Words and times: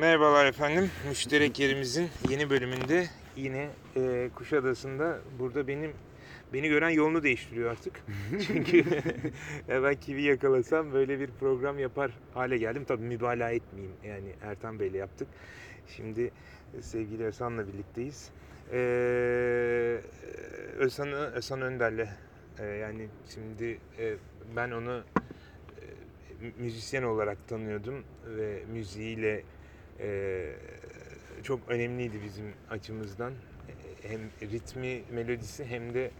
Merhabalar 0.00 0.46
efendim. 0.46 0.90
Müşterek 1.08 1.58
yerimizin 1.58 2.08
yeni 2.30 2.50
bölümünde 2.50 3.06
yine 3.36 3.68
e, 3.96 4.30
Kuşadası'nda 4.34 5.18
burada 5.38 5.68
benim 5.68 5.92
beni 6.52 6.68
gören 6.68 6.90
yolunu 6.90 7.22
değiştiriyor 7.22 7.70
artık. 7.70 8.02
Çünkü 8.46 8.84
ben 9.68 9.94
kivi 9.94 10.22
yakalasam 10.22 10.92
böyle 10.92 11.20
bir 11.20 11.30
program 11.40 11.78
yapar 11.78 12.10
hale 12.34 12.58
geldim. 12.58 12.84
Tabii 12.84 13.02
mübalağa 13.02 13.50
etmeyeyim. 13.50 13.96
Yani 14.04 14.28
Ertan 14.42 14.78
Bey'le 14.80 14.94
yaptık. 14.94 15.28
Şimdi 15.96 16.30
sevgili 16.80 17.24
Özhan'la 17.24 17.68
birlikteyiz. 17.68 18.30
Ee, 18.72 18.76
Özhan, 20.78 21.12
Özhan 21.12 21.62
Önder'le 21.62 22.08
e, 22.58 22.66
yani 22.66 23.08
şimdi 23.34 23.78
e, 23.98 24.14
ben 24.56 24.70
onu 24.70 25.02
e, 26.42 26.62
müzisyen 26.62 27.02
olarak 27.02 27.48
tanıyordum 27.48 28.04
ve 28.36 28.62
müziğiyle 28.72 29.42
ee, 30.00 30.52
çok 31.42 31.60
önemliydi 31.68 32.22
bizim 32.24 32.46
açımızdan. 32.70 33.32
Ee, 33.32 34.08
Hem 34.08 34.20
ritmi, 34.50 35.02
melodisi 35.12 35.64
hem 35.64 35.94
de 35.94 36.10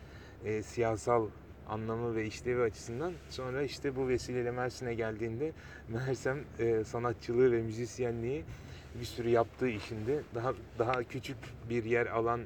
e, 0.44 0.62
siyasal 0.62 1.28
anlamı 1.68 2.16
ve 2.16 2.26
işlevi 2.26 2.62
açısından. 2.62 3.12
Sonra 3.30 3.62
işte 3.62 3.96
bu 3.96 4.08
vesileyle 4.08 4.50
Mersin'e 4.50 4.94
geldiğinde 4.94 5.52
Mersem 5.88 6.38
e, 6.58 6.84
sanatçılığı 6.84 7.52
ve 7.52 7.62
müzisyenliği 7.62 8.44
bir 9.00 9.04
sürü 9.04 9.28
yaptığı 9.28 9.68
işinde 9.68 10.20
daha 10.34 10.54
daha 10.78 11.02
küçük 11.04 11.36
bir 11.70 11.84
yer 11.84 12.06
alan 12.06 12.40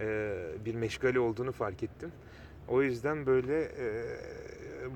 e, 0.00 0.34
bir 0.64 0.74
meşgale 0.74 1.20
olduğunu 1.20 1.52
fark 1.52 1.82
ettim. 1.82 2.12
O 2.68 2.82
yüzden 2.82 3.26
böyle 3.26 3.62
e, 3.62 4.04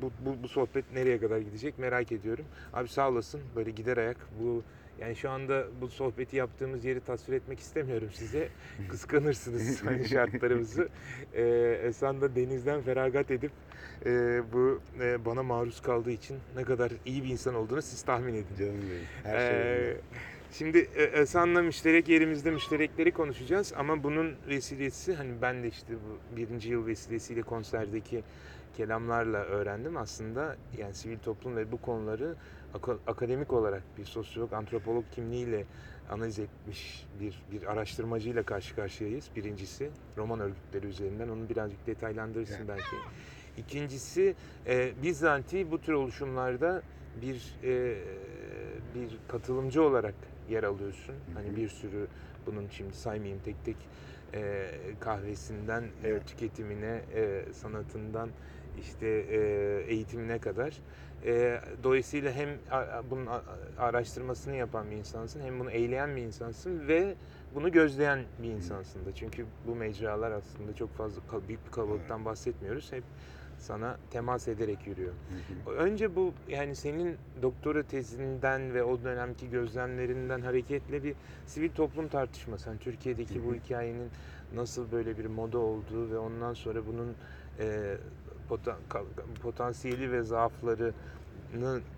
bu, 0.03 0.13
bu, 0.27 0.43
bu 0.43 0.49
sohbet 0.49 0.93
nereye 0.93 1.19
kadar 1.19 1.39
gidecek 1.39 1.79
merak 1.79 2.13
ediyorum. 2.13 2.45
Abi 2.73 2.89
sağ 2.89 3.09
olasın 3.11 3.41
böyle 3.57 3.71
gider 3.71 3.97
ayak 3.97 4.17
bu 4.41 4.63
yani 5.01 5.17
şu 5.17 5.31
anda 5.31 5.65
bu 5.81 5.89
sohbeti 5.89 6.37
yaptığımız 6.37 6.85
yeri 6.85 7.01
tasvir 7.01 7.35
etmek 7.35 7.61
istemiyorum 7.61 8.09
size. 8.13 8.49
Kıskanırsınız 8.89 9.83
hani 9.85 10.09
şartlarımızı. 10.09 10.89
Ee, 11.35 11.81
Esen 11.83 12.21
de 12.21 12.35
denizden 12.37 12.81
feragat 12.81 13.31
edip 13.31 13.53
e, 14.07 14.41
bu 14.53 14.81
e, 15.01 15.25
bana 15.25 15.43
maruz 15.43 15.83
kaldığı 15.83 16.11
için 16.11 16.37
ne 16.57 16.65
kadar 16.65 16.93
iyi 17.07 17.25
bir 17.25 17.29
insan 17.29 17.55
olduğunu 17.55 17.83
siz 17.83 18.03
tahmin 18.03 18.35
edin. 18.35 18.57
Canım 18.59 18.75
benim. 18.75 19.07
Her 19.35 19.39
şey 19.39 19.91
Ee. 19.91 19.97
Şimdi 20.53 20.89
e, 20.97 21.03
Esan'la 21.03 21.63
müşterek 21.63 22.09
yerimizde 22.09 22.51
müşterekleri 22.51 23.13
konuşacağız 23.13 23.73
ama 23.77 24.03
bunun 24.03 24.35
vesilesi 24.49 25.15
hani 25.15 25.33
ben 25.43 25.63
de 25.63 25.69
işte 25.69 25.93
bu 25.95 26.37
birinci 26.37 26.71
yıl 26.71 26.87
vesilesiyle 26.87 27.43
konserdeki 27.43 28.23
kelamlarla 28.77 29.39
öğrendim 29.39 29.97
aslında 29.97 30.57
yani 30.79 30.95
sivil 30.95 31.19
toplum 31.19 31.57
ve 31.57 31.73
bu 31.73 31.81
konuları 31.81 32.35
akademik 33.07 33.53
olarak 33.53 33.83
bir 33.99 34.05
sosyolog, 34.05 34.53
antropolog 34.53 35.05
kimliğiyle 35.11 35.65
analiz 36.11 36.39
etmiş 36.39 37.07
bir 37.21 37.43
bir 37.53 37.73
araştırmacıyla 37.73 38.43
karşı 38.43 38.75
karşıyayız. 38.75 39.31
Birincisi 39.37 39.91
roman 40.17 40.41
örgütleri 40.41 40.87
üzerinden 40.87 41.29
onu 41.29 41.49
birazcık 41.49 41.87
detaylandırırsın 41.87 42.55
Evet. 42.55 42.69
belki. 42.69 42.97
İkincisi 43.57 44.35
e, 44.67 45.03
bizanti 45.03 45.71
bu 45.71 45.81
tür 45.81 45.93
oluşumlarda 45.93 46.83
bir 47.23 47.59
e, 47.65 47.97
bir 48.95 49.19
katılımcı 49.29 49.83
olarak 49.83 50.15
yer 50.49 50.63
alıyorsun. 50.63 51.15
Hani 51.35 51.51
hı. 51.51 51.57
bir 51.57 51.69
sürü 51.69 52.07
bunun 52.47 52.69
şimdi 52.69 52.95
saymayayım 52.95 53.41
tek 53.41 53.65
tek 53.65 53.77
e, 54.35 54.71
kahvesinden 55.01 55.83
e, 55.83 56.09
Evet. 56.09 56.27
tüketimine, 56.27 57.03
e, 57.15 57.45
sanatından 57.53 58.31
işte 58.79 59.07
e, 59.09 59.39
eğitimine 59.89 60.39
kadar. 60.39 60.81
E, 61.27 61.61
dolayısıyla 61.83 62.33
hem 62.33 62.49
bunun 63.11 63.29
araştırmasını 63.79 64.57
yapan 64.57 64.91
bir 64.91 64.97
insansın, 64.97 65.41
hem 65.41 65.61
bunu 65.61 65.71
eyleyen 65.71 66.17
bir 66.17 66.23
insansın 66.23 66.89
ve 66.89 67.15
bunu 67.55 67.73
gözleyen 67.73 68.25
bir 68.43 68.49
insansın 68.49 69.07
da. 69.07 69.15
Çünkü 69.15 69.47
bu 69.67 69.75
mecralar 69.75 70.31
aslında 70.31 70.75
çok 70.75 70.95
fazla 70.95 71.21
büyük 71.49 71.67
bir 71.67 71.71
kalabalıktan 71.71 72.25
bahsetmiyoruz. 72.25 72.93
Hep 72.93 73.05
sana 73.59 73.97
temas 74.11 74.49
ederek 74.49 74.87
yürüyor. 74.87 75.13
Önce 75.77 76.17
bu 76.17 76.33
yani 76.49 76.77
senin 76.77 77.17
doktora 77.43 77.83
tezinden 77.83 78.75
ve 78.75 78.83
o 78.83 79.03
dönemki 79.05 79.51
gözlemlerinden 79.51 80.41
hareketle 80.41 81.05
bir 81.05 81.15
sivil 81.47 81.71
toplum 81.71 82.09
tartışması. 82.09 82.69
Yani 82.69 82.79
Türkiye'deki 82.79 83.47
bu 83.47 83.55
hikayenin 83.55 84.11
nasıl 84.55 84.93
böyle 84.93 85.19
bir 85.19 85.27
moda 85.27 85.59
olduğu 85.59 86.11
ve 86.11 86.19
ondan 86.19 86.55
sonra 86.55 86.87
bunun 86.87 87.15
e, 87.59 87.97
potansiyeli 89.43 90.13
ve 90.13 90.23
zaaflarını 90.23 90.93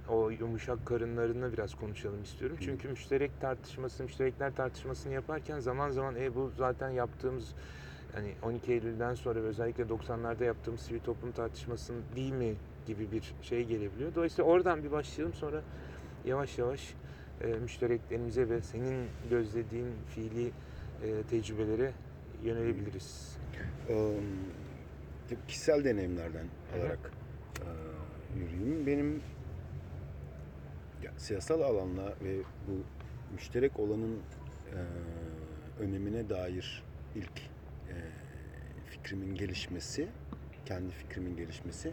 o 0.08 0.30
yumuşak 0.30 0.86
karınlarını 0.86 1.52
biraz 1.52 1.74
konuşalım 1.74 2.22
istiyorum. 2.22 2.56
Çünkü 2.60 2.88
müşterek 2.88 3.40
tartışması, 3.40 4.02
müşterekler 4.02 4.54
tartışmasını 4.54 5.12
yaparken 5.12 5.60
zaman 5.60 5.90
zaman 5.90 6.16
e, 6.16 6.34
bu 6.34 6.52
zaten 6.56 6.90
yaptığımız 6.90 7.54
hani 8.12 8.34
12 8.42 8.72
Eylül'den 8.72 9.14
sonra 9.14 9.42
ve 9.42 9.46
özellikle 9.46 9.84
90'larda 9.84 10.44
yaptığımız 10.44 10.80
sivil 10.80 11.00
toplum 11.00 11.32
tartışmasının 11.32 12.02
değil 12.16 12.32
mi 12.32 12.54
gibi 12.86 13.12
bir 13.12 13.34
şey 13.42 13.64
gelebiliyor. 13.64 14.14
Dolayısıyla 14.14 14.50
oradan 14.50 14.84
bir 14.84 14.90
başlayalım 14.92 15.34
sonra 15.34 15.62
yavaş 16.24 16.58
yavaş 16.58 16.94
e, 17.40 17.46
müştereklerimize 17.46 18.48
ve 18.48 18.62
senin 18.62 19.06
gözlediğin 19.30 19.88
fiili 20.08 20.46
e, 21.02 21.22
tecrübelere 21.30 21.92
yönelebiliriz. 22.42 23.36
Tabii 25.28 25.38
kişisel 25.48 25.84
deneyimlerden 25.84 26.46
alarak 26.78 26.98
eee, 27.60 28.40
yürüyeyim. 28.42 28.86
Benim 28.86 29.22
siyasal 31.18 31.60
alanla 31.60 32.14
ve 32.24 32.36
bu 32.68 32.84
müşterek 33.34 33.80
olanın 33.80 34.16
eee, 34.66 34.72
önemine 35.78 36.28
dair 36.30 36.82
ilk 37.14 37.36
eee, 37.88 37.94
fikrimin 38.90 39.34
gelişmesi, 39.34 40.08
kendi 40.66 40.92
fikrimin 40.92 41.36
gelişmesi 41.36 41.92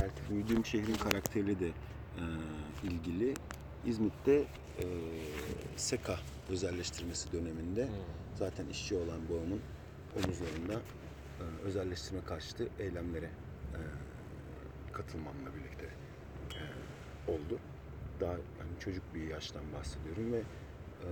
belki 0.00 0.30
büyüdüğüm 0.30 0.64
şehrin 0.64 0.94
karakteriyle 0.94 1.60
de 1.60 1.66
eee, 1.66 2.22
ilgili. 2.90 3.34
İzmit'te 3.86 4.32
eee 4.32 4.44
SEKA 5.76 6.18
özelleştirmesi 6.48 7.32
döneminde 7.32 7.88
zaten 8.38 8.66
işçi 8.66 8.94
olan 8.94 9.20
babamın 9.28 9.60
omuzlarında 10.16 10.72
e, 11.40 11.44
özelleştirme 11.64 12.20
karşıtı 12.24 12.68
eylemlere 12.78 13.24
e, 13.74 13.80
katılmamla 14.92 15.54
birlikte 15.54 15.86
e, 15.86 16.62
oldu. 17.32 17.58
Daha 18.22 18.32
yani 18.32 18.72
çocuk 18.80 19.02
bir 19.14 19.22
yaştan 19.28 19.62
bahsediyorum 19.72 20.32
ve 20.32 20.38
e, 20.38 21.08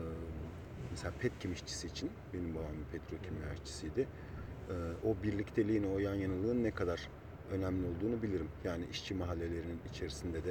mesela 0.90 1.12
petkim 1.20 1.52
işçisi 1.52 1.86
için 1.86 2.10
benim 2.34 2.54
babam 2.54 2.72
bir 2.78 2.98
petrokimya 2.98 3.54
işçisiydi. 3.54 4.00
E, 4.00 4.74
o 5.04 5.22
birlikteliğin, 5.22 5.84
o 5.94 5.98
yan 5.98 6.14
yanalığın 6.14 6.64
ne 6.64 6.70
kadar 6.70 7.08
önemli 7.50 7.86
olduğunu 7.86 8.22
bilirim. 8.22 8.48
Yani 8.64 8.84
işçi 8.90 9.14
mahallelerinin 9.14 9.80
içerisinde 9.90 10.44
de 10.44 10.50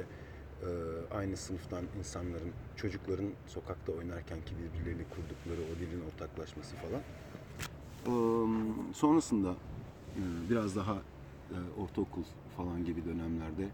e, 0.62 0.68
aynı 1.14 1.36
sınıftan 1.36 1.84
insanların, 1.98 2.52
çocukların 2.76 3.30
sokakta 3.46 3.92
oynarken 3.92 4.40
ki 4.40 4.54
birbirleriyle 4.58 5.04
kurdukları 5.04 5.60
o 5.76 5.78
dilin 5.80 6.00
ortaklaşması 6.06 6.76
falan. 6.76 7.02
Eee, 8.06 8.92
sonrasında 8.94 9.50
e, 10.16 10.50
biraz 10.50 10.76
daha 10.76 11.02
e, 11.50 11.56
ortaokul 11.80 12.24
falan 12.56 12.84
gibi 12.84 13.04
dönemlerde 13.04 13.68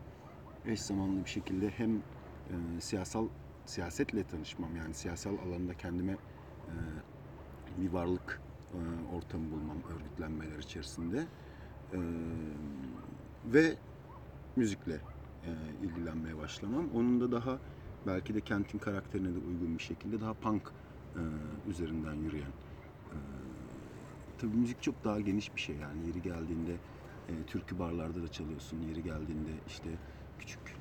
eş 0.66 0.80
zamanlı 0.80 1.24
bir 1.24 1.30
şekilde 1.30 1.70
hem 1.70 2.02
e, 2.50 2.80
siyasal 2.80 3.28
siyasetle 3.64 4.24
tanışmam 4.24 4.76
yani 4.76 4.94
siyasal 4.94 5.38
alanda 5.38 5.74
kendime 5.74 6.12
e, 6.68 6.74
bir 7.76 7.88
varlık 7.92 8.42
e, 8.72 8.78
ortamı 9.16 9.50
bulmam 9.50 9.82
örgütlenmeler 9.84 10.58
içerisinde 10.58 11.28
E, 11.92 11.98
ve 13.44 13.78
müzikle 14.56 15.06
e, 15.44 15.50
ilgilenmeye 15.82 16.36
başlamam. 16.36 16.90
Onun 16.90 17.20
da 17.20 17.32
daha 17.32 17.62
belki 18.06 18.34
de 18.34 18.40
kentin 18.40 18.78
karakterine 18.78 19.34
de 19.34 19.38
uygun 19.38 19.78
bir 19.78 19.82
şekilde 19.82 20.20
daha 20.20 20.34
punk 20.34 20.74
e, 21.16 21.20
üzerinden 21.66 22.14
yürüyen 22.14 22.54
e, 23.12 23.16
tabii 24.38 24.56
müzik 24.56 24.82
çok 24.82 25.04
daha 25.04 25.20
geniş 25.20 25.56
bir 25.56 25.60
şey 25.60 25.76
yani 25.76 26.06
yeri 26.06 26.22
geldiğinde 26.22 26.80
e, 27.28 27.44
türkü 27.44 27.78
barlarda 27.78 28.22
da 28.22 28.28
çalıyorsun 28.28 28.80
yeri 28.80 29.02
geldiğinde 29.02 29.62
işte 29.66 30.00
küçük 30.38 30.75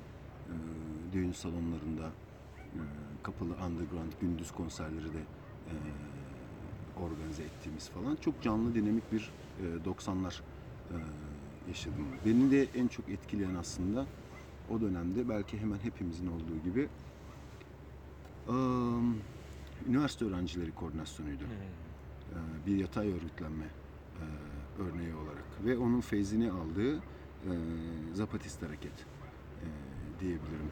düğün 1.12 1.32
salonlarında 1.32 2.06
e, 2.74 2.80
kapalı 3.22 3.50
underground 3.50 4.12
gündüz 4.20 4.50
konserleri 4.50 5.12
de 5.12 5.20
e, 5.66 5.74
organize 7.00 7.42
ettiğimiz 7.42 7.88
falan 7.88 8.16
çok 8.16 8.42
canlı 8.42 8.74
dinamik 8.74 9.12
bir 9.12 9.30
e, 9.60 9.62
90'lar 9.62 10.40
e, 10.90 10.96
yaşadım. 11.68 12.06
Beni 12.26 12.50
de 12.50 12.62
en 12.74 12.88
çok 12.88 13.08
etkileyen 13.08 13.54
aslında 13.54 14.06
o 14.70 14.80
dönemde 14.80 15.28
belki 15.28 15.58
hemen 15.58 15.78
hepimizin 15.78 16.26
olduğu 16.26 16.58
gibi 16.64 16.88
üniversite 19.88 20.24
öğrencileri 20.24 20.72
koordinasyonuydu 20.72 21.44
e, 21.44 22.66
bir 22.66 22.76
yatay 22.76 23.12
örgütlenme 23.12 23.66
örneği 24.78 25.14
olarak 25.14 25.64
ve 25.64 25.78
onun 25.78 26.00
feyzini 26.00 26.50
aldığı 26.50 27.00
Zapatist 28.14 28.62
hareket 28.62 29.06
diyebilirim. 30.20 30.70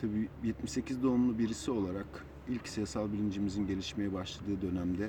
Tabii 0.00 0.28
78 0.42 1.02
doğumlu 1.02 1.38
birisi 1.38 1.70
olarak 1.70 2.06
ilk 2.48 2.68
siyasal 2.68 3.12
bilincimizin 3.12 3.66
gelişmeye 3.66 4.12
başladığı 4.12 4.62
dönemde 4.62 5.04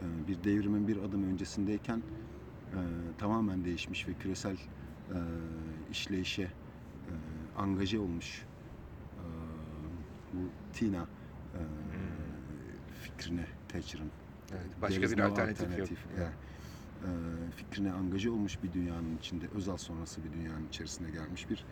e, 0.00 0.28
bir 0.28 0.44
devrimin 0.44 0.88
bir 0.88 0.96
adım 0.96 1.22
öncesindeyken 1.24 1.96
e, 1.98 2.78
tamamen 3.18 3.64
değişmiş 3.64 4.08
ve 4.08 4.14
küresel 4.14 4.56
e, 4.56 5.18
işleyişe 5.90 6.50
angaje 7.56 7.98
olmuş 7.98 8.44
bu 10.32 10.38
Tina 10.72 11.02
e, 11.54 11.60
fikrine 13.02 13.46
Thatcher'ın 13.68 14.10
Evet, 14.52 14.82
başka 14.82 15.02
bir 15.02 15.18
no 15.18 15.24
alternatif 15.24 15.78
yok. 15.78 15.88
yani, 16.18 16.34
fikrine 17.56 17.92
angaje 17.92 18.30
olmuş 18.30 18.62
bir 18.62 18.72
dünyanın 18.72 19.16
içinde, 19.18 19.46
Özal 19.54 19.76
sonrası 19.76 20.24
bir 20.24 20.32
dünyanın 20.32 20.68
içerisine 20.68 21.10
gelmiş 21.10 21.50
bir 21.50 21.64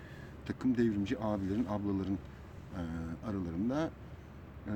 takım 0.48 0.76
devrimci 0.76 1.18
abilerin, 1.18 1.66
ablaların 1.70 2.18
e, 2.74 2.80
aralarında 3.26 3.90
e, 4.66 4.72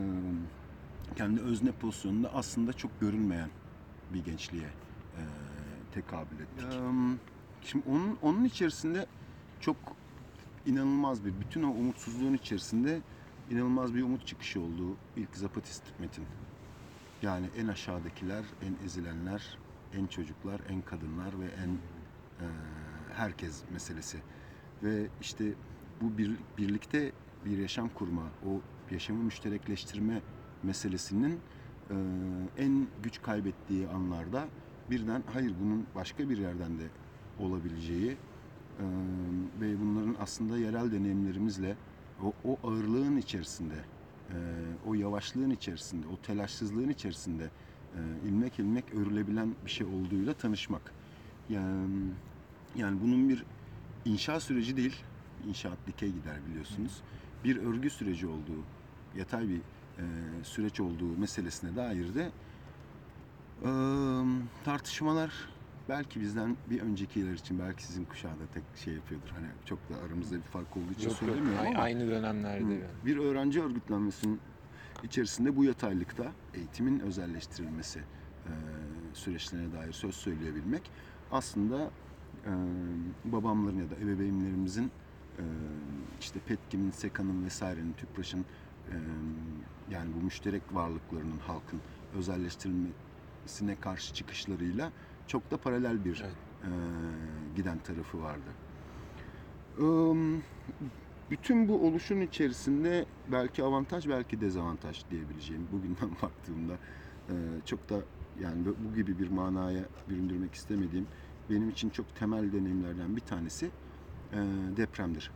kendi 1.16 1.40
özne 1.40 1.72
pozisyonunda 1.72 2.34
aslında 2.34 2.72
çok 2.72 3.00
görünmeyen 3.00 3.50
bir 4.14 4.24
gençliğe 4.24 4.66
e, 4.66 5.22
tekabül 5.94 6.36
ettik. 6.40 6.64
Şimdi 7.62 7.84
onun, 7.88 8.18
onun 8.22 8.44
içerisinde 8.44 9.06
çok 9.60 9.76
inanılmaz 10.66 11.24
bir, 11.24 11.32
bütün 11.40 11.62
o 11.62 11.70
umutsuzluğun 11.70 12.34
içerisinde 12.34 13.00
inanılmaz 13.50 13.94
bir 13.94 14.02
umut 14.02 14.26
çıkışı 14.26 14.60
olduğu 14.60 14.96
ilk 15.16 15.36
Zapatist 15.36 15.82
metin. 15.98 16.24
Yani 17.22 17.46
en 17.58 17.68
aşağıdakiler, 17.68 18.44
en 18.62 18.86
ezilenler, 18.86 19.58
en 19.94 20.06
çocuklar, 20.06 20.60
en 20.68 20.82
kadınlar 20.82 21.40
ve 21.40 21.44
en 21.44 21.68
e, 21.68 22.46
herkes 23.14 23.62
meselesi. 23.72 24.18
Ve 24.82 25.08
işte 25.20 25.44
bu 26.02 26.18
bir, 26.18 26.30
birlikte 26.58 27.12
bir 27.44 27.58
yaşam 27.58 27.88
kurma, 27.88 28.22
o 28.46 28.60
yaşamı 28.90 29.22
müşterekleştirme 29.22 30.22
meselesinin 30.62 31.40
e, 31.90 31.94
en 32.58 32.86
güç 33.02 33.22
kaybettiği 33.22 33.88
anlarda 33.88 34.48
birden 34.90 35.22
hayır 35.32 35.54
bunun 35.60 35.86
başka 35.94 36.28
bir 36.28 36.38
yerden 36.38 36.78
de 36.78 36.90
olabileceği 37.38 38.10
e, 38.10 38.84
ve 39.60 39.80
bunların 39.80 40.16
aslında 40.20 40.58
yerel 40.58 40.92
deneyimlerimizle 40.92 41.76
o, 42.22 42.32
o 42.44 42.58
ağırlığın 42.68 43.16
içerisinde, 43.16 43.84
e, 44.30 44.36
o 44.86 44.94
yavaşlığın 44.94 45.50
içerisinde, 45.50 46.06
o 46.08 46.16
telaşsızlığın 46.16 46.88
içerisinde 46.88 47.50
e, 47.94 47.98
ilmek 48.28 48.58
ilmek 48.58 48.94
örülebilen 48.94 49.56
bir 49.64 49.70
şey 49.70 49.86
olduğuyla 49.86 50.34
tanışmak. 50.34 50.94
Yani, 51.48 52.14
yani 52.74 53.00
bunun 53.00 53.28
bir 53.28 53.44
inşa 54.04 54.40
süreci 54.40 54.76
değil, 54.76 54.96
inşaat 55.48 55.78
dikey 55.86 56.12
gider 56.12 56.36
biliyorsunuz. 56.50 57.02
Bir 57.44 57.56
örgü 57.56 57.90
süreci 57.90 58.26
olduğu, 58.26 58.62
yatay 59.16 59.48
bir 59.48 59.58
e, 59.98 60.04
süreç 60.42 60.80
olduğu 60.80 61.16
meselesine 61.18 61.76
dair 61.76 62.14
de 62.14 62.30
e, 63.64 63.70
tartışmalar 64.64 65.32
belki 65.88 66.20
bizden 66.20 66.56
bir 66.70 66.80
öncekiler 66.80 67.32
için, 67.32 67.58
belki 67.58 67.82
sizin 67.82 68.04
kuşağı 68.04 68.32
da 68.32 68.46
tek 68.54 68.62
şey 68.84 68.94
yapıyordur. 68.94 69.28
Hani 69.28 69.46
çok 69.64 69.78
da 69.78 69.94
aramızda 70.06 70.36
bir 70.36 70.42
fark 70.42 70.76
olduğu 70.76 70.92
için 70.92 71.08
Yok 71.08 71.18
söylemiyorum 71.18 71.66
ama 71.66 71.82
aynı 71.82 72.08
dönemlerde. 72.08 72.64
Hı. 72.64 72.70
yani. 72.70 72.84
bir 73.06 73.16
öğrenci 73.16 73.62
örgütlenmesinin 73.62 74.40
içerisinde 75.02 75.56
bu 75.56 75.64
yataylıkta 75.64 76.32
eğitimin 76.54 77.00
özelleştirilmesi 77.00 77.98
e, 77.98 78.52
süreçlerine 79.14 79.72
dair 79.72 79.92
söz 79.92 80.14
söyleyebilmek 80.14 80.90
aslında 81.32 81.90
babamların 83.24 83.78
ya 83.78 83.90
da 83.90 83.94
ebeveynlerimizin 83.96 84.90
işte 86.20 86.40
Petkim'in, 86.40 86.90
Seka'nın 86.90 87.44
vesairenin, 87.44 87.92
Tüpraş'ın 87.92 88.44
yani 89.90 90.10
bu 90.20 90.24
müşterek 90.24 90.62
varlıklarının 90.72 91.38
halkın 91.38 91.80
özelleştirilmesine 92.18 93.76
karşı 93.80 94.14
çıkışlarıyla 94.14 94.92
çok 95.26 95.50
da 95.50 95.56
paralel 95.56 96.04
bir 96.04 96.22
Evet. 96.24 96.36
giden 97.56 97.78
tarafı 97.78 98.18
vardı. 98.22 98.50
Bütün 101.30 101.68
bu 101.68 101.86
oluşun 101.86 102.20
içerisinde 102.20 103.04
belki 103.32 103.62
avantaj 103.64 104.08
belki 104.08 104.40
dezavantaj 104.40 105.02
diyebileceğim 105.10 105.68
bugünden 105.72 106.10
baktığımda 106.22 106.78
çok 107.64 107.90
da 107.90 107.94
yani 108.40 108.64
bu- 108.66 108.76
bu 108.84 108.94
gibi 108.94 109.18
bir 109.18 109.28
manaya 109.30 109.84
büründürmek 110.08 110.54
istemediğim 110.54 111.06
benim 111.52 111.70
için 111.70 111.90
çok 111.90 112.14
temel 112.14 112.52
deneyimlerden 112.52 113.16
bir 113.16 113.20
tanesi 113.20 113.66
e, 114.32 114.36
depremdir. 114.76 115.30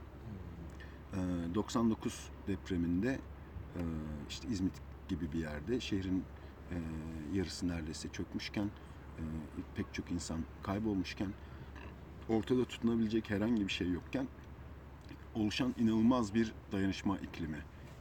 E, 1.12 1.16
99 1.54 2.30
depreminde 2.48 3.18
e, 3.76 3.80
işte 4.28 4.48
İzmit 4.48 4.72
gibi 5.08 5.32
bir 5.32 5.38
yerde 5.38 5.80
şehrin 5.80 6.24
e, 6.70 6.76
yarısı 7.34 7.68
neredeyse 7.68 8.08
çökmüşken 8.08 8.64
e, 9.18 9.22
pek 9.74 9.94
çok 9.94 10.10
insan 10.10 10.38
kaybolmuşken 10.62 11.28
ortada 12.28 12.64
tutunabilecek 12.64 13.30
herhangi 13.30 13.66
bir 13.66 13.72
şey 13.72 13.90
yokken 13.90 14.28
oluşan 15.34 15.74
inanılmaz 15.78 16.34
bir 16.34 16.52
dayanışma 16.72 17.18
iklimi. 17.18 17.58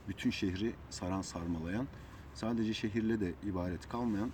Bütün 0.07 0.29
şehri 0.29 0.73
saran 0.89 1.21
sarmalayan, 1.21 1.87
sadece 2.33 2.73
şehirle 2.73 3.19
de 3.19 3.33
ibaret 3.43 3.89
kalmayan, 3.89 4.31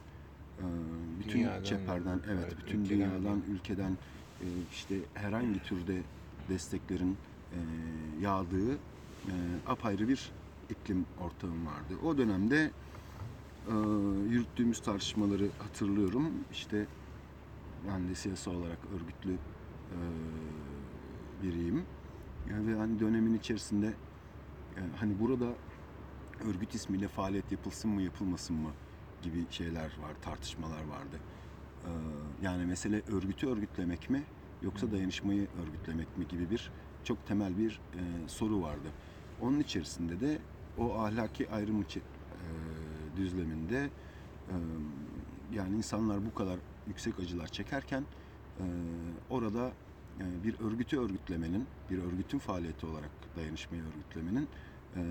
bütün 1.19 1.39
Dünyadan, 1.39 1.63
çeperden, 1.63 2.19
evet, 2.27 2.45
evet, 2.45 2.57
bütün 2.57 2.79
ülkeden 2.79 2.99
dünyadan, 2.99 3.41
ülkeden 3.49 3.91
e, 4.41 4.45
işte 4.71 4.95
herhangi 5.13 5.63
türde 5.63 6.01
desteklerin 6.49 7.17
e, 7.51 7.59
yağdığı 8.21 8.73
e, 8.73 9.33
apayrı 9.67 10.07
bir 10.07 10.31
iklim 10.69 11.05
ortamı 11.21 11.65
vardı. 11.65 11.93
O 12.05 12.17
dönemde 12.17 12.71
yürüttüğümüz 14.29 14.81
tartışmaları 14.81 15.49
hatırlıyorum. 15.59 16.31
İşte 16.51 16.85
ben 17.87 18.09
de 18.09 18.15
siyasal 18.15 18.55
olarak 18.55 18.77
örgütlü 18.95 19.37
biriyim. 21.43 21.83
Yani 22.49 22.67
ve 22.67 22.75
hani 22.79 22.99
dönemin 22.99 23.33
içerisinde 23.33 23.93
hani 24.95 25.19
burada 25.19 25.53
örgüt 26.49 26.75
ismiyle 26.75 27.07
faaliyet 27.07 27.51
yapılsın 27.51 27.91
mı 27.91 28.01
yapılmasın 28.01 28.55
mı 28.55 28.69
gibi 29.21 29.47
şeyler 29.51 29.97
var, 30.00 30.15
tartışmalar 30.21 30.83
vardı. 30.83 31.21
E, 31.85 31.89
yani 32.41 32.65
mesele 32.65 33.03
örgütü 33.07 33.47
örgütlemek 33.47 34.09
mi 34.09 34.27
yoksa 34.62 34.91
dayanışmayı 34.91 35.47
örgütlemek 35.53 36.18
mi 36.18 36.27
gibi 36.27 36.50
bir 36.50 36.71
çok 37.03 37.25
temel 37.25 37.57
bir 37.57 37.81
e, 37.95 38.27
soru 38.27 38.62
vardı. 38.62 38.94
Onun 39.39 39.59
içerisinde 39.59 40.19
de 40.19 40.39
o 40.77 41.00
ahlaki 41.00 41.50
ayrım 41.51 41.81
içi- 41.81 42.03
e, 42.31 43.15
düzleminde 43.15 43.91
e, 44.50 44.56
yani 45.49 45.75
insanlar 45.78 46.25
bu 46.25 46.33
kadar 46.33 46.59
yüksek 46.85 47.19
acılar 47.19 47.47
çekerken 47.47 48.07
e, 48.59 48.63
orada 49.30 49.75
e, 50.19 50.44
bir 50.44 50.59
örgütü 50.59 50.99
örgütlemenin, 50.99 51.69
bir 51.90 51.97
örgütün 51.97 52.40
faaliyeti 52.40 52.85
olarak 52.85 53.11
dayanışmayı 53.35 53.83
örgütlemenin 53.83 54.49
e, 54.95 55.01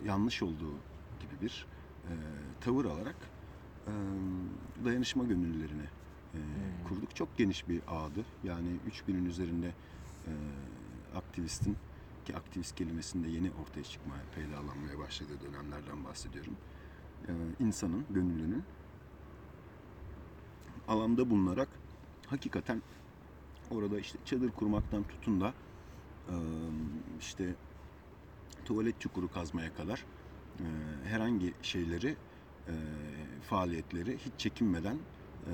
yanlış 0.00 0.42
olduğu 0.42 0.84
gibi 1.20 1.40
bir 1.40 1.66
e, 2.08 2.14
tavır 2.60 2.84
alarak 2.84 3.16
e, 3.86 3.92
dayanışma 4.84 5.24
gönüllülerini 5.24 5.82
e, 6.34 6.38
Hmm. 6.38 6.88
kurduk. 6.88 7.16
Çok 7.16 7.36
geniş 7.38 7.68
bir 7.68 7.82
ağdı. 7.88 8.26
Yani 8.44 8.68
3000'in 8.86 9.24
üzerinde 9.24 9.74
e, 10.26 10.32
aktivistin 11.16 11.76
ki 12.24 12.36
aktivist 12.36 12.74
kelimesinde 12.76 13.28
yeni 13.28 13.50
ortaya 13.52 13.84
çıkmaya, 13.84 14.22
peydalanmaya 14.34 14.98
başladığı 14.98 15.40
dönemlerden 15.40 16.04
bahsediyorum. 16.04 16.56
E, 17.28 17.32
insanın, 17.60 18.06
gönüllünün 18.10 18.64
alanda 20.88 21.30
bulunarak 21.30 21.68
hakikaten 22.26 22.82
orada 23.70 24.00
işte 24.00 24.18
çadır 24.24 24.50
kurmaktan 24.50 25.04
tutun 25.04 25.40
da 25.40 25.54
e, 26.28 26.34
işte 27.20 27.54
tuvalet 28.64 29.00
çukuru 29.00 29.30
kazmaya 29.30 29.74
kadar 29.74 30.04
e, 30.60 30.64
herhangi 31.08 31.54
şeyleri 31.62 32.16
e, 32.68 32.74
faaliyetleri 33.42 34.18
hiç 34.18 34.32
çekinmeden 34.38 34.96
e, 35.46 35.52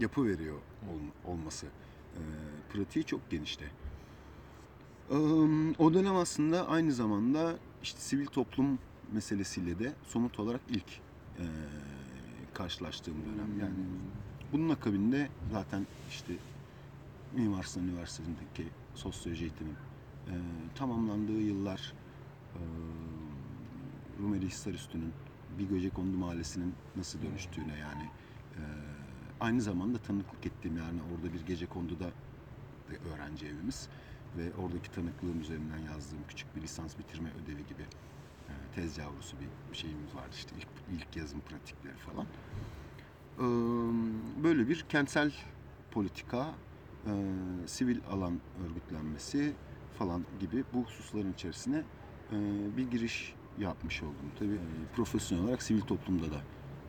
yapı 0.00 0.26
veriyor 0.26 0.58
olması 1.24 1.66
e, 1.66 2.20
pratiği 2.72 3.04
çok 3.04 3.30
genişti. 3.30 3.70
E, 5.10 5.16
o 5.78 5.94
dönem 5.94 6.16
aslında 6.16 6.68
aynı 6.68 6.92
zamanda 6.92 7.56
işte 7.82 8.00
sivil 8.00 8.26
toplum 8.26 8.78
meselesiyle 9.12 9.78
de 9.78 9.92
somut 10.04 10.40
olarak 10.40 10.60
ilk 10.68 11.00
karşılaştığım 12.54 13.14
dönem. 13.24 13.60
Yani 13.60 13.74
bunun 14.52 14.68
akabinde 14.68 15.28
zaten 15.52 15.86
işte 16.10 16.32
Mimar 17.36 17.62
Sinan 17.62 17.88
Üniversitesi'ndeki 17.88 18.66
sosyoloji 18.94 19.44
eğitimim 19.44 19.76
tamamlandığı 20.74 21.40
yıllar 21.40 21.92
Rumeli 24.22 24.46
Hisarüstü'nün 24.46 25.12
bir 25.58 25.64
Göcekondu 25.64 26.16
Mahallesi'nin 26.16 26.74
nasıl 26.96 27.22
dönüştüğüne 27.22 27.78
yani 27.78 28.02
e, 28.56 28.62
aynı 29.40 29.60
zamanda 29.60 29.98
tanıklık 29.98 30.46
ettiğim 30.46 30.76
yani 30.76 31.00
orada 31.14 31.32
bir 31.32 31.46
gece 31.46 31.66
konduda 31.66 32.10
öğrenci 33.14 33.46
evimiz 33.46 33.88
ve 34.38 34.54
oradaki 34.54 34.90
tanıklığım 34.90 35.40
üzerinden 35.40 35.78
yazdığım 35.78 36.18
küçük 36.28 36.56
bir 36.56 36.62
lisans 36.62 36.98
bitirme 36.98 37.30
ödevi 37.30 37.66
gibi 37.66 37.82
e, 38.48 38.52
tez 38.74 38.98
yavrusu 38.98 39.36
bir 39.70 39.76
şeyimiz 39.76 40.14
vardı 40.14 40.32
işte 40.32 40.56
ilk, 40.56 41.00
ilk 41.00 41.16
yazım 41.16 41.40
pratikleri 41.40 41.96
falan. 41.96 42.26
Ee, 43.38 43.42
böyle 44.42 44.68
bir 44.68 44.84
kentsel 44.88 45.32
politika, 45.90 46.54
e, 47.06 47.12
sivil 47.66 48.00
alan 48.10 48.40
örgütlenmesi 48.66 49.52
falan 49.98 50.24
gibi 50.40 50.64
bu 50.74 50.84
hususların 50.84 51.32
içerisine 51.32 51.82
e, 52.32 52.36
bir 52.76 52.90
giriş 52.90 53.34
yapmış 53.58 54.02
oldum. 54.02 54.30
Tabii 54.38 54.54
e, 54.54 54.94
profesyonel 54.96 55.44
olarak 55.44 55.62
sivil 55.62 55.80
toplumda 55.80 56.30
da 56.30 56.40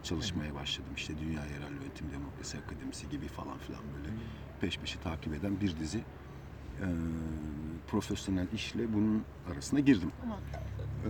çalışmaya 0.03 0.55
başladım. 0.55 0.91
İşte 0.95 1.13
Dünya 1.19 1.45
Yerel 1.45 1.71
Yönetim 1.71 2.11
Demokrasi 2.11 2.57
Akademisi 2.57 3.09
gibi 3.09 3.27
falan 3.27 3.57
filan 3.57 3.81
böyle 3.97 4.15
peş 4.61 4.77
peşe 4.77 4.99
takip 4.99 5.33
eden 5.33 5.61
bir 5.61 5.79
dizi 5.79 5.97
e, 5.97 6.87
profesyonel 7.87 8.47
işle 8.53 8.93
bunun 8.93 9.23
arasına 9.51 9.79
girdim. 9.79 10.11
Ama 10.23 10.39
e, 11.05 11.09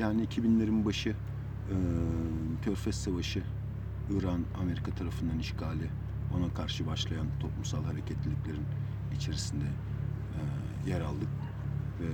yani 0.00 0.24
2000'lerin 0.24 0.84
başı 0.84 1.10
e, 1.10 1.14
Körfez 2.64 2.94
Savaşı, 2.94 3.42
İran 4.10 4.44
Amerika 4.60 4.90
tarafından 4.90 5.38
işgali, 5.38 5.90
ona 6.36 6.54
karşı 6.54 6.86
başlayan 6.86 7.26
toplumsal 7.40 7.84
hareketliliklerin 7.84 8.64
içerisinde 9.16 9.64
e, 9.64 10.90
yer 10.90 11.00
aldık 11.00 11.28
ve 12.00 12.08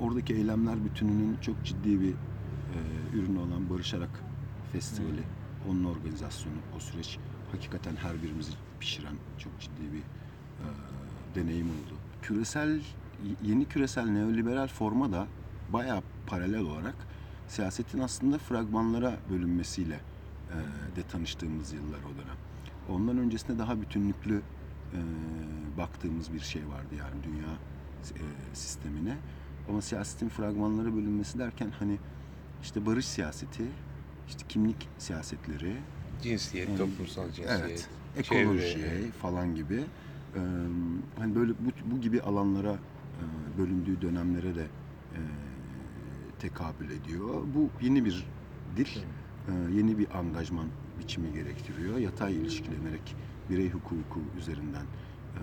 oradaki 0.00 0.34
eylemler 0.34 0.84
bütününün 0.84 1.36
çok 1.40 1.64
ciddi 1.64 2.00
bir 2.00 2.10
e, 2.10 2.78
ürünü 3.12 3.38
olan 3.38 3.70
Barışarak 3.70 4.20
Festivali, 4.72 5.22
onun 5.70 5.84
organizasyonu, 5.84 6.56
o 6.76 6.80
süreç 6.80 7.18
hakikaten 7.52 7.96
her 7.96 8.22
birimizi 8.22 8.52
pişiren 8.80 9.16
çok 9.38 9.60
ciddi 9.60 9.92
bir 9.92 9.98
e, 9.98 10.66
deneyim 11.34 11.66
oldu. 11.66 11.94
Küresel, 12.22 12.80
yeni 13.42 13.64
küresel 13.64 14.04
neoliberal 14.04 14.68
forma 14.68 15.12
da 15.12 15.26
bayağı 15.72 16.02
paralel 16.26 16.60
olarak 16.60 16.94
siyasetin 17.48 17.98
aslında 17.98 18.38
fragmanlara 18.38 19.16
bölünmesiyle 19.30 19.94
e, 19.94 20.56
de 20.96 21.02
tanıştığımız 21.02 21.72
yıllar 21.72 21.98
o 21.98 22.16
dönem. 22.16 22.36
Ondan 22.88 23.18
öncesinde 23.18 23.58
daha 23.58 23.80
bütünlüklü 23.80 24.42
e, 24.92 24.98
baktığımız 25.78 26.32
bir 26.32 26.40
şey 26.40 26.68
vardı 26.68 26.94
yani 26.98 27.24
dünya 27.24 27.52
e, 28.04 28.24
sistemine. 28.54 29.16
Ama 29.68 29.82
siyasetin 29.82 30.28
fragmanlara 30.28 30.94
bölünmesi 30.96 31.38
derken 31.38 31.70
hani 31.78 31.98
işte 32.62 32.86
barış 32.86 33.06
siyaseti, 33.06 33.64
işte 34.28 34.44
kimlik 34.48 34.88
siyasetleri, 34.98 35.76
Cinsiyet, 36.22 36.68
Hmm. 36.68 36.76
toplumsal 36.76 37.26
cinsiyet. 37.30 37.60
Evet. 37.60 37.88
ekoloji 38.16 38.72
çevre. 38.72 39.10
falan 39.10 39.54
gibi 39.54 39.74
e, 40.34 40.40
hani 41.18 41.34
böyle 41.34 41.52
bu, 41.52 41.70
bu 41.84 42.00
gibi 42.00 42.20
alanlara 42.22 42.72
e, 42.72 43.58
bölündüğü 43.58 44.02
dönemlere 44.02 44.54
de 44.54 44.62
e, 45.14 45.20
tekabül 46.38 46.90
ediyor. 46.90 47.42
Bu 47.54 47.70
yeni 47.80 48.04
bir 48.04 48.26
dil, 48.76 48.88
e, 49.48 49.72
yeni 49.76 49.98
bir 49.98 50.18
angajman 50.18 50.66
biçimi 50.98 51.32
gerektiriyor. 51.32 51.98
Yatay 51.98 52.36
ilişkilenerek 52.36 53.16
birey 53.50 53.70
hukuku 53.70 54.20
üzerinden 54.38 54.84
e, 55.34 55.40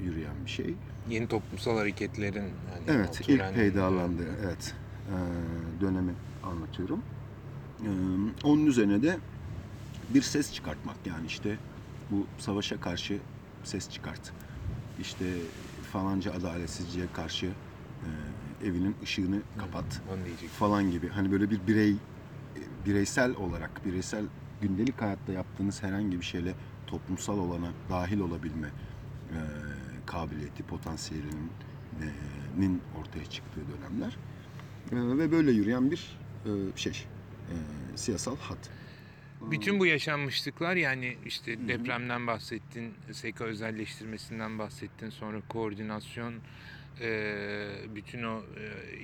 yürüyen 0.00 0.34
bir 0.44 0.50
şey. 0.50 0.74
Yeni 1.08 1.28
toplumsal 1.28 1.76
hareketlerin 1.76 2.50
hani 2.74 2.84
Evet, 2.88 3.20
ilk 3.28 3.54
peydalandığı 3.54 4.36
evet, 4.44 4.74
e, 5.08 5.16
dönemi 5.80 6.12
anlatıyorum. 6.42 7.02
E, 7.80 7.88
onun 8.44 8.66
üzerine 8.66 9.02
de 9.02 9.18
bir 10.14 10.22
ses 10.22 10.52
çıkartmak 10.52 10.96
yani 11.06 11.26
işte 11.26 11.56
bu 12.10 12.26
savaşa 12.38 12.80
karşı 12.80 13.18
ses 13.64 13.90
çıkart. 13.90 14.32
İşte 15.00 15.24
falanca 15.92 16.32
adaletsizliğe 16.32 17.06
karşı 17.12 17.46
e, 17.46 18.08
evinin 18.68 18.96
ışığını 19.02 19.40
kapat 19.58 20.02
diyecek. 20.24 20.50
falan 20.50 20.90
gibi. 20.90 21.08
Hani 21.08 21.32
böyle 21.32 21.50
bir 21.50 21.66
birey 21.66 21.90
e, 21.90 21.96
bireysel 22.86 23.34
olarak, 23.36 23.86
bireysel 23.86 24.24
gündelik 24.60 25.00
hayatta 25.00 25.32
yaptığınız 25.32 25.82
herhangi 25.82 26.18
bir 26.18 26.24
şeyle 26.24 26.54
toplumsal 26.86 27.38
olana 27.38 27.68
dahil 27.90 28.20
olabilme 28.20 28.68
e, 29.30 29.38
kabiliyeti, 30.06 30.62
potansiyelinin 30.62 31.50
e, 32.60 32.98
ortaya 33.00 33.24
çıktığı 33.24 33.60
dönemler. 33.60 34.16
E, 34.92 35.18
ve 35.18 35.32
böyle 35.32 35.50
yürüyen 35.50 35.90
bir 35.90 36.18
e, 36.44 36.50
şey, 36.76 37.06
siyasal 37.96 38.36
hat. 38.36 38.70
Bütün 39.50 39.80
bu 39.80 39.86
yaşanmışlıklar 39.86 40.76
yani 40.76 41.16
işte 41.26 41.68
depremden 41.68 42.26
bahsettin, 42.26 42.94
SK 43.12 43.40
özelleştirmesinden 43.40 44.58
bahsettin, 44.58 45.10
sonra 45.10 45.40
koordinasyon, 45.48 46.34
bütün 47.94 48.22
o 48.22 48.42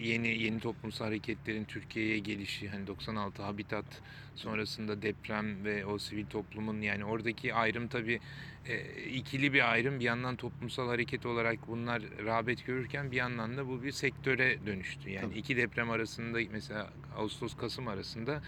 yeni 0.01 0.29
yeni 0.29 0.61
toplumsal 0.61 1.05
hareketlerin 1.05 1.65
Türkiye'ye 1.65 2.19
gelişi, 2.19 2.69
hani 2.69 2.87
96 2.87 3.43
Habitat 3.43 4.03
sonrasında 4.35 5.03
deprem 5.03 5.65
ve 5.65 5.87
o 5.87 5.99
sivil 5.99 6.27
toplumun 6.27 6.81
yani 6.81 7.05
oradaki 7.05 7.55
ayrım 7.55 7.89
tabii 7.89 8.21
e, 8.67 9.05
ikili 9.05 9.53
bir 9.53 9.73
ayrım. 9.73 10.01
Bir 10.01 10.05
yandan 10.05 10.37
toplumsal 10.37 10.89
hareket 10.89 11.27
olarak 11.27 11.69
bunlar 11.69 12.03
rağbet 12.25 12.67
görürken 12.67 13.11
bir 13.11 13.17
yandan 13.17 13.57
da 13.57 13.69
bu 13.69 13.83
bir 13.83 13.93
sektöre 13.93 14.67
dönüştü. 14.67 15.11
Yani 15.11 15.29
Tabii. 15.29 15.39
iki 15.39 15.57
deprem 15.57 15.91
arasında 15.91 16.39
mesela 16.53 16.91
Ağustos-Kasım 17.17 17.89
arasında 17.89 18.43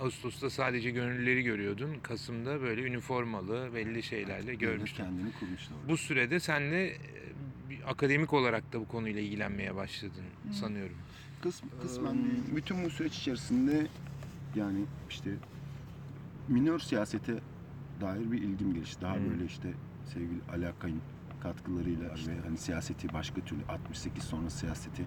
Ağustos'ta 0.00 0.50
sadece 0.50 0.90
gönüllüleri 0.90 1.42
görüyordun. 1.42 1.94
Kasım'da 2.02 2.60
böyle 2.60 2.82
üniformalı 2.82 3.70
belli 3.74 4.02
şeylerle 4.02 4.46
Devlet 4.46 4.60
görmüştün. 4.60 5.04
kendini 5.04 5.32
kurmuştu 5.40 5.74
orada. 5.80 5.88
Bu 5.88 5.96
sürede 5.96 6.40
sen 6.40 6.70
de 6.70 6.86
e, 6.88 6.96
akademik 7.86 8.32
olarak 8.32 8.72
da 8.72 8.80
bu 8.80 8.88
konuyla 8.88 9.20
ilgilenmeye 9.20 9.74
başladın 9.74 10.24
sanıyorum. 10.52 10.96
Kısm, 11.42 11.66
kısmen 11.82 12.16
bütün 12.56 12.84
bu 12.84 12.90
süreç 12.90 13.18
içerisinde 13.18 13.86
yani 14.56 14.84
işte 15.10 15.30
minör 16.48 16.78
siyasete 16.78 17.34
dair 18.00 18.32
bir 18.32 18.38
ilgim 18.42 18.74
gelişti. 18.74 19.00
Daha 19.02 19.16
Hmm. 19.16 19.30
böyle 19.30 19.44
işte 19.44 19.68
sevgili 20.14 20.40
Ali 20.52 20.68
Akay'ın 20.68 21.00
katkılarıyla 21.42 22.08
ve 22.08 22.40
hani 22.46 22.58
siyaseti 22.58 23.12
başka 23.12 23.40
türlü 23.40 23.60
68 23.68 24.24
sonrası 24.24 24.58
siyaseti 24.58 25.04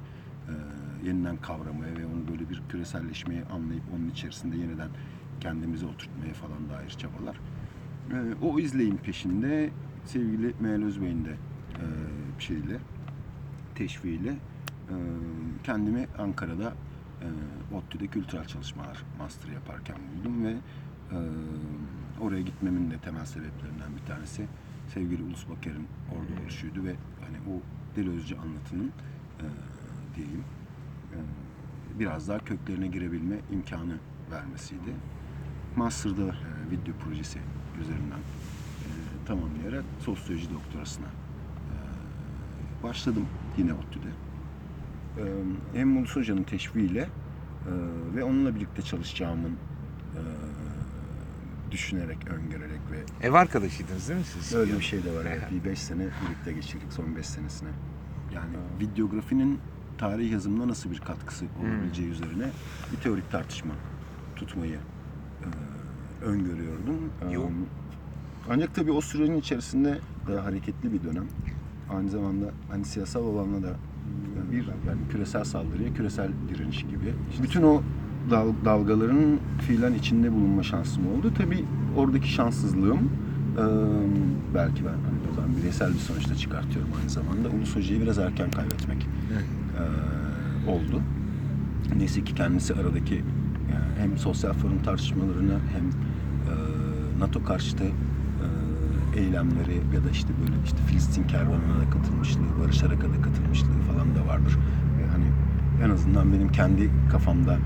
e, 0.49 0.53
yeniden 1.07 1.37
kavramaya 1.37 1.97
ve 1.97 2.05
onu 2.05 2.27
böyle 2.31 2.49
bir 2.49 2.61
küreselleşmeye 2.69 3.45
anlayıp 3.45 3.83
onun 3.95 4.09
içerisinde 4.09 4.57
yeniden 4.57 4.89
kendimize 5.39 5.85
oturtmaya 5.85 6.33
falan 6.33 6.69
dair 6.69 6.89
çabalar. 6.89 7.39
E, 8.11 8.45
o 8.45 8.59
izleyin 8.59 8.97
peşinde 8.97 9.69
sevgili 10.05 10.53
Meral 10.59 10.83
Özbey'in 10.83 11.25
de 11.25 11.31
e, 11.31 11.85
şeyle 12.39 12.79
teşviğiyle 13.75 14.29
e, 14.29 14.95
kendimi 15.63 16.07
Ankara'da 16.17 16.73
e, 17.21 17.27
ODTÜ'de 17.75 18.07
kültürel 18.07 18.45
çalışmalar 18.45 19.03
master 19.19 19.49
yaparken 19.49 19.97
buldum 20.17 20.45
ve 20.45 20.53
e, 21.11 21.17
oraya 22.21 22.41
gitmemin 22.41 22.91
de 22.91 22.97
temel 22.97 23.25
sebeplerinden 23.25 23.95
bir 24.01 24.13
tanesi 24.13 24.45
sevgili 24.93 25.23
Ulus 25.23 25.49
Baker'in 25.49 25.87
orada 26.11 26.41
oluşuydu 26.43 26.83
ve 26.83 26.95
hani 27.21 27.37
o 27.55 27.61
Deli 27.95 28.09
Özce 28.09 28.35
anlatının 28.37 28.91
diyeyim 30.15 30.43
e, 31.13 31.17
biraz 31.99 32.27
daha 32.27 32.39
köklerine 32.39 32.87
girebilme 32.87 33.35
imkanı 33.51 33.97
vermesiydi. 34.31 34.93
Master'da 35.75 36.21
e, 36.27 36.71
video 36.71 36.93
projesi 36.95 37.39
üzerinden 37.81 38.19
e, 38.19 38.89
tamamlayarak 39.27 39.83
sosyoloji 39.99 40.53
doktorasına 40.53 41.05
e, 41.05 41.73
başladım 42.83 43.25
yine 43.57 43.73
ODTÜ'de. 43.73 44.09
E, 45.17 45.23
hem 45.73 45.97
Ulus 45.97 46.15
Hoca'nın 46.15 46.43
teşviğiyle 46.43 47.01
e, 47.01 47.09
ve 48.15 48.23
onunla 48.23 48.55
birlikte 48.55 48.81
çalışacağımın 48.81 49.51
e, 49.51 50.21
düşünerek, 51.71 52.17
öngörerek 52.27 52.79
ve 52.91 53.27
Ev 53.27 53.33
arkadaşıydınız 53.33 54.09
değil 54.09 54.19
mi 54.19 54.25
siz? 54.25 54.53
öyle 54.53 54.77
bir 54.77 54.83
şey 54.83 55.03
de 55.03 55.11
var. 55.15 55.25
Evet. 55.25 55.51
Bir 55.51 55.69
beş 55.69 55.79
sene 55.79 55.99
birlikte 56.01 56.53
geçirdik 56.53 56.93
son 56.93 57.15
beş 57.15 57.25
senesine. 57.25 57.69
Yani 58.33 58.55
videografinin 58.79 59.59
tarih 59.97 60.31
yazımına 60.31 60.67
nasıl 60.67 60.91
bir 60.91 60.99
katkısı 60.99 61.45
olabileceği 61.61 62.09
üzerine 62.09 62.49
bir 62.91 62.97
teorik 62.97 63.31
tartışma 63.31 63.73
tutmayı 64.35 64.77
e, 65.41 66.25
öngörüyordum. 66.25 66.97
Yok. 67.31 67.49
E, 67.49 68.51
ancak 68.53 68.75
tabii 68.75 68.91
o 68.91 69.01
sürenin 69.01 69.37
içerisinde 69.37 69.99
de 70.27 70.39
hareketli 70.39 70.93
bir 70.93 71.03
dönem. 71.03 71.25
Aynı 71.93 72.09
zamanda 72.09 72.45
hani 72.71 72.85
siyasal 72.85 73.23
olanla 73.23 73.63
da 73.63 73.69
e, 73.69 74.51
bir 74.51 74.57
yani 74.87 74.99
küresel 75.11 75.43
saldırıya 75.43 75.93
küresel 75.93 76.29
direniş 76.49 76.81
gibi. 76.81 77.13
Bütün 77.43 77.63
o 77.63 77.81
dal- 78.31 78.65
dalgaların 78.65 79.39
fiilen 79.67 79.93
içinde 79.93 80.31
bulunma 80.31 80.63
şansım 80.63 81.03
oldu. 81.07 81.31
Tabii 81.37 81.65
oradaki 81.97 82.31
şanssızlığım 82.31 83.09
e, 83.57 83.63
belki 84.55 84.85
ben 84.85 84.89
hani 84.89 85.17
buradan 85.29 85.57
bireysel 85.57 85.93
bir 85.93 85.99
sonuçta 85.99 86.35
çıkartıyorum 86.35 86.91
aynı 86.99 87.09
zamanda. 87.09 87.49
Ulus 87.49 87.75
Hoca'yı 87.75 88.01
biraz 88.01 88.17
erken 88.17 88.51
kaybetmek 88.51 89.07
e, 89.79 90.69
oldu. 90.69 91.01
Neyse 91.97 92.23
ki 92.23 92.35
kendisi 92.35 92.73
aradaki 92.73 93.15
yani 93.71 93.91
hem 93.97 94.17
sosyal 94.17 94.53
forum 94.53 94.83
tartışmalarına 94.83 95.53
hem 95.53 95.85
e, 95.85 96.53
NATO 97.19 97.43
karşıtı 97.43 97.83
e, 97.83 99.19
eylemleri 99.19 99.81
ya 99.95 100.03
da 100.03 100.09
işte 100.11 100.29
böyle 100.41 100.53
işte 100.65 100.77
Filistin 100.77 101.23
kervanına 101.23 101.81
da 101.81 101.89
katılmışlığı, 101.89 102.59
Barış 102.63 102.83
Harekat'a 102.83 103.21
katılmışlığı 103.21 103.79
falan 103.93 104.15
da 104.15 104.27
vardır. 104.27 104.57
Hani 105.11 105.25
en 105.85 105.89
azından 105.89 106.33
benim 106.33 106.51
kendi 106.51 106.89
kafamda 107.11 107.57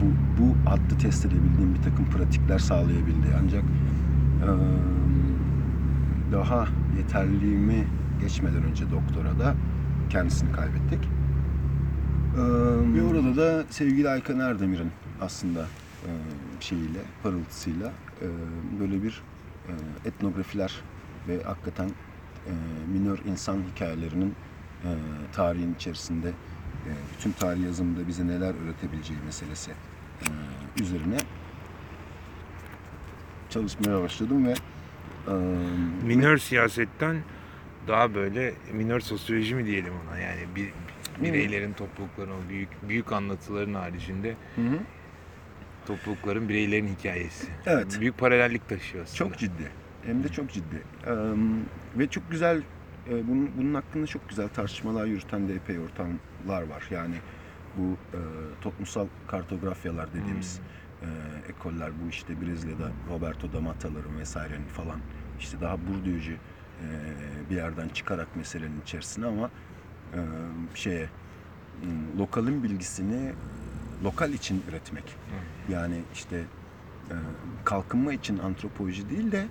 bu, 0.00 0.42
bu 0.42 0.70
hattı 0.70 0.98
test 0.98 1.26
edebildiğim 1.26 1.74
bir 1.74 1.82
takım 1.82 2.04
pratikler 2.04 2.58
sağlayabildi. 2.58 3.26
Ancak 3.44 3.62
e, 3.62 4.48
daha 6.32 6.66
yeterliğimi 6.96 7.84
geçmeden 8.20 8.62
önce 8.62 8.84
doktora 8.90 9.38
da 9.38 9.54
kendisini 10.10 10.52
kaybettik. 10.52 11.19
E, 12.36 12.42
ve 12.94 13.02
orada 13.02 13.36
da 13.36 13.64
sevgili 13.70 14.08
Aykan 14.08 14.40
Erdemir'in 14.40 14.90
aslında 15.20 15.60
e, 15.60 16.10
şeyiyle, 16.60 16.98
parıltısıyla 17.22 17.92
e, 18.22 18.26
böyle 18.80 19.02
bir 19.02 19.22
e, 19.68 19.72
etnografiler 20.08 20.80
ve 21.28 21.42
hakikaten 21.42 21.88
e, 22.46 22.52
minör 22.92 23.18
insan 23.18 23.58
hikayelerinin 23.74 24.34
e, 24.84 24.90
tarihin 25.32 25.74
içerisinde 25.74 26.28
e, 26.28 26.90
bütün 27.16 27.32
tarih 27.32 27.64
yazımında 27.64 28.08
bize 28.08 28.26
neler 28.26 28.54
öğretebileceği 28.64 29.18
meselesi 29.24 29.70
e, 30.22 30.26
üzerine 30.82 31.16
çalışmaya 33.50 34.02
başladım 34.02 34.46
ve 34.46 34.54
e, 35.28 35.32
Minör 36.06 36.38
siyasetten 36.38 37.16
daha 37.88 38.14
böyle 38.14 38.54
minör 38.72 39.00
sosyoloji 39.00 39.54
mi 39.54 39.66
diyelim 39.66 39.92
ona? 40.08 40.18
Yani 40.18 40.40
bir 40.56 40.72
bireylerin 41.22 41.72
toplulukların 41.72 42.30
o 42.30 42.48
büyük 42.48 42.88
büyük 42.88 43.12
anlatıların 43.12 43.74
haricinde 43.74 44.36
Hı 44.56 44.60
hı. 44.62 44.78
toplulukların 45.86 46.48
bireylerin 46.48 46.88
hikayesi. 46.88 47.46
Evet. 47.66 47.96
Büyük 48.00 48.18
paralellik 48.18 48.68
taşıyor 48.68 49.04
aslında. 49.04 49.16
Çok 49.16 49.38
ciddi. 49.38 49.70
Hem 50.06 50.24
de 50.24 50.28
çok 50.28 50.50
ciddi. 50.50 50.82
Ee, 51.06 51.12
ve 51.98 52.06
çok 52.08 52.30
güzel, 52.30 52.62
e, 53.10 53.28
bunun, 53.28 53.50
bunun 53.58 53.74
hakkında 53.74 54.06
çok 54.06 54.28
güzel 54.28 54.48
tartışmalar 54.48 55.06
yürüten 55.06 55.48
de 55.48 55.54
epey 55.54 55.78
ortamlar 55.78 56.62
var. 56.62 56.84
Yani 56.90 57.14
bu 57.76 57.82
e, 58.16 58.20
toplumsal 58.60 59.06
kartografyalar 59.28 60.08
dediğimiz 60.14 60.60
e, 61.02 61.06
ekoller, 61.48 61.90
bu 62.04 62.08
işte 62.08 62.40
Brezilya'da 62.40 62.90
Roberto 63.10 63.52
D'Amata'ların 63.52 64.18
vesairenin 64.18 64.66
falan 64.66 65.00
işte 65.38 65.60
daha 65.60 65.76
Bourdieu'cu 65.78 66.32
e, 66.32 66.86
bir 67.50 67.56
yerden 67.56 67.88
çıkarak 67.88 68.36
meselenin 68.36 68.80
içerisine 68.80 69.26
ama 69.26 69.50
e, 70.14 70.20
şeye 70.74 71.08
m, 71.82 71.88
lokalin 72.18 72.62
bilgisini 72.62 73.32
lokal 74.04 74.32
için 74.32 74.64
üretmek. 74.68 75.04
Yani 75.68 76.00
işte 76.14 76.36
e, 77.10 77.14
kalkınma 77.64 78.12
için 78.12 78.38
antropoloji 78.38 79.10
değil 79.10 79.32
de 79.32 79.46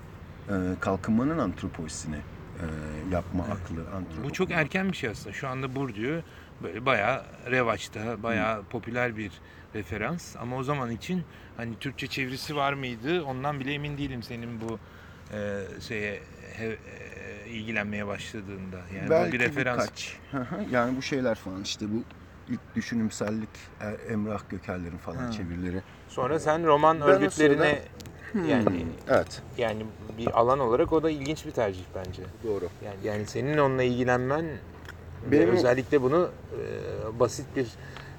e, 0.50 0.54
kalkınmanın 0.80 1.38
antropolojisini 1.38 2.16
e, 2.16 2.66
yapma 3.12 3.44
aklı 3.44 3.96
antropoloji. 3.96 4.24
Bu 4.24 4.34
çok 4.34 4.52
erken 4.52 4.92
bir 4.92 4.98
şey 4.98 5.10
aslında. 5.10 5.34
Şu 5.34 5.48
anda 5.48 5.76
Bourdieu 5.76 6.22
böyle 6.64 6.86
bayağı 6.86 7.24
revaçta, 7.52 8.24
bayağı 8.24 8.64
popüler 8.64 9.18
bir 9.18 9.32
referans. 9.76 10.36
Ama 10.36 10.56
o 10.56 10.64
zaman 10.64 10.92
için 10.92 11.24
hani 11.58 11.76
Türkçe 11.80 12.08
çevirisi 12.08 12.56
var 12.56 12.74
mıydı? 12.74 13.24
Ondan 13.24 13.60
bile 13.60 13.74
emin 13.74 13.98
değilim 13.98 14.24
senin 14.24 14.62
bu 14.62 14.80
e, 15.34 15.64
şeye 15.82 16.20
he- 16.58 16.78
e, 17.46 17.50
ilgilenmeye 17.50 18.08
başladığında. 18.08 18.78
Yani 18.96 19.10
Belki 19.10 19.28
bu 19.30 19.34
bir 19.34 19.40
referans. 19.40 19.80
birkaç. 19.82 20.20
Yani 20.72 20.98
bu 20.98 21.02
şeyler 21.02 21.36
falan 21.36 21.62
işte 21.64 21.86
bu 21.92 22.04
ilk 22.48 22.76
düşünümsellik 22.76 23.50
e, 23.82 23.88
Emrah 23.88 24.50
Gökerler'in 24.50 24.98
falan 24.98 25.26
Ha. 25.26 25.32
çevirileri. 25.32 25.82
Sonra 26.08 26.40
sen 26.40 26.66
roman 26.66 27.02
Ben 27.02 27.08
örgütlerine 27.08 27.82
yani 28.48 28.86
Evet. 29.08 29.42
yani 29.58 29.86
bir 30.18 30.40
alan 30.40 30.60
olarak 30.60 30.94
o 30.94 31.04
da 31.04 31.10
ilginç 31.10 31.46
bir 31.46 31.52
tercih 31.52 31.86
bence. 31.96 32.24
Doğru. 32.44 32.70
Yani 32.82 32.98
yani 33.04 33.26
senin 33.26 33.58
onunla 33.58 33.84
ilgilenmen 33.84 34.46
Benim- 35.32 35.50
özellikle 35.50 36.02
bunu 36.02 36.32
e, 36.52 37.20
basit 37.20 37.56
bir 37.56 37.76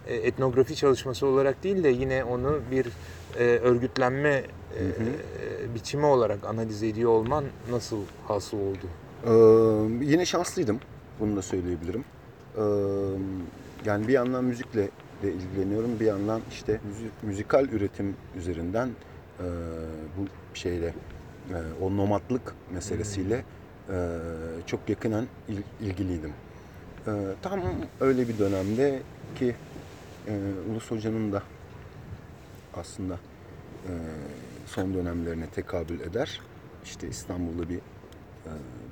e, 0.07 0.15
etnografi 0.15 0.77
çalışması 0.77 1.27
olarak 1.27 1.65
değil 1.65 1.85
de 1.85 1.89
yine 1.89 2.25
onu 2.25 2.61
bir 2.71 2.87
e, 3.39 3.45
örgütlenme 3.45 4.45
Hı 4.79 4.85
hı. 4.85 5.05
e, 5.65 5.75
biçimi 5.75 6.07
olarak 6.07 6.45
analiz 6.45 6.83
ediyor 6.83 7.11
olman 7.11 7.45
nasıl 7.71 7.99
hasıl 8.29 8.57
oldu? 8.59 8.87
Ee, 9.27 10.05
yine 10.05 10.27
şanslıydım. 10.27 10.81
Bunu 11.21 11.37
da 11.37 11.43
söyleyebilirim. 11.43 12.05
Ee, 12.57 12.61
yani 13.85 14.09
bir 14.09 14.13
yandan 14.13 14.45
müzikle 14.45 14.89
de 15.23 15.33
ilgileniyorum. 15.33 16.01
Bir 16.01 16.07
yandan 16.07 16.41
işte 16.51 16.73
müzi- 16.73 17.27
müzikal 17.27 17.69
üretim 17.69 18.17
üzerinden 18.37 18.89
e, 18.89 19.45
bu 20.19 20.27
şeyle 20.55 20.87
e, 21.51 21.57
o 21.85 21.97
nomadlık 21.97 22.55
meselesiyle 22.75 23.45
e, 23.91 23.97
çok 24.67 24.89
yakından 24.89 25.27
il- 25.49 25.87
ilgiliydim. 25.87 26.33
E, 27.07 27.11
tam 27.43 27.61
öyle 28.01 28.29
bir 28.29 28.39
dönemde 28.39 29.03
ki 29.39 29.55
e, 30.29 30.33
Ulus 30.73 30.91
Hoca'nın 30.91 31.33
da 31.33 31.43
aslında 32.75 33.15
e, 33.87 33.93
son 34.71 34.95
dönemlerine 34.95 35.47
tekabül 35.47 36.01
eder. 36.01 36.41
İşte 36.85 37.09
İstanbul'da 37.09 37.69
bir 37.69 37.77
e, 37.77 37.81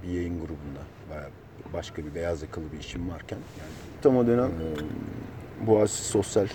bir 0.03 0.09
yayın 0.09 0.35
grubunda 0.41 0.81
bayağı 1.11 1.31
başka 1.73 2.05
bir 2.05 2.15
beyaz 2.15 2.43
yakalı 2.43 2.65
bir 2.73 2.79
işim 2.79 3.11
varken 3.11 3.37
yani 3.37 3.71
tam 4.03 4.17
o 4.17 4.27
dönem 4.27 4.51
e, 4.51 5.67
Boğaziçi 5.67 6.03
Sosyal 6.03 6.47
e, 6.47 6.49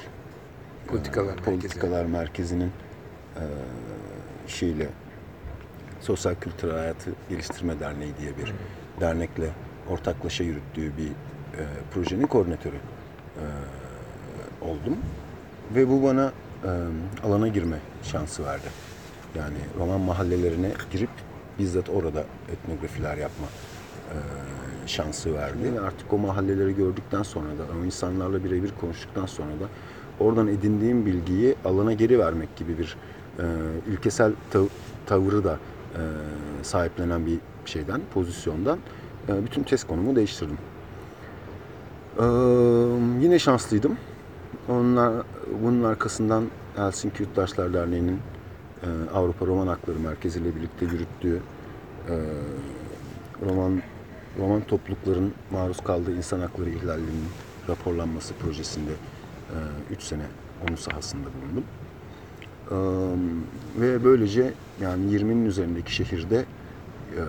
Politikalar 0.88 1.28
Merkezi. 1.28 1.46
Politikalar 1.46 2.06
Merkezi'nin 2.06 2.72
e, 3.36 3.44
şeyle 4.48 4.90
Sosyal 6.02 6.36
Kültür 6.36 6.72
Hayatı 6.72 7.12
Geliştirme 7.30 7.80
Derneği 7.80 8.14
diye 8.22 8.38
bir 8.38 8.54
dernekle 9.00 9.50
ortaklaşa 9.90 10.44
yürüttüğü 10.44 10.98
bir 10.98 11.08
e, 11.08 11.64
projenin 11.94 12.28
koordinatörü 12.28 12.76
e, 12.76 13.46
oldum. 14.66 14.98
Ve 15.76 15.90
bu 15.90 16.04
bana 16.04 16.32
e, 16.64 16.70
alana 17.28 17.48
girme 17.48 17.78
şansı 18.04 18.46
verdi. 18.46 18.68
Yani 19.36 19.58
roman 19.80 20.02
mahallelerine 20.02 20.72
girip 20.92 21.10
bizzat 21.60 21.90
orada 21.90 22.24
etnografiler 22.52 23.18
yapma 23.18 23.48
e, 24.10 24.18
şansı 24.88 25.34
verdi. 25.34 25.74
Ve 25.76 25.82
artık 25.82 26.14
o 26.14 26.18
mahalleleri 26.18 26.76
gördükten 26.76 27.24
sonra 27.24 27.48
da, 27.48 27.64
o 27.82 27.86
insanlarla 27.86 28.44
birebir 28.44 28.72
konuştuktan 28.82 29.26
sonra 29.26 29.52
da 29.52 29.68
oradan 30.20 30.48
edindiğim 30.48 31.06
bilgiyi 31.06 31.56
alana 31.66 31.94
geri 31.94 32.20
vermek 32.20 32.56
gibi 32.56 32.78
bir 32.78 32.98
e, 33.40 33.44
ilkesel 33.92 34.32
tav- 34.54 34.68
tavırı 35.06 35.44
da 35.44 35.54
e, 35.94 36.02
sahiplenen 36.64 37.26
bir 37.26 37.40
şeyden, 37.66 38.02
pozisyondan 38.14 38.80
e, 39.30 39.46
bütün 39.46 39.64
test 39.64 39.88
konumu 39.88 40.16
değiştirdim. 40.16 40.58
Ee, 42.20 42.24
yine 43.22 43.40
şanslıydım. 43.40 43.98
Onlar, 44.70 45.14
bunun 45.64 45.84
arkasından 45.84 46.44
Helsinki 46.76 47.24
Yurttaşlar 47.24 47.74
Derneği'nin 47.74 48.14
e, 48.16 48.20
Avrupa 49.14 49.46
Roman 49.46 49.68
Hakları 49.68 50.00
Merkezi 50.00 50.40
ile 50.40 50.56
birlikte 50.56 50.86
yürüttüğü 50.86 51.42
e, 52.10 52.16
roman 53.46 53.82
roman 54.40 54.62
toplulukların 54.62 55.34
maruz 55.52 55.78
kaldığı 55.78 56.16
insan 56.18 56.40
hakları 56.40 56.70
ihlallerinin 56.70 57.30
raporlanması 57.70 58.34
projesinde 58.34 58.92
3 59.92 60.04
sene 60.04 60.24
onun 60.68 60.76
sahasında 60.76 61.28
bulundum. 61.34 61.64
Ve 63.80 64.04
böylece 64.04 64.54
yani 64.82 65.06
20'nin 65.16 65.46
üzerindeki 65.46 65.96
şehirde 65.96 66.38
e, 66.38 67.22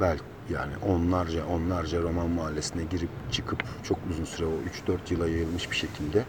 belki 0.00 0.24
yani 0.52 0.72
onlarca 0.88 1.46
onlarca 1.46 2.02
roman 2.02 2.30
mahallesine 2.30 2.84
girip 2.84 3.08
çıkıp 3.32 3.64
çok 3.82 3.98
uzun 4.10 4.24
süre 4.24 4.46
o 4.46 4.52
3-4 4.88 5.12
yıla 5.12 5.28
yayılmış 5.28 5.70
bir 5.70 5.76
şekilde 5.76 6.18
e, 6.18 6.24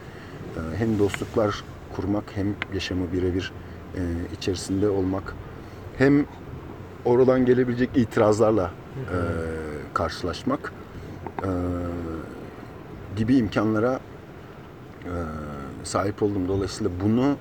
hem 0.77 0.99
dostluklar 0.99 1.63
kurmak 1.95 2.23
hem 2.35 2.55
yaşamı 2.73 3.11
birebir 3.13 3.51
e, 3.95 4.01
içerisinde 4.37 4.89
olmak 4.89 5.33
hem 5.97 6.25
oradan 7.05 7.45
gelebilecek 7.45 7.89
itirazlarla 7.95 8.71
e, 8.95 9.17
karşılaşmak 9.93 10.73
e, 11.43 11.49
gibi 13.15 13.35
imkanlara 13.35 13.99
e, 15.03 15.13
sahip 15.83 16.23
oldum. 16.23 16.47
Dolayısıyla 16.47 16.91
bunu 17.03 17.37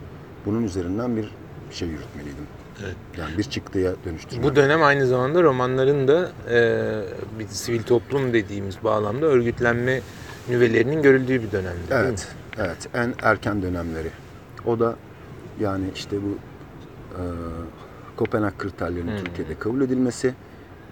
bunun 0.47 0.63
üzerinden 0.63 1.17
bir 1.17 1.31
şey 1.71 1.89
yürütmeliydim. 1.89 2.47
Evet. 2.85 2.97
Yani 3.19 3.39
bir 3.39 3.43
çıktıya 3.43 3.93
dönüştürmek. 4.05 4.45
Bu 4.45 4.57
dönem 4.57 4.83
aynı 4.83 5.07
zamanda 5.07 5.43
romanların 5.43 6.09
da 6.09 6.31
e, 6.51 7.39
bir 7.39 7.47
sivil 7.47 7.83
toplum 7.83 8.33
dediğimiz 8.33 8.85
bağlamda 8.85 9.27
örgütlenme 9.27 10.01
nüvelerinin 10.49 11.03
görüldüğü 11.03 11.43
bir 11.43 11.53
dönemdi. 11.53 11.79
Evet, 11.91 12.29
evet. 12.59 12.89
En 12.95 13.15
erken 13.23 13.63
dönemleri. 13.63 14.11
O 14.67 14.81
da 14.81 14.97
yani 15.61 15.85
işte 15.95 16.17
bu 16.23 16.29
e, 17.19 17.23
Kopenhag 18.17 18.59
kriterlerinin 18.59 19.19
Hmm. 19.19 19.25
Türkiye'de 19.25 19.59
kabul 19.59 19.81
edilmesi, 19.81 20.35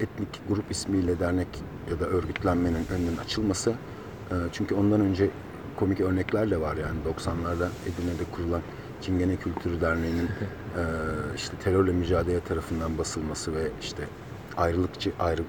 etnik 0.00 0.28
grup 0.48 0.70
ismiyle 0.70 1.20
dernek 1.20 1.48
ya 1.90 2.00
da 2.00 2.04
örgütlenmenin 2.06 2.86
önünün 2.94 3.16
açılması. 3.16 3.70
E, 4.30 4.34
çünkü 4.52 4.74
ondan 4.74 5.00
önce 5.00 5.30
komik 5.76 6.00
örnekler 6.00 6.50
de 6.50 6.60
var 6.60 6.76
yani 6.76 6.98
90'larda 7.16 7.68
Edirne'de 7.86 8.24
kurulan 8.32 8.60
Çingene 9.00 9.36
Kültürü 9.36 9.80
Derneği'nin 9.80 10.26
e, 10.26 10.82
işte 11.36 11.56
terörle 11.64 11.92
mücadele 11.92 12.40
tarafından 12.40 12.98
basılması 12.98 13.54
ve 13.54 13.68
işte 13.80 14.02
ayrılıkçı 14.56 15.12
ayrı 15.18 15.42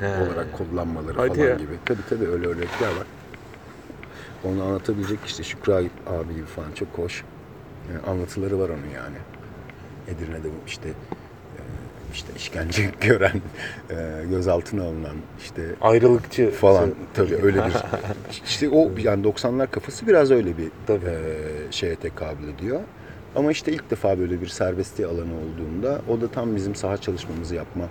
He. 0.00 0.06
olarak 0.22 0.52
kullanmaları 0.52 1.16
Hadi 1.18 1.38
falan 1.38 1.48
ya. 1.48 1.54
gibi. 1.54 1.72
Tabii 1.84 2.02
tabii 2.10 2.26
öyle 2.26 2.46
örnekler 2.46 2.88
var. 2.88 3.06
onu 4.44 4.62
anlatabilecek 4.64 5.18
işte 5.26 5.42
Şükrü 5.42 5.72
abi 6.06 6.34
gibi 6.34 6.46
falan 6.46 6.72
çok 6.74 6.88
hoş 6.98 7.24
e, 7.92 8.10
anlatıları 8.10 8.58
var 8.58 8.68
onun 8.68 8.90
yani. 8.94 9.16
Edirne'de 10.08 10.48
işte 10.66 10.88
e, 10.88 11.60
işte 12.14 12.28
işkence 12.36 12.90
gören, 13.00 13.42
e, 13.90 14.24
gözaltına 14.30 14.82
alınan 14.82 15.16
işte 15.42 15.62
Ayrılıkçı 15.80 16.50
falan 16.50 16.90
tabii 17.14 17.34
öyle 17.34 17.64
bir 17.66 17.72
işte 18.44 18.68
o 18.68 18.90
yani 18.98 19.26
90'lar 19.26 19.70
kafası 19.70 20.06
biraz 20.06 20.30
öyle 20.30 20.58
bir 20.58 20.70
Tabii. 20.86 21.06
e, 21.06 21.72
şeye 21.72 21.96
tekabül 21.96 22.48
ediyor. 22.48 22.80
Ama 23.36 23.52
işte 23.52 23.72
ilk 23.72 23.90
defa 23.90 24.18
böyle 24.18 24.40
bir 24.40 24.46
serbestliği 24.46 25.08
alanı 25.08 25.32
olduğunda 25.34 26.00
o 26.08 26.20
da 26.20 26.28
tam 26.28 26.56
bizim 26.56 26.74
saha 26.74 26.96
çalışmamızı 26.96 27.54
yapma 27.54 27.84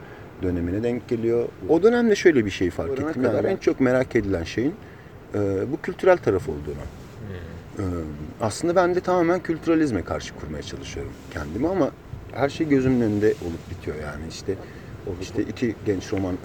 dönemine 0.43 0.83
denk 0.83 1.07
geliyor. 1.07 1.47
O 1.69 1.83
dönemde 1.83 2.15
şöyle 2.15 2.45
bir 2.45 2.49
şey 2.49 2.69
fark 2.69 2.99
ettim. 2.99 3.23
Yani 3.23 3.47
en 3.47 3.57
çok 3.57 3.79
merak 3.79 4.15
edilen 4.15 4.43
şeyin 4.43 4.75
e, 5.35 5.39
bu 5.71 5.81
kültürel 5.81 6.17
taraf 6.17 6.49
olduğunu. 6.49 6.83
E, 7.79 7.83
aslında 8.41 8.75
ben 8.75 8.95
de 8.95 8.99
tamamen 8.99 9.43
kültüralizme 9.43 10.03
karşı 10.03 10.35
kurmaya 10.35 10.63
çalışıyorum 10.63 11.13
kendimi 11.33 11.67
ama 11.67 11.91
her 12.31 12.49
şey 12.49 12.67
gözümün 12.67 13.01
önünde 13.01 13.25
olup 13.27 13.71
bitiyor 13.71 13.97
yani 13.97 14.23
işte 14.29 14.55
işte 15.21 15.43
iki 15.43 15.75
genç 15.85 16.13
roman 16.13 16.35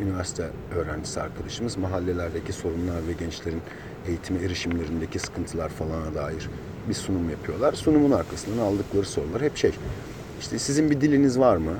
üniversite 0.00 0.50
öğrencisi 0.76 1.20
arkadaşımız 1.20 1.76
mahallelerdeki 1.76 2.52
sorunlar 2.52 3.08
ve 3.08 3.12
gençlerin 3.12 3.60
eğitime 4.08 4.42
erişimlerindeki 4.42 5.18
sıkıntılar 5.18 5.68
falana 5.68 6.14
dair 6.14 6.48
bir 6.88 6.94
sunum 6.94 7.30
yapıyorlar. 7.30 7.72
Sunumun 7.72 8.10
arkasından 8.10 8.58
aldıkları 8.58 9.04
sorular 9.04 9.42
hep 9.42 9.56
şey. 9.56 9.72
İşte 10.40 10.58
sizin 10.58 10.90
bir 10.90 11.00
diliniz 11.00 11.38
var 11.38 11.56
mı? 11.56 11.72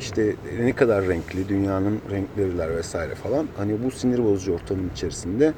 İşte 0.00 0.34
ne 0.60 0.72
kadar 0.72 1.08
renkli, 1.08 1.48
dünyanın 1.48 2.00
renkleriler 2.10 2.76
vesaire 2.76 3.14
falan. 3.14 3.46
Hani 3.56 3.84
bu 3.84 3.90
sinir 3.90 4.24
bozucu 4.24 4.52
ortamın 4.52 4.90
içerisinde 4.94 5.52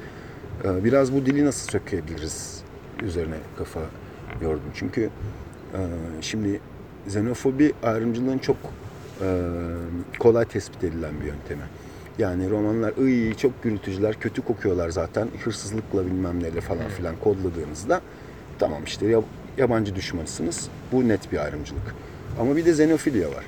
e, 0.63 0.83
biraz 0.83 1.13
bu 1.13 1.25
dili 1.25 1.45
nasıl 1.45 1.71
sökebiliriz 1.71 2.63
üzerine 3.01 3.35
kafa 3.57 3.79
yordum. 4.41 4.71
Çünkü 4.73 5.01
e, 5.73 5.79
şimdi 6.21 6.59
xenofobi 7.07 7.73
ayrımcılığın 7.83 8.37
çok 8.37 8.57
e, 9.21 9.27
kolay 10.19 10.45
tespit 10.45 10.83
edilen 10.83 11.11
bir 11.21 11.25
yöntemi. 11.25 11.61
Yani 12.17 12.49
romanlar 12.49 12.93
iyi 13.07 13.37
çok 13.37 13.63
gürültücüler, 13.63 14.19
kötü 14.19 14.41
kokuyorlar 14.41 14.89
zaten. 14.89 15.27
Hırsızlıkla 15.43 16.05
bilmem 16.05 16.43
neyle 16.43 16.61
falan 16.61 16.87
filan 16.97 17.15
kodladığınızda 17.23 18.01
tamam 18.59 18.83
işte 18.85 19.07
ya- 19.07 19.21
yabancı 19.57 19.95
düşmanısınız. 19.95 20.67
Bu 20.91 21.07
net 21.07 21.31
bir 21.31 21.37
ayrımcılık. 21.37 21.95
Ama 22.39 22.55
bir 22.55 22.65
de 22.65 22.69
xenofilya 22.69 23.29
var. 23.29 23.45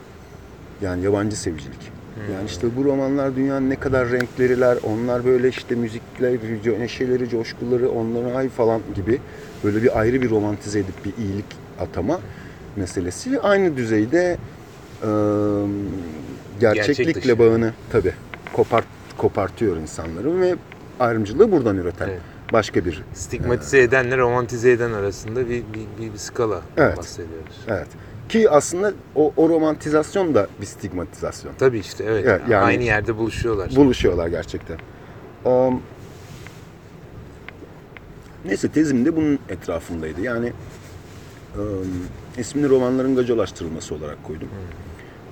Yani 0.81 1.03
yabancı 1.03 1.37
sevicilik. 1.37 1.91
Yani 2.33 2.45
işte 2.45 2.67
bu 2.77 2.85
romanlar 2.85 3.35
dünyanın 3.35 3.69
ne 3.69 3.75
kadar 3.75 4.11
renkleriler, 4.11 4.77
onlar 4.83 5.25
böyle 5.25 5.49
işte 5.49 5.75
müzikleri, 5.75 6.79
neşeleri, 6.79 7.29
coşkuları, 7.29 7.89
onlara 7.91 8.35
ay 8.37 8.49
falan 8.49 8.81
gibi 8.95 9.19
böyle 9.63 9.83
bir 9.83 9.99
ayrı 9.99 10.21
bir 10.21 10.29
romantize 10.29 10.79
edip 10.79 11.05
bir 11.05 11.23
iyilik 11.23 11.45
atama 11.79 12.19
meselesi. 12.75 13.39
Aynı 13.41 13.77
düzeyde 13.77 14.37
e, 15.03 15.07
Gerçek 16.59 16.85
gerçeklikle 16.85 17.21
dışı. 17.21 17.39
bağını 17.39 17.73
tabii 17.91 18.13
kopart, 18.53 18.85
kopartıyor 19.17 19.77
insanları 19.77 20.41
ve 20.41 20.55
ayrımcılığı 20.99 21.51
buradan 21.51 21.77
üreten 21.77 22.07
Evet. 22.09 22.19
başka 22.53 22.85
bir 22.85 23.03
Stigmatize 23.13 23.79
edenle 23.81 24.17
romantize 24.17 24.71
eden 24.71 24.91
arasında 24.91 25.39
bir, 25.49 25.49
bir, 25.73 26.03
bir, 26.05 26.13
bir 26.13 26.17
skala 26.17 26.61
Evet. 26.77 26.97
bahsediyoruz. 26.97 27.55
evet. 27.67 27.87
Ki 28.29 28.49
aslında 28.49 28.93
o, 29.15 29.33
o 29.37 29.49
romantizasyon 29.49 30.35
da 30.35 30.47
bir 30.61 30.65
stigmatizasyon. 30.65 31.53
Tabii 31.59 31.79
işte 31.79 32.03
evet. 32.07 32.25
Evet, 32.27 32.41
yani- 32.49 32.65
Aynı 32.65 32.83
yerde 32.83 33.17
buluşuyorlar. 33.17 33.75
buluşuyorlar 33.75 34.27
gerçekten. 34.27 34.77
Um, 35.45 35.81
neyse 38.45 38.69
tezim 38.71 39.05
de 39.05 39.15
bunun 39.15 39.39
etrafındaydı. 39.49 40.21
Yani 40.21 40.53
um, 41.57 41.63
ismini 42.37 42.69
romanların 42.69 43.15
gacolaştırılması 43.15 43.95
olarak 43.95 44.23
koydum. 44.23 44.47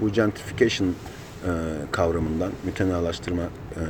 Bu 0.01 0.09
gentrification 0.09 0.89
e, 0.89 1.49
kavramından, 1.91 2.51
mütenalaştırma 2.65 3.41
e, 3.41 3.81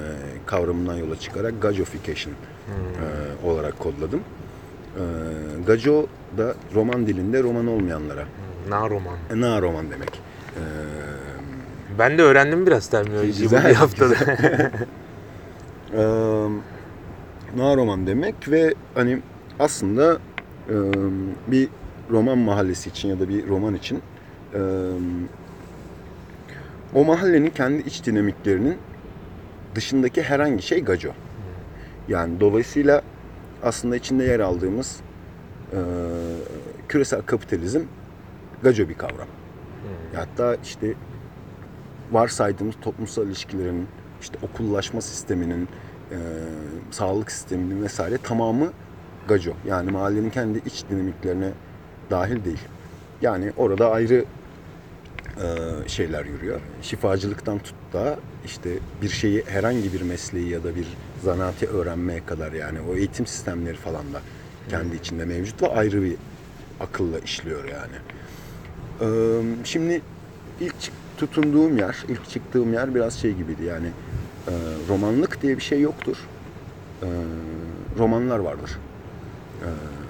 kavramından 0.45 0.95
yola 0.95 1.15
çıkarak 1.19 1.61
gajofication 1.61 2.33
e, 2.33 3.47
olarak 3.47 3.79
kodladım. 3.79 4.19
E, 4.19 5.01
gaco 5.67 6.07
da 6.37 6.55
roman 6.75 7.07
dilinde 7.07 7.43
roman 7.43 7.67
olmayanlara. 7.67 8.25
Na 8.69 8.89
roman. 8.89 9.17
E, 9.32 9.41
na 9.41 9.62
roman 9.62 9.86
demek. 9.91 10.10
E, 10.56 10.62
Ben 11.99 12.17
de 12.17 12.21
öğrendim 12.21 12.67
biraz 12.67 12.88
terminolojiyi 12.88 13.52
bu 13.52 13.56
bir 13.56 13.73
haftada. 13.73 14.13
Eee 15.93 16.47
na 17.58 17.76
roman 17.78 18.08
demek 18.08 18.36
ve 18.52 18.73
hani 18.95 19.19
aslında 19.60 20.17
eee, 20.69 20.76
bir 21.47 21.69
roman 22.12 22.38
mahallesi 22.38 22.89
için 22.89 23.10
ya 23.10 23.19
da 23.19 23.30
bir 23.30 23.47
roman 23.47 23.76
için 23.76 24.02
eee, 24.54 24.60
o 26.95 27.06
mahallenin 27.06 27.49
kendi 27.49 27.82
iç 27.88 28.06
dinamiklerinin 28.06 28.78
dışındaki 29.76 30.23
herhangi 30.23 30.62
şey 30.63 30.84
gaco. 30.84 31.10
Yani 32.08 32.39
dolayısıyla 32.39 33.02
aslında 33.63 33.95
içinde 33.95 34.23
yer 34.23 34.39
aldığımız 34.39 34.99
eee, 35.73 35.80
küresel 36.89 37.21
kapitalizm 37.21 37.80
gaco 38.63 38.89
bir 38.89 38.93
kavram. 38.93 39.28
Hatta 40.15 40.56
işte 40.63 40.93
varsaydığımız 42.12 42.76
toplumsal 42.82 43.28
ilişkilerin, 43.28 43.88
işte 44.21 44.38
okullaşma 44.43 45.02
sisteminin, 45.02 45.67
e, 46.12 46.17
sağlık 46.91 47.32
sisteminin 47.32 47.84
vesaire 47.84 48.17
tamamı 48.17 48.71
gaco. 49.28 49.54
Yani 49.67 49.91
mahallenin 49.91 50.30
kendi 50.30 50.58
iç 50.58 50.84
dinamiklerine 50.89 51.52
dahil 52.10 52.45
değil. 52.45 52.60
Yani 53.21 53.52
orada 53.58 53.91
ayrı 53.91 54.26
e, 55.38 55.47
şeyler 55.88 56.26
yürüyor. 56.26 56.62
Şifacılıktan 56.82 57.60
tut 57.60 57.76
da 57.93 58.17
işte 58.45 58.69
bir 59.02 59.10
şeyi 59.10 59.43
herhangi 59.47 59.93
bir 59.93 60.02
mesleği 60.02 60.49
ya 60.49 60.63
da 60.63 60.76
bir 60.76 60.88
zanaati 61.23 61.67
öğrenmeye 61.67 62.26
kadar 62.26 62.52
yani 62.52 62.80
o 62.91 62.95
eğitim 62.95 63.26
sistemleri 63.26 63.76
falan 63.76 64.13
da 64.13 64.21
kendi 64.69 64.95
içinde 64.95 65.26
mevcut 65.26 65.62
ve 65.63 65.67
ayrı 65.67 66.04
bir 66.04 66.15
akılla 66.80 67.19
işliyor 67.19 67.63
yani. 67.63 67.95
Şimdi 69.63 70.01
ilk 70.62 70.75
tutunduğum 71.17 71.77
yer, 71.77 72.06
ilk 72.10 72.29
çıktığım 72.29 72.73
yer 72.73 72.95
biraz 72.95 73.13
şey 73.13 73.34
gibiydi 73.34 73.63
yani 73.63 73.88
romanlık 74.89 75.41
diye 75.41 75.58
bir 75.58 75.62
şey 75.62 75.82
yoktur. 75.82 76.17
Romanlar 77.97 78.39
vardır. 78.39 78.79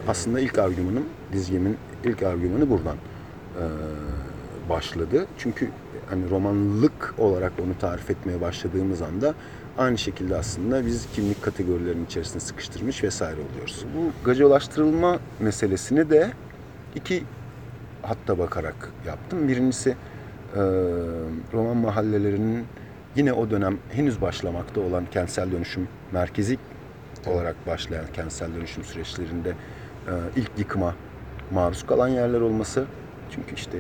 Aslında 0.08 0.40
ilk 0.40 0.60
argümanım, 0.60 1.04
dizgemin 1.34 1.78
ilk 2.04 2.24
argümanı 2.24 2.70
buradan 2.70 2.98
başladı. 4.70 5.26
Çünkü 5.38 5.70
hani 6.10 6.30
romanlık 6.30 7.16
olarak 7.18 7.52
onu 7.64 7.78
tarif 7.80 8.10
etmeye 8.10 8.42
başladığımız 8.42 9.02
anda 9.02 9.34
aynı 9.78 9.98
şekilde 9.98 10.36
aslında 10.36 10.86
biz 10.86 11.08
kimlik 11.16 11.44
kategorilerinin 11.44 12.06
içerisine 12.06 12.40
sıkıştırmış 12.40 13.04
vesaire 13.04 13.38
oluyoruz. 13.52 13.86
Bu 13.98 14.26
gacolaştırılma 14.26 15.20
meselesini 15.40 16.10
de 16.10 16.32
iki 16.96 17.24
hatta 18.04 18.40
bakarak 18.40 18.90
yaptım. 19.08 19.48
Birincisi 19.48 19.90
e, 19.90 20.60
roman 21.54 21.78
mahallelerinin 21.78 22.66
yine 23.16 23.34
o 23.34 23.50
dönem 23.50 23.78
henüz 23.92 24.22
başlamakta 24.22 24.82
olan 24.82 25.06
kentsel 25.12 25.52
dönüşüm 25.52 25.88
merkezi 26.12 26.58
olarak 27.28 27.68
başlayan 27.68 28.06
kentsel 28.14 28.56
dönüşüm 28.56 28.84
süreçlerinde 28.84 29.50
e, 30.08 30.12
ilk 30.36 30.52
yıkıma 30.58 30.96
maruz 31.52 31.86
kalan 31.86 32.08
yerler 32.08 32.42
olması. 32.42 32.86
Çünkü 33.32 33.56
işte 33.56 33.78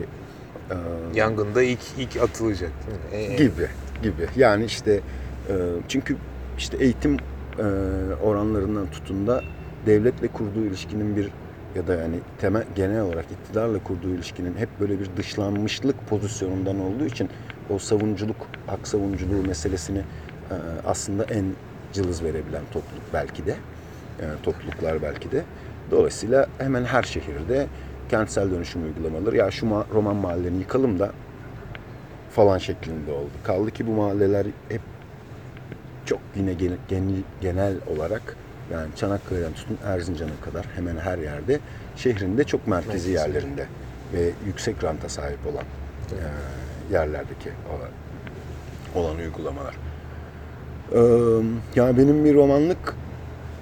e, 0.72 0.76
Yangında 1.14 1.64
ilk 1.64 1.80
ilk 1.98 2.18
atılacak. 2.18 2.72
değil 3.12 3.30
mi? 3.30 3.38
Gibi 3.38 3.68
gibi. 4.04 4.28
Yani 4.36 4.66
işte 4.66 5.00
e, 5.50 5.54
çünkü 5.88 6.16
işte 6.58 6.78
eğitim 6.78 7.18
e, 7.60 7.64
oranlarından 8.24 8.88
tutun 8.88 9.28
da 9.28 9.42
devletle 9.86 10.28
kurduğu 10.28 10.66
ilişkinin 10.66 11.16
bir 11.16 11.30
ya 11.76 11.88
da 11.88 11.94
yani 11.96 12.16
temel 12.42 12.64
genel 12.76 13.02
olarak 13.02 13.26
iktidarla 13.32 13.80
kurduğu 13.84 14.10
ilişkinin 14.16 14.56
hep 14.56 14.70
böyle 14.80 15.00
bir 15.00 15.10
dışlanmışlık 15.18 16.08
pozisyonundan 16.08 16.80
olduğu 16.80 17.06
için 17.06 17.30
o 17.70 17.80
savunuculuk, 17.80 18.48
hak 18.68 18.88
savunuculuğu 18.88 19.44
meselesini 19.44 20.00
e, 20.52 20.56
aslında 20.86 21.24
en 21.24 21.46
cılız 21.94 22.24
verebilen 22.24 22.62
topluluk 22.72 23.04
belki 23.14 23.46
de. 23.46 23.56
e, 24.20 24.26
topluluklar 24.44 25.02
belki 25.02 25.32
de. 25.32 25.44
Dolayısıyla 25.92 26.48
hemen 26.58 26.84
her 26.86 27.04
şehirde 27.04 27.68
kentsel 28.10 28.52
dönüşüm 28.52 28.84
uygulamaları 28.84 29.38
ya 29.38 29.52
şu 29.52 29.66
ma- 29.66 29.94
roman 29.94 30.16
mahalleni 30.16 30.60
yıkalım 30.60 31.00
da 31.00 31.12
falan 32.30 32.58
şeklinde 32.58 33.12
oldu. 33.12 33.32
Kaldı 33.44 33.72
ki 33.72 33.88
bu 33.88 33.92
mahalleler 33.92 34.46
hep 34.70 34.82
çok 36.06 36.20
yine 36.36 36.54
gen- 36.54 36.78
gen- 36.90 37.24
genel 37.42 37.76
olarak 37.88 38.36
yani 38.74 38.88
Çanakkale'den 38.96 39.54
tutun 39.54 39.78
Erzincan'a 39.86 40.46
kadar 40.46 40.66
hemen 40.76 40.98
her 40.98 41.18
yerde 41.18 41.60
şehrinde 41.96 42.44
çok 42.44 42.68
merkezi 42.68 42.92
Merkezi. 42.94 43.12
yerlerinde 43.12 43.68
ve 44.14 44.30
yüksek 44.46 44.84
ranta 44.84 45.10
sahip 45.10 45.40
olan 45.48 45.64
e, 46.12 46.18
yerlerdeki 46.94 47.50
o- 48.96 49.00
olan 49.00 49.18
uygulamalar. 49.18 49.76
Ee, 50.94 50.98
ya 51.76 51.98
benim 51.98 52.26
bir 52.26 52.36
romanlık 52.36 52.96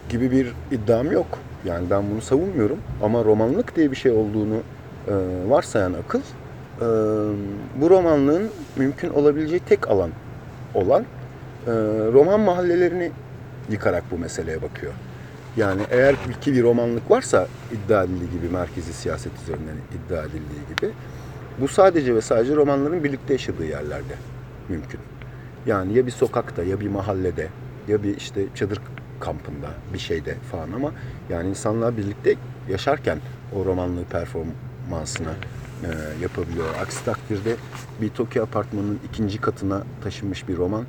gibi 0.10 0.32
bir 0.32 0.54
iddiam 0.72 1.12
yok. 1.12 1.28
Yani 1.66 1.90
ben 1.90 2.12
bunu 2.12 2.22
savunmuyorum 2.22 2.78
ama 3.04 3.26
romanlık 3.26 3.76
diye 3.76 3.92
bir 3.92 3.96
şey 3.96 4.12
olduğunu 4.12 4.56
e, 5.08 5.14
varsayan 5.50 5.94
akıl 5.94 6.20
e, 6.20 6.86
bu 7.82 7.90
romanlığın 7.90 8.50
mümkün 8.76 9.10
olabileceği 9.10 9.60
tek 9.60 9.90
alan 9.92 10.10
olan 10.74 11.02
e, 11.68 11.72
roman 12.14 12.40
mahallelerini 12.40 13.12
yıkarak 13.72 14.04
bu 14.12 14.18
meseleye 14.18 14.62
bakıyor. 14.62 14.94
Yani 15.58 15.82
eğer 15.90 16.16
ki 16.42 16.54
bir 16.54 16.64
romanlık 16.64 17.12
varsa 17.12 17.48
iddia 17.72 18.04
edildiği 18.04 18.32
gibi 18.32 18.50
merkezi 18.50 18.94
siyaset 18.94 19.32
üzerinden 19.44 19.76
iddia 19.96 20.24
edildiği 20.24 20.62
gibi 20.76 20.94
bu 21.62 21.68
sadece 21.68 22.16
ve 22.16 22.22
sadece 22.22 22.56
romanların 22.56 23.04
birlikte 23.04 23.34
yaşadığı 23.34 23.66
yerlerde 23.66 24.14
mümkün. 24.70 25.00
Yani 25.66 25.94
ya 25.94 26.06
bir 26.06 26.12
sokakta 26.12 26.64
ya 26.64 26.80
bir 26.80 26.88
mahallede 26.88 27.48
ya 27.88 28.04
bir 28.04 28.18
işte 28.18 28.46
çadır 28.56 28.80
kampında 29.20 29.68
bir 29.94 30.00
şeyde 30.00 30.36
falan 30.52 30.72
ama 30.72 30.92
yani 31.30 31.50
insanlar 31.50 31.98
birlikte 31.98 32.36
yaşarken 32.70 33.20
o 33.56 33.66
romanlığı 33.66 34.04
performansına 34.04 35.32
e, 35.84 35.90
yapabiliyor. 36.22 36.66
Aksi 36.82 37.06
takdirde 37.06 37.56
bir 38.02 38.10
Tokyo 38.10 38.44
apartmanının 38.44 39.00
ikinci 39.10 39.42
katına 39.42 39.84
taşınmış 40.04 40.48
bir 40.48 40.58
roman 40.58 40.86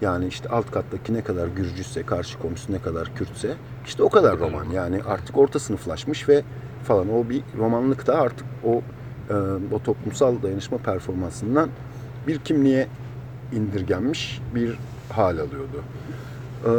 yani 0.00 0.26
işte 0.26 0.48
alt 0.48 0.70
kattaki 0.70 1.14
ne 1.14 1.24
kadar 1.24 1.48
Gürcüse, 1.48 2.02
karşı 2.02 2.38
komşusu 2.38 2.72
ne 2.72 2.78
kadar 2.78 3.14
Kürtse 3.14 3.54
işte 3.86 4.02
o 4.02 4.08
kadar 4.08 4.38
roman. 4.38 4.70
Yani 4.70 5.00
artık 5.08 5.38
orta 5.38 5.58
sınıflaşmış 5.58 6.28
ve 6.28 6.42
falan 6.84 7.12
o 7.14 7.28
bir 7.28 7.42
romanlık 7.58 8.06
da 8.06 8.20
artık 8.20 8.46
o 8.64 8.82
e, 9.30 9.34
o 9.74 9.82
toplumsal 9.84 10.42
dayanışma 10.42 10.78
performansından 10.78 11.68
bir 12.26 12.38
kimliğe 12.38 12.88
indirgenmiş 13.52 14.40
bir 14.54 14.78
hal 15.12 15.38
alıyordu. 15.38 15.82
Ee, 16.64 16.70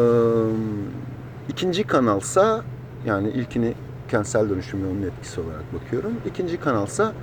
ikinci 1.49 1.83
kanalsa 1.83 2.63
yani 3.05 3.29
ilkini 3.29 3.73
kentsel 4.09 4.49
dönüşüm 4.49 4.83
ve 4.83 4.87
onun 4.87 5.01
etkisi 5.01 5.41
olarak 5.41 5.73
bakıyorum. 5.73 6.11
İkinci 6.25 6.57
kanalsa 6.57 7.13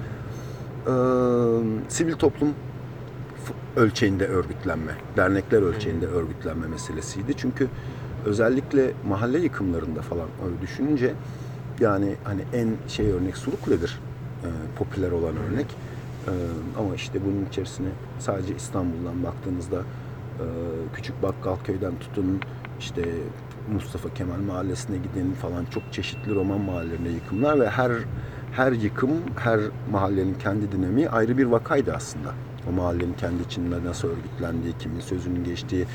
e, 0.86 0.92
sivil 1.88 2.14
toplum 2.14 2.54
ölçeğinde 3.76 4.26
örgütlenme, 4.26 4.92
dernekler 5.16 5.62
ölçeğinde 5.62 6.06
örgütlenme 6.06 6.66
meselesiydi. 6.66 7.34
Çünkü 7.36 7.68
özellikle 8.24 8.92
mahalle 9.08 9.38
yıkımlarında 9.38 10.02
falan 10.02 10.26
öyle 10.46 10.60
düşününce 10.62 11.14
yani 11.80 12.14
hani 12.24 12.42
en 12.52 12.88
şey 12.88 13.10
örnek 13.10 13.36
Sulukule'dir. 13.36 13.98
E, 14.44 14.48
popüler 14.76 15.10
olan 15.12 15.34
örnek. 15.36 15.66
E, 16.26 16.32
ama 16.78 16.94
işte 16.94 17.18
bunun 17.24 17.46
içerisine 17.46 17.88
sadece 18.18 18.56
İstanbul'dan 18.56 19.22
baktığınızda 19.22 19.76
e, 19.76 20.44
Küçük 20.94 21.22
Bakkalköy'den 21.22 21.92
tutun 22.00 22.40
işte 22.80 23.02
Mustafa 23.72 24.14
Kemal 24.14 24.38
Mahallesi'ne 24.46 24.96
gidin 24.96 25.32
falan 25.32 25.64
çok 25.64 25.82
çeşitli 25.92 26.34
roman 26.34 26.60
mahallelerine 26.60 27.08
yıkımlar 27.08 27.60
ve 27.60 27.70
her 27.70 27.92
her 28.52 28.72
yıkım, 28.72 29.10
her 29.36 29.60
mahallenin 29.90 30.34
kendi 30.34 30.72
dinamiği 30.72 31.10
ayrı 31.10 31.38
bir 31.38 31.44
vakaydı 31.44 31.92
aslında. 31.94 32.34
O 32.68 32.72
mahallenin 32.72 33.14
kendi 33.14 33.42
içinde 33.42 33.84
nasıl 33.84 34.08
örgütlendiği, 34.08 34.74
kimin 34.78 35.00
sözünün 35.00 35.44
geçtiği, 35.44 35.86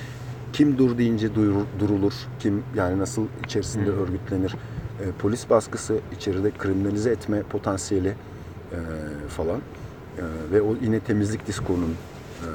kim 0.54 0.78
dur 0.78 0.98
deyince 0.98 1.28
duyur- 1.36 1.66
durulur, 1.80 2.14
kim 2.40 2.64
yani 2.76 3.00
nasıl 3.00 3.26
içerisinde 3.46 3.90
örgütlenir, 3.90 4.52
e, 4.52 5.12
polis 5.20 5.50
baskısı, 5.50 6.00
içeride 6.18 6.52
kriminalize 6.52 7.12
etme 7.12 7.42
potansiyeli 7.44 8.10
e, 8.10 8.78
falan 9.30 9.60
E, 10.18 10.52
ve 10.52 10.62
o 10.62 10.76
yine 10.82 11.00
temizlik 11.00 11.48
diskonun 11.48 11.96
e, 12.44 12.50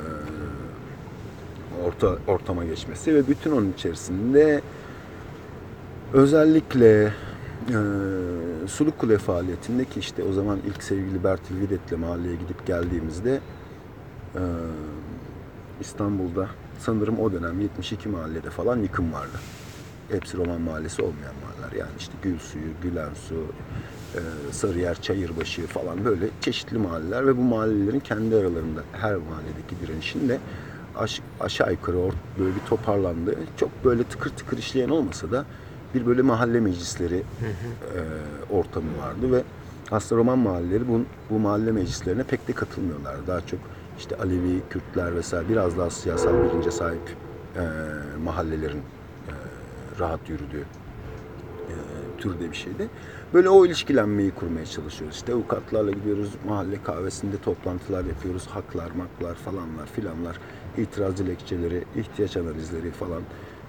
orta 1.87 2.18
ortama 2.27 2.64
geçmesi 2.64 3.14
ve 3.14 3.29
bütün 3.29 3.53
onun 3.53 3.72
içerisinde 3.72 4.61
özellikle 6.12 7.03
e, 7.05 7.12
Suluk 8.68 8.98
Kule 8.98 9.18
faaliyetindeki 9.18 10.01
işte 10.01 10.25
o 10.25 10.33
zaman 10.33 10.59
ilk 10.66 10.83
sevgili 10.83 11.25
Bertil 11.25 11.61
Videt'le 11.61 11.98
mahalleye 11.98 12.35
gidip 12.35 12.66
geldiğimizde 12.66 13.40
e, 14.35 14.40
İstanbul'da 15.81 16.49
sanırım 16.79 17.18
o 17.21 17.33
dönem 17.33 17.61
72 17.61 18.09
mahallede 18.09 18.51
falan 18.51 18.77
yıkım 18.79 19.12
vardı. 19.12 19.38
Hepsi 20.11 20.37
Roman 20.37 20.61
mahallesi 20.61 21.03
olmayan 21.03 21.35
mahalleler. 21.42 21.79
Yani 21.81 21.90
işte 21.99 22.12
Gülsuyu, 22.23 22.64
Gülensu, 22.83 23.35
e, 24.14 24.21
Sarıyer, 24.53 25.03
Çayırbaşı 25.03 25.66
falan 25.66 26.05
böyle 26.05 26.27
çeşitli 26.40 26.79
mahalleler 26.79 27.27
ve 27.27 27.37
bu 27.37 27.42
mahallelerin 27.42 28.01
kendi 28.01 28.37
aralarında 28.37 28.83
her 28.92 29.16
mahalledeki 29.16 29.81
direnişin 29.87 30.29
de 30.29 30.38
aş- 30.97 31.21
aşağı 31.40 31.73
yukarı 31.73 31.97
or- 31.97 32.12
böyle 32.38 32.55
bir 32.55 32.61
toparlandığı, 32.68 33.37
çok 33.57 33.85
böyle 33.85 34.05
tıkır 34.05 34.31
tıkır 34.31 34.59
işleyen 34.59 34.88
olmasa 34.88 35.31
da 35.31 35.45
bir 35.95 36.07
böyle 36.07 36.23
mahalle 36.23 36.61
meclisleri 36.61 37.16
e, 37.16 38.01
ortamı 38.55 38.99
vardı 38.99 39.33
ve 39.33 39.42
aslında 39.90 40.18
Roman 40.21 40.38
mahalleleri 40.38 40.88
bu, 40.88 41.01
bu 41.31 41.38
mahalle 41.38 41.73
meclislerine 41.73 42.23
pek 42.23 42.49
de 42.49 42.53
katılmıyorlar. 42.53 43.16
Daha 43.27 43.40
çok 43.40 43.61
işte 44.03 44.17
Alevi, 44.17 44.62
Kürtler 44.71 45.15
vesaire 45.17 45.49
biraz 45.49 45.79
daha 45.79 45.91
siyasal 45.91 46.33
bilince 46.43 46.71
sahip 46.71 47.01
e, 47.57 47.62
mahallelerin 48.25 48.79
e, 48.79 49.33
rahat 50.01 50.29
yürüdüğü 50.29 50.65
e, 51.69 51.75
türde 52.19 52.51
bir 52.51 52.57
şeydi. 52.57 52.88
Böyle 53.35 53.49
o 53.49 53.67
ilişkilenmeyi 53.67 54.31
kurmaya 54.31 54.67
çalışıyoruz. 54.67 55.17
İşte 55.17 55.33
avukatlarla 55.33 55.91
gidiyoruz, 55.91 56.31
mahalle 56.49 56.83
kahvesinde 56.83 57.37
toplantılar 57.38 58.05
yapıyoruz. 58.05 58.47
Haklar, 58.47 58.91
maklar 58.91 59.35
falanlar 59.35 59.87
filanlar, 59.87 60.38
itiraz 60.77 61.17
dilekçeleri, 61.17 61.85
ihtiyaç 61.97 62.37
analizleri 62.37 62.91
falan. 62.91 63.23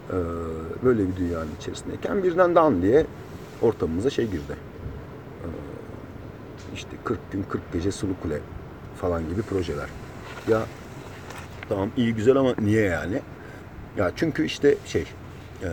E, 0.10 0.16
böyle 0.84 1.08
bir 1.10 1.16
dünyanın 1.16 1.56
içerisindeyken 1.60 2.24
birden 2.24 2.56
dan 2.56 2.82
diye 2.82 3.06
ortamımıza 3.62 4.10
şey 4.10 4.26
girdi. 4.26 4.56
E, 5.44 5.48
işte 6.74 6.98
40 7.04 7.32
gün 7.32 7.44
40 7.44 7.74
gece 7.74 7.92
Sulu 7.92 8.14
Kule 8.24 8.40
falan 8.96 9.30
gibi 9.30 9.42
projeler. 9.42 10.03
Ya 10.48 10.66
tamam 11.70 11.92
iyi 11.98 12.16
güzel 12.16 12.36
ama 12.36 12.54
niye 12.60 12.84
yani? 12.84 13.22
Ya 13.98 14.12
çünkü 14.16 14.46
işte 14.46 14.78
şey 14.86 15.06
e, 15.64 15.70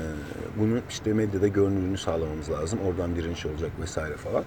bunu 0.61 0.81
işte 0.91 1.13
medyada 1.13 1.49
görünürlüğünü 1.49 1.99
sağlamamız 1.99 2.51
lazım. 2.51 2.79
Oradan 2.87 3.17
direniş 3.17 3.47
olacak 3.47 3.71
vesaire 3.83 4.17
falan. 4.17 4.45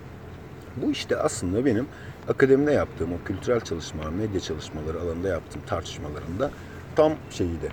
Bu 0.77 0.91
işte 0.91 1.17
aslında 1.17 1.65
benim 1.65 1.87
akademide 2.29 2.71
yaptığım 2.71 3.13
o 3.13 3.27
kültürel 3.27 3.59
çalışmalar, 3.59 4.09
medya 4.09 4.39
çalışmaları 4.39 4.99
alanında 5.01 5.27
yaptığım 5.27 5.61
tartışmalarında 5.61 6.51
tam 6.95 7.13
şeyiydi. 7.29 7.71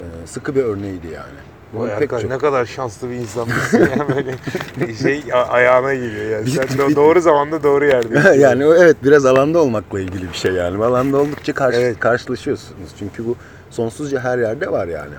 E, 0.00 0.26
sıkı 0.26 0.54
bir 0.54 0.62
örneğiydi 0.62 1.06
yani. 1.06 1.51
Vay 1.74 1.88
pek 1.88 2.02
arkadaş 2.02 2.22
çok- 2.22 2.30
ne 2.30 2.38
kadar 2.38 2.64
şanslı 2.66 3.10
bir 3.10 3.14
insanmışsın 3.14 3.78
ya 3.80 4.08
böyle 4.16 4.94
şey 4.94 5.22
ayağına 5.48 5.94
geliyor 5.94 6.30
yani. 6.30 6.50
Sen 6.50 6.64
do- 6.64 6.88
bir- 6.88 6.96
doğru 6.96 7.20
zamanda 7.20 7.62
doğru 7.62 7.84
yerdesin. 7.86 8.32
yani 8.40 8.66
o 8.66 8.74
evet 8.74 8.96
biraz 9.04 9.26
alanda 9.26 9.58
olmakla 9.58 10.00
ilgili 10.00 10.28
bir 10.28 10.34
şey 10.36 10.52
yani. 10.52 10.84
Alanda 10.84 11.16
oldukça 11.16 11.52
karşı, 11.54 11.78
Evet. 11.78 12.00
karşılaşıyorsunuz. 12.00 12.90
Çünkü 12.98 13.26
bu 13.26 13.36
sonsuzca 13.70 14.20
her 14.20 14.38
yerde 14.38 14.72
var 14.72 14.86
yani. 14.88 15.14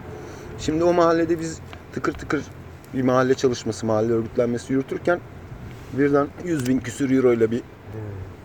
Şimdi 0.60 0.84
o 0.84 0.94
mahallede 0.94 1.40
biz 1.40 1.60
tıkır 1.94 2.14
tıkır 2.14 2.42
bir 2.94 3.02
mahalle 3.02 3.34
çalışması, 3.34 3.86
mahalle 3.86 4.14
örgütlenmesi 4.14 4.74
yürütürken 4.74 5.20
birden 5.94 6.28
100 6.46 6.68
bin 6.70 6.80
küsür 6.80 7.12
euro 7.18 7.34
ile 7.34 7.52
bir 7.52 7.62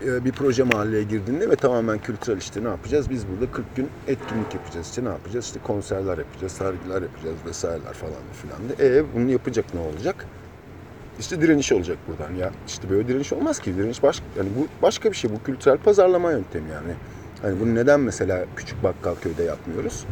bir 0.01 0.33
proje 0.33 0.63
mahalleye 0.63 1.03
girdiğinde 1.03 1.51
ve 1.51 1.57
tamamen 1.57 1.99
kültürel 1.99 2.39
işte 2.39 2.65
ne 2.65 2.69
yapacağız? 2.69 3.11
Biz 3.11 3.25
burada 3.29 3.53
40 3.53 3.77
gün 3.77 3.89
etkinlik 4.07 4.55
yapacağız. 4.55 4.89
İşte 4.89 5.05
ne 5.05 5.09
yapacağız? 5.09 5.45
İşte 5.45 5.61
konserler 5.67 6.19
yapacağız, 6.19 6.53
sergiler 6.53 7.03
yapacağız 7.03 7.37
vesaireler 7.47 7.93
falan 7.93 8.13
filan. 8.33 8.59
de. 8.69 8.99
E 8.99 9.05
bunu 9.15 9.31
yapacak 9.31 9.75
ne 9.75 9.81
olacak? 9.81 10.27
İşte 11.19 11.41
direniş 11.41 11.73
olacak 11.73 11.99
buradan 12.09 12.35
ya. 12.35 12.51
İşte 12.67 12.91
böyle 12.91 13.09
direniş 13.09 13.33
olmaz 13.33 13.59
ki. 13.59 13.77
Direniş 13.77 14.03
başka 14.03 14.25
yani 14.39 14.49
bu 14.59 14.67
başka 14.83 15.11
bir 15.11 15.17
şey. 15.17 15.31
Bu 15.31 15.43
kültürel 15.43 15.79
pazarlama 15.79 16.33
yöntemi 16.33 16.71
yani. 16.71 16.93
Hani 17.43 17.61
bunu 17.61 17.75
neden 17.75 18.01
mesela 18.01 18.45
Küçük 18.57 18.83
Bakkalköy'de 18.83 19.43
yapmıyoruz? 19.43 20.05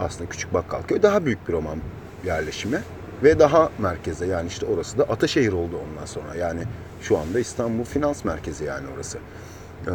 Aslında 0.00 0.30
Küçük 0.30 0.54
Bakkalköy 0.54 1.02
daha 1.02 1.26
büyük 1.26 1.48
bir 1.48 1.52
roman 1.52 1.78
yerleşimi 2.26 2.80
ve 3.22 3.38
daha 3.38 3.70
merkeze 3.78 4.26
yani 4.26 4.48
işte 4.48 4.66
orası 4.66 4.98
da 4.98 5.04
Ataşehir 5.04 5.52
oldu 5.52 5.80
ondan 5.90 6.06
sonra. 6.06 6.34
Yani 6.34 6.60
şu 7.00 7.18
anda 7.18 7.40
İstanbul 7.40 7.84
finans 7.84 8.24
merkezi 8.24 8.64
yani 8.64 8.86
orası. 8.96 9.18
Ee, 9.86 9.90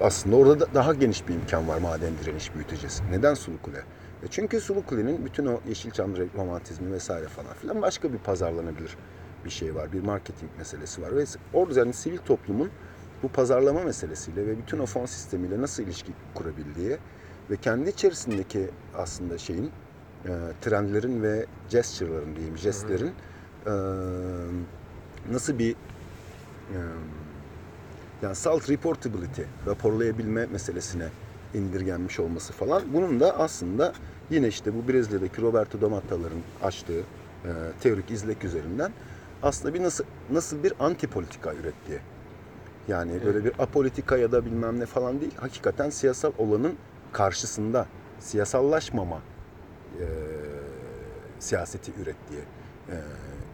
aslında 0.00 0.36
orada 0.36 0.60
da 0.60 0.66
daha 0.74 0.94
geniş 0.94 1.28
bir 1.28 1.34
imkan 1.34 1.68
var 1.68 1.78
maden 1.78 2.12
direniş 2.22 2.54
büyüteceğiz. 2.54 3.02
Neden 3.10 3.34
Sulukule? 3.34 3.78
E 4.22 4.26
çünkü 4.30 4.60
Sulukule'nin 4.60 5.24
bütün 5.24 5.46
o 5.46 5.60
Yeşilçam 5.68 6.10
romantizmi 6.36 6.92
vesaire 6.92 7.28
falan 7.28 7.54
filan 7.54 7.82
başka 7.82 8.12
bir 8.12 8.18
pazarlanabilir 8.18 8.96
bir 9.44 9.50
şey 9.50 9.74
var. 9.74 9.92
Bir 9.92 10.00
marketing 10.00 10.50
meselesi 10.58 11.02
var. 11.02 11.16
Ve 11.16 11.24
orada 11.54 11.78
yani 11.78 11.92
sivil 11.92 12.18
toplumun 12.18 12.70
bu 13.22 13.28
pazarlama 13.28 13.80
meselesiyle 13.80 14.46
ve 14.46 14.58
bütün 14.58 14.78
o 14.78 14.86
fon 14.86 15.06
sistemiyle 15.06 15.60
nasıl 15.60 15.82
ilişki 15.82 16.12
kurabildiği 16.34 16.96
ve 17.50 17.56
kendi 17.56 17.90
içerisindeki 17.90 18.70
aslında 18.96 19.38
şeyin 19.38 19.70
e, 20.24 20.30
trendlerin 20.60 21.22
ve 21.22 21.46
gesture'ların 21.70 22.36
diyeyim, 22.36 22.58
jestlerin 22.58 23.12
e, 23.66 23.72
nasıl 25.32 25.58
bir 25.58 25.76
yani 28.22 28.34
salt 28.34 28.70
reportability, 28.70 29.42
raporlayabilme 29.66 30.46
meselesine 30.46 31.08
indirgenmiş 31.54 32.20
olması 32.20 32.52
falan. 32.52 32.82
Bunun 32.92 33.20
da 33.20 33.38
aslında 33.38 33.92
yine 34.30 34.48
işte 34.48 34.74
bu 34.74 34.92
Brezilya'daki 34.92 35.42
Roberto 35.42 35.80
D'Amatta'ların 35.80 36.42
açtığı 36.62 37.00
e, 37.00 37.50
teorik 37.80 38.10
izlek 38.10 38.44
üzerinden 38.44 38.92
aslında 39.42 39.74
bir 39.74 39.82
nasıl 39.82 40.04
nasıl 40.30 40.62
bir 40.62 40.72
anti 40.80 41.06
politika 41.06 41.54
ürettiği. 41.54 41.98
Yani 42.88 43.24
böyle 43.24 43.44
bir 43.44 43.52
apolitika 43.58 44.16
ya 44.16 44.32
da 44.32 44.44
bilmem 44.44 44.80
ne 44.80 44.86
falan 44.86 45.20
değil. 45.20 45.34
Hakikaten 45.36 45.90
siyasal 45.90 46.32
olanın 46.38 46.74
karşısında 47.12 47.86
siyasallaşmama 48.20 49.20
e, 50.00 50.06
siyaseti 51.38 51.92
ürettiği 52.02 52.40
e, 52.88 52.96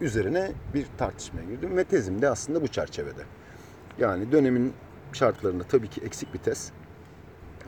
üzerine 0.01 0.51
bir 0.73 0.87
tartışmaya 0.97 1.43
girdim 1.45 1.77
ve 1.77 1.83
tezim 1.83 2.21
de 2.21 2.29
aslında 2.29 2.61
bu 2.61 2.67
çerçevede. 2.67 3.21
Yani 3.99 4.31
dönemin 4.31 4.73
şartlarında 5.13 5.63
tabii 5.63 5.87
ki 5.89 6.01
eksik 6.01 6.33
bir 6.33 6.39
tez. 6.39 6.71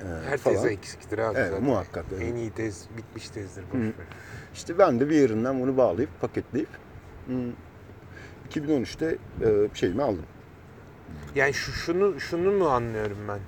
e, 0.01 0.05
Her 0.29 0.37
falan. 0.37 0.55
teze 0.55 0.69
eksiktir 0.69 1.17
abi 1.19 1.37
Evet, 1.37 1.49
zaten. 1.49 1.63
muhakkak 1.63 2.05
öyle. 2.13 2.25
En 2.25 2.35
iyi 2.35 2.51
tez 2.51 2.87
bitmiş 2.97 3.29
tezdir. 3.29 3.63
Boş 3.73 3.79
Hı. 3.79 3.91
İşte 4.53 4.77
ben 4.77 4.99
de 4.99 5.09
bir 5.09 5.15
yerinden 5.15 5.61
bunu 5.61 5.77
bağlayıp 5.77 6.09
paketleyip 6.21 6.69
hmm, 7.25 7.51
2013'te 8.49 9.17
e, 9.45 9.69
şeyimi 9.73 10.03
aldım. 10.03 10.25
Yani 11.35 11.53
şu, 11.53 11.71
şunu 11.71 12.19
şunu 12.19 12.51
mu 12.51 12.67
anlıyorum 12.67 13.17
ben? 13.27 13.39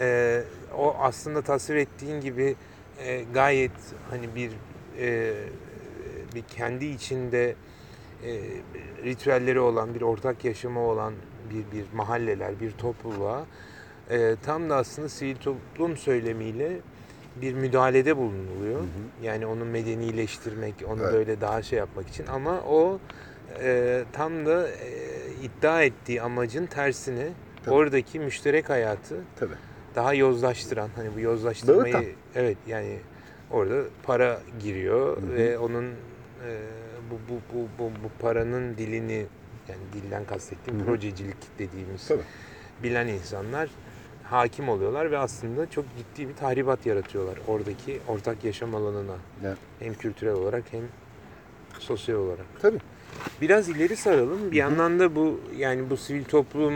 Ee, 0.00 0.42
o 0.76 0.96
aslında 0.98 1.42
tasvir 1.42 1.76
ettiğin 1.76 2.20
gibi 2.20 2.56
e, 2.98 3.22
gayet 3.34 3.70
hani 4.10 4.34
bir 4.34 4.50
e, 4.98 5.34
bir 6.34 6.42
kendi 6.42 6.84
içinde 6.86 7.54
e, 8.24 8.40
ritüelleri 9.04 9.60
olan, 9.60 9.94
bir 9.94 10.02
ortak 10.02 10.44
yaşamı 10.44 10.80
olan 10.80 11.14
bir 11.50 11.78
bir 11.78 11.84
mahalleler, 11.92 12.60
bir 12.60 12.70
topluluğa 12.72 13.46
e, 14.10 14.36
tam 14.42 14.70
da 14.70 14.76
aslında 14.76 15.08
sivil 15.08 15.36
toplum 15.36 15.96
söylemiyle 15.96 16.80
bir 17.36 17.54
müdahalede 17.54 18.16
bulunuluyor. 18.16 18.80
Yani 19.22 19.46
onu 19.46 19.64
medenileştirmek, 19.64 20.74
onu 20.88 21.00
Evet. 21.02 21.12
böyle 21.12 21.40
daha 21.40 21.62
şey 21.62 21.78
yapmak 21.78 22.08
için 22.08 22.26
ama 22.26 22.60
o 22.68 22.98
e, 23.62 24.04
tam 24.12 24.46
da 24.46 24.68
e, 24.68 24.78
iddia 25.42 25.82
ettiği 25.82 26.22
amacın 26.22 26.66
tersini 26.66 27.28
Tabii. 27.64 27.74
oradaki 27.74 28.20
müşterek 28.20 28.70
hayatı 28.70 29.16
Tabii. 29.36 29.54
daha 29.94 30.14
yozlaştıran 30.14 30.90
hani 30.96 31.14
bu 31.16 31.20
yozlaştırmayı 31.20 31.94
Dağıtan. 31.94 32.12
evet 32.34 32.58
yani 32.66 32.98
orada 33.50 33.82
para 34.02 34.40
giriyor 34.60 35.16
Hı 35.16 35.20
hı. 35.20 35.34
ve 35.34 35.58
onun 35.58 35.84
e, 35.84 36.58
bu, 37.10 37.34
bu, 37.34 37.40
bu, 37.54 37.68
bu, 37.78 37.90
bu 38.04 38.08
paranın 38.22 38.76
dilini 38.76 39.26
yani 39.68 39.80
dilden 39.92 40.24
kastettiğim 40.24 40.84
projecilik 40.84 41.36
dediğimiz 41.58 42.08
Tabii. 42.08 42.22
bilen 42.82 43.06
insanlar 43.06 43.68
hakim 44.24 44.68
oluyorlar 44.68 45.10
ve 45.10 45.18
aslında 45.18 45.70
çok 45.70 45.84
ciddi 45.98 46.28
bir 46.28 46.34
tahribat 46.34 46.86
yaratıyorlar 46.86 47.38
oradaki 47.46 48.00
ortak 48.08 48.44
yaşam 48.44 48.74
alanına. 48.74 49.16
Yani, 49.44 49.56
Hem 49.78 49.94
kültürel 49.94 50.32
olarak 50.34 50.64
hem 50.70 50.82
sosyal 51.78 52.16
olarak. 52.16 52.46
tabii. 52.62 52.78
Biraz 53.40 53.68
ileri 53.68 53.96
saralım. 53.96 54.50
Bir 54.52 54.56
yandan 54.56 54.98
da 55.00 55.16
bu 55.16 55.40
yani 55.56 55.90
bu 55.90 55.96
sivil 55.96 56.24
toplum 56.24 56.74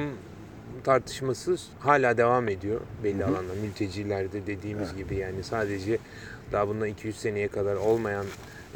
tartışması 0.84 1.56
hala 1.80 2.16
devam 2.16 2.48
ediyor 2.48 2.80
belli 3.04 3.22
Hı 3.22 3.26
hı. 3.26 3.30
alanda. 3.30 3.54
Mültecilerde 3.62 4.46
dediğimiz 4.46 4.88
Evet. 4.88 4.96
gibi 4.98 5.16
yani 5.16 5.42
sadece 5.44 5.98
daha 6.52 6.68
bundan 6.68 6.88
200 6.88 7.16
seneye 7.18 7.48
kadar 7.48 7.76
olmayan 7.76 8.26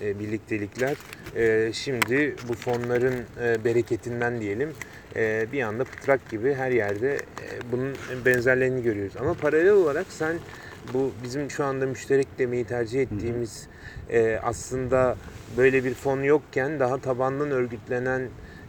e, 0.03 0.19
birliktelikler 0.19 0.97
e, 1.37 1.73
şimdi 1.73 2.35
bu 2.49 2.55
fonların 2.55 3.15
e, 3.43 3.65
bereketinden 3.65 4.41
diyelim 4.41 4.73
e, 5.17 5.47
bir 5.53 5.63
anda 5.63 5.85
pıtrak 5.85 6.31
gibi 6.31 6.55
her 6.55 6.71
yerde 6.71 7.15
e, 7.15 7.73
bunun 7.73 7.95
benzerlerini 8.25 8.83
görüyoruz. 8.83 9.17
Ama 9.21 9.35
paralel 9.35 9.73
olarak 9.73 10.07
sen 10.09 10.37
bu 10.93 11.13
bizim 11.25 11.51
şu 11.51 11.65
anda 11.65 11.87
müşterek 11.87 12.29
demeyi 12.39 12.65
tercih 12.65 13.03
ettiğimiz 13.03 13.67
e, 14.11 14.41
aslında 14.43 15.17
böyle 15.57 15.85
bir 15.85 15.95
fon 15.95 16.23
yokken 16.23 16.81
daha 16.81 16.99
tabandan 16.99 17.51
örgütlenen 17.51 18.21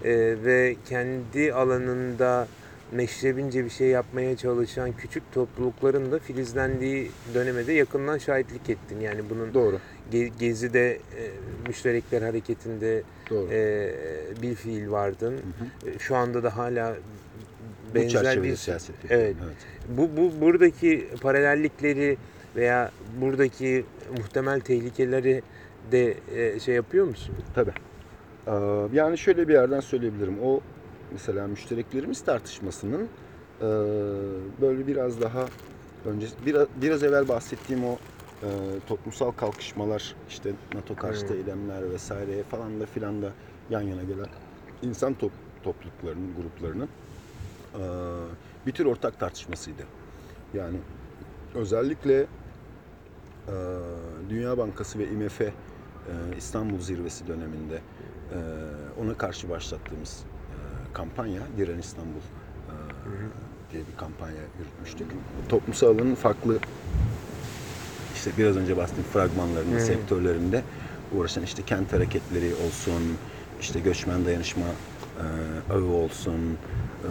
e, 0.04 0.12
ve 0.44 0.76
kendi 0.90 1.54
alanında 1.54 2.48
meşrebince 2.92 3.66
bir 3.66 3.70
şey 3.70 3.88
yapmaya 3.88 4.38
çalışan 4.38 4.92
küçük 4.92 5.24
toplulukların 5.34 6.12
da 6.12 6.20
filizlendiği 6.20 7.12
döneme 7.34 7.68
de 7.68 7.74
yakından 7.74 8.18
şahitlik 8.18 8.70
ettin. 8.70 9.00
Yani 9.00 9.22
bunun 9.30 9.54
Doğru. 9.54 9.80
Ge- 10.10 10.28
Gezi'de 10.38 11.02
e, 11.12 11.32
müşterekler 11.68 12.22
hareketinde 12.22 13.04
Doğru. 13.30 13.52
e, 13.52 14.41
bir 14.41 14.56
fiil 14.56 14.89
vardın. 14.89 15.38
Hı 15.38 15.63
hı. 15.86 15.89
E, 15.89 16.00
Şu 16.00 16.15
anda 16.15 16.44
da 16.44 16.58
hala 16.58 16.98
benzer 17.96 18.44
bir 18.44 18.56
siyaset 18.56 18.96
Evet. 19.10 19.36
yapıyorum, 19.36 19.56
bu, 19.88 20.18
bu 20.18 20.41
buradaki 20.41 21.10
paralellikleri 21.22 22.18
veya 22.56 22.91
buradaki 23.02 23.86
muhtemel 24.10 24.62
tehlikeleri 24.62 25.44
de 25.84 26.22
e, 26.28 26.60
şey 26.60 26.76
yapıyor 26.76 27.06
musun? 27.06 27.36
Tabii. 27.54 27.74
Ee, 28.48 28.52
Yani 28.91 29.18
şöyle 29.18 29.48
bir 29.48 29.54
yerden 29.54 29.80
söyleyebilirim. 29.80 30.39
O 30.41 30.62
mesela 31.12 31.48
müştereklerimiz 31.48 32.22
tartışmasının 32.22 33.10
e, 33.62 33.65
böyle 34.62 34.88
biraz 34.88 35.22
daha 35.22 35.52
önce 36.06 36.28
biraz, 36.39 36.68
biraz 36.76 37.04
evvel 37.04 37.28
bahsettiğim 37.28 37.86
o 37.86 38.00
e, 38.43 38.48
toplumsal 38.88 39.32
kalkışmalar 39.32 40.15
işte 40.30 40.52
NATO 40.74 40.95
karşıtı 40.95 41.34
Hmm. 41.34 41.39
eylemler 41.39 41.91
vesaire 41.91 42.43
falan 42.43 42.80
da 42.80 42.86
filan 42.86 43.21
da 43.21 43.30
yan 43.69 43.82
yana 43.82 44.04
gelen 44.04 44.28
insan 44.82 45.13
top, 45.13 45.32
topluluklarının 45.63 46.36
gruplarının 46.41 46.89
e, 47.76 47.82
bir 48.67 48.71
tür 48.71 48.86
ortak 48.86 49.19
tartışmasıydı. 49.19 49.82
Yani 50.54 50.78
özellikle 51.56 52.21
e, 52.21 52.28
Dünya 54.30 54.58
Bankası 54.58 55.00
ve 55.00 55.08
IMF 55.08 55.41
e, 55.41 55.52
İstanbul 56.38 56.80
Zirvesi 56.80 57.28
döneminde 57.28 57.76
e, 57.76 58.38
ona 59.02 59.13
karşı 59.17 59.50
başlattığımız 59.50 60.24
e, 60.24 60.58
kampanya 60.93 61.41
Diren 61.58 61.80
İstanbul 61.80 62.19
e, 62.19 62.74
diye 63.71 63.84
bir 63.93 63.98
kampanya 63.98 64.41
yürütmüştük. 64.60 65.08
Toplumsal 65.50 65.88
alanın 65.88 66.15
farklı 66.15 66.58
işte 68.26 68.44
biraz 68.44 68.58
önce 68.58 68.78
bahsettiğim 68.78 69.10
fragmanlarında, 69.10 69.76
hı. 69.76 69.80
sektörlerinde 69.80 70.64
uğraşan 71.16 71.44
işte 71.44 71.64
kent 71.64 71.94
hareketleri 71.94 72.54
olsun, 72.68 73.18
işte 73.62 73.80
göçmen 73.80 74.26
dayanışma 74.26 74.66
e, 75.20 75.74
ağı 75.74 75.84
olsun, 75.84 76.58
e, 77.04 77.10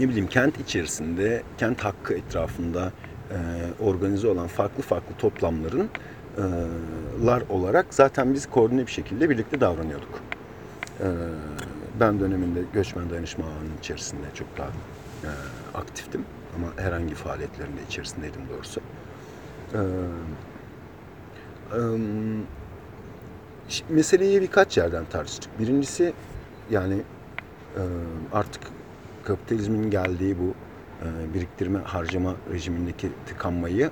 ne 0.00 0.08
bileyim 0.08 0.26
kent 0.26 0.60
içerisinde, 0.60 1.42
kent 1.58 1.84
hakkı 1.84 2.14
etrafında 2.14 2.92
e, 3.30 3.36
organize 3.82 4.28
olan 4.28 4.46
farklı 4.46 4.82
farklı 4.82 5.14
toplamların 5.18 5.88
e, 6.38 6.42
lar 7.26 7.42
olarak 7.48 7.86
zaten 7.90 8.34
biz 8.34 8.46
koordine 8.46 8.86
bir 8.86 8.92
şekilde 8.92 9.30
birlikte 9.30 9.60
davranıyorduk. 9.60 10.20
E, 11.00 11.06
ben 12.00 12.20
döneminde 12.20 12.60
göçmen 12.72 13.10
dayanışma 13.10 13.44
ağının 13.44 13.78
içerisinde 13.78 14.26
çok 14.34 14.58
daha 14.58 14.68
e, 14.68 15.30
aktiftim 15.74 16.24
ama 16.56 16.66
herhangi 16.84 17.14
faaliyetlerinde 17.14 17.80
içerisindeydim 17.88 18.42
doğrusu. 18.48 18.80
E, 19.74 19.78
e, 21.72 21.78
şi- 23.68 23.84
meseleyi 23.88 24.40
birkaç 24.42 24.76
yerden 24.78 25.04
tartıştık. 25.04 25.58
Birincisi 25.58 26.12
yani 26.70 26.94
e, 27.76 27.82
artık 28.32 28.62
kapitalizmin 29.22 29.90
geldiği 29.90 30.38
bu 30.38 30.54
e, 31.02 31.34
biriktirme 31.34 31.78
harcama 31.78 32.36
rejimindeki 32.52 33.08
tıkanmayı 33.26 33.90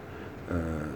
e, 0.49 0.55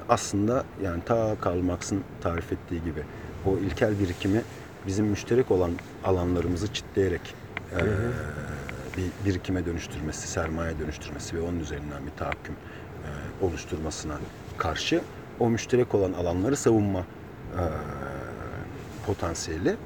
aslında 0.09 0.65
yani 0.83 1.03
ta 1.03 1.37
Karl 1.41 1.61
Marx'ın 1.63 2.05
tarif 2.21 2.53
ettiği 2.53 2.83
gibi 2.83 3.05
o 3.45 3.59
ilkel 3.59 3.99
birikimi 3.99 4.45
bizim 4.87 5.07
müşterek 5.07 5.51
olan 5.51 5.79
alanlarımızı 6.03 6.73
çitleyerek 6.73 7.37
e, 7.73 7.77
bir 8.97 9.13
birikime 9.25 9.67
dönüştürmesi, 9.67 10.29
sermaye 10.29 10.79
dönüştürmesi 10.79 11.37
ve 11.37 11.41
onun 11.41 11.61
üzerinden 11.61 12.07
bir 12.07 12.13
tahakküm 12.13 12.55
e, 13.05 13.09
oluşturmasına 13.41 14.21
karşı 14.57 15.05
o 15.41 15.51
müşterek 15.51 15.95
olan 15.95 16.13
alanları 16.13 16.57
savunma 16.57 17.01
e, 17.53 17.63
potansiyeli. 19.03 19.77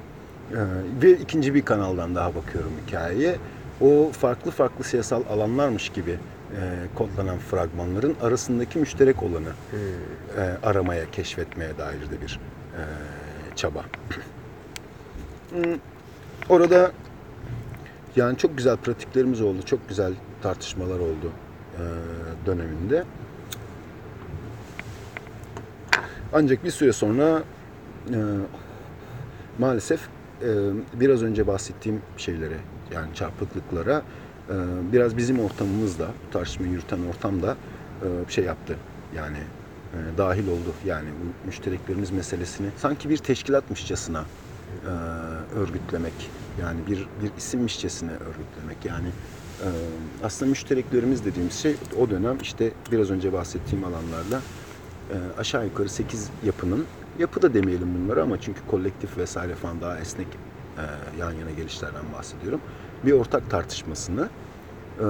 Ee, 0.51 0.55
ve 1.01 1.11
ikinci 1.19 1.53
bir 1.53 1.65
kanaldan 1.65 2.15
daha 2.15 2.35
bakıyorum 2.35 2.77
hikayeye. 2.87 3.41
O 3.81 4.11
farklı 4.11 4.51
farklı 4.51 4.83
siyasal 4.83 5.25
alanlarmış 5.25 5.89
gibi 5.89 6.19
e, 6.51 6.59
kodlanan 6.95 7.39
fragmanların 7.39 8.15
arasındaki 8.21 8.79
müşterek 8.79 9.23
olanı 9.23 9.49
e, 10.37 10.41
aramaya, 10.63 11.11
keşfetmeye 11.11 11.77
dair 11.77 12.11
de 12.11 12.21
bir 12.21 12.39
e, 12.73 12.81
çaba. 13.55 13.85
Hmm, 15.51 15.79
Orada 16.49 16.91
yani 18.15 18.37
çok 18.37 18.57
güzel 18.57 18.77
pratiklerimiz 18.77 19.41
oldu, 19.41 19.63
çok 19.65 19.89
güzel 19.89 20.13
tartışmalar 20.41 20.99
oldu 20.99 21.31
e, 21.73 21.81
döneminde. 22.45 23.05
Ancak 26.33 26.63
bir 26.63 26.71
süre 26.71 26.93
sonra 26.93 27.43
e, 28.09 28.17
maalesef 29.59 30.01
e, 30.41 30.47
biraz 30.93 31.23
önce 31.23 31.47
bahsettiğim 31.47 32.01
şeylere 32.17 32.57
yani 32.93 33.15
çarpıklıklara 33.15 34.01
e, 34.49 34.55
biraz 34.91 35.17
bizim 35.17 35.39
ortamımızda, 35.39 36.07
bu 36.27 36.33
tartışmayı 36.33 36.71
yürüten 36.71 36.99
ortamda 37.09 37.57
e, 38.01 38.31
şey 38.31 38.45
yaptı. 38.45 38.75
Yani 39.15 39.37
e, 39.37 40.17
dahil 40.17 40.47
oldu. 40.47 40.73
Yani 40.85 41.09
bu 41.09 41.47
müştereklerimiz 41.47 42.11
meselesini 42.11 42.67
sanki 42.77 43.09
bir 43.09 43.17
teşkilatmışçasına 43.17 44.25
e, 44.85 44.89
örgütlemek. 45.59 46.29
Yani 46.61 46.79
bir 46.87 46.97
bir 46.97 47.31
isimmişçesine 47.37 48.11
örgütlemek. 48.11 48.85
Yani 48.85 49.07
e, 49.63 49.67
aslında 50.23 50.49
müştereklerimiz 50.49 51.25
dediğimiz 51.25 51.53
şey 51.53 51.75
o 51.99 52.09
dönem 52.09 52.37
işte 52.41 52.71
biraz 52.91 53.11
önce 53.11 53.33
bahsettiğim 53.33 53.83
alanlarla 53.83 54.37
e, 54.37 54.60
aşağı 55.37 55.65
yukarı 55.65 55.89
8 55.89 56.31
yapının 56.41 56.87
yapı 57.19 57.41
da 57.41 57.53
demeyelim 57.53 57.95
bunları 57.95 58.23
ama 58.23 58.37
çünkü 58.37 58.61
kolektif 58.61 59.17
vesaire 59.17 59.55
falan 59.55 59.81
daha 59.81 59.99
esnek 59.99 60.27
e, 60.77 60.81
yan 61.17 61.31
yana 61.31 61.51
gelişlerden 61.51 62.11
bahsediyorum. 62.13 62.61
Bir 63.05 63.11
ortak 63.11 63.49
tartışmasını 63.49 64.29
e, 64.99 65.03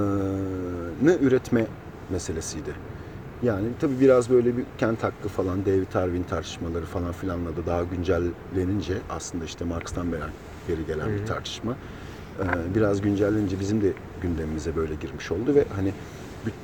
ne 1.06 1.16
üretme 1.16 1.68
meselesiydi. 2.10 2.76
Yani 3.42 3.76
tabii 3.76 4.00
biraz 4.00 4.30
böyle 4.30 4.58
bir 4.58 4.66
kent 4.78 5.04
hakkı 5.04 5.30
falan, 5.30 5.66
David 5.66 5.94
Harvey'in 5.96 6.24
tartışmaları 6.24 6.86
falan 6.86 7.12
filanla 7.12 7.56
da 7.56 7.66
daha 7.66 7.84
güncellenince 7.84 9.04
aslında 9.10 9.46
işte 9.46 9.66
Marx'tan 9.66 10.12
beri, 10.12 10.22
beri 10.68 10.86
gelen 10.86 11.08
Hı 11.08 11.10
hı. 11.12 11.16
bir 11.16 11.26
tartışma. 11.26 11.78
e, 12.40 12.76
Biraz 12.76 13.02
güncellenince 13.02 13.60
bizim 13.60 13.82
de 13.82 13.96
gündemimize 14.18 14.76
böyle 14.76 14.96
girmiş 14.96 15.32
oldu 15.32 15.56
ve 15.56 15.66
hani 15.70 15.96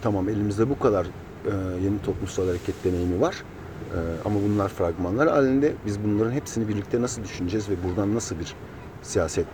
tamam 0.01 0.29
elimizde 0.29 0.69
bu 0.69 0.79
kadar 0.79 1.07
e, 1.45 1.83
yeni 1.83 2.01
toplumsal 2.01 2.47
hareket 2.47 2.75
deneyimi 2.83 3.21
var. 3.21 3.43
E, 3.93 3.97
ama 4.25 4.39
bunlar 4.43 4.69
fragmanlar 4.69 5.29
halinde 5.29 5.73
biz 5.85 6.03
bunların 6.03 6.31
hepsini 6.31 6.67
birlikte 6.67 7.01
nasıl 7.01 7.23
düşüneceğiz 7.23 7.69
ve 7.69 7.73
buradan 7.83 8.15
nasıl 8.15 8.39
bir 8.39 8.53
siyaset 9.01 9.45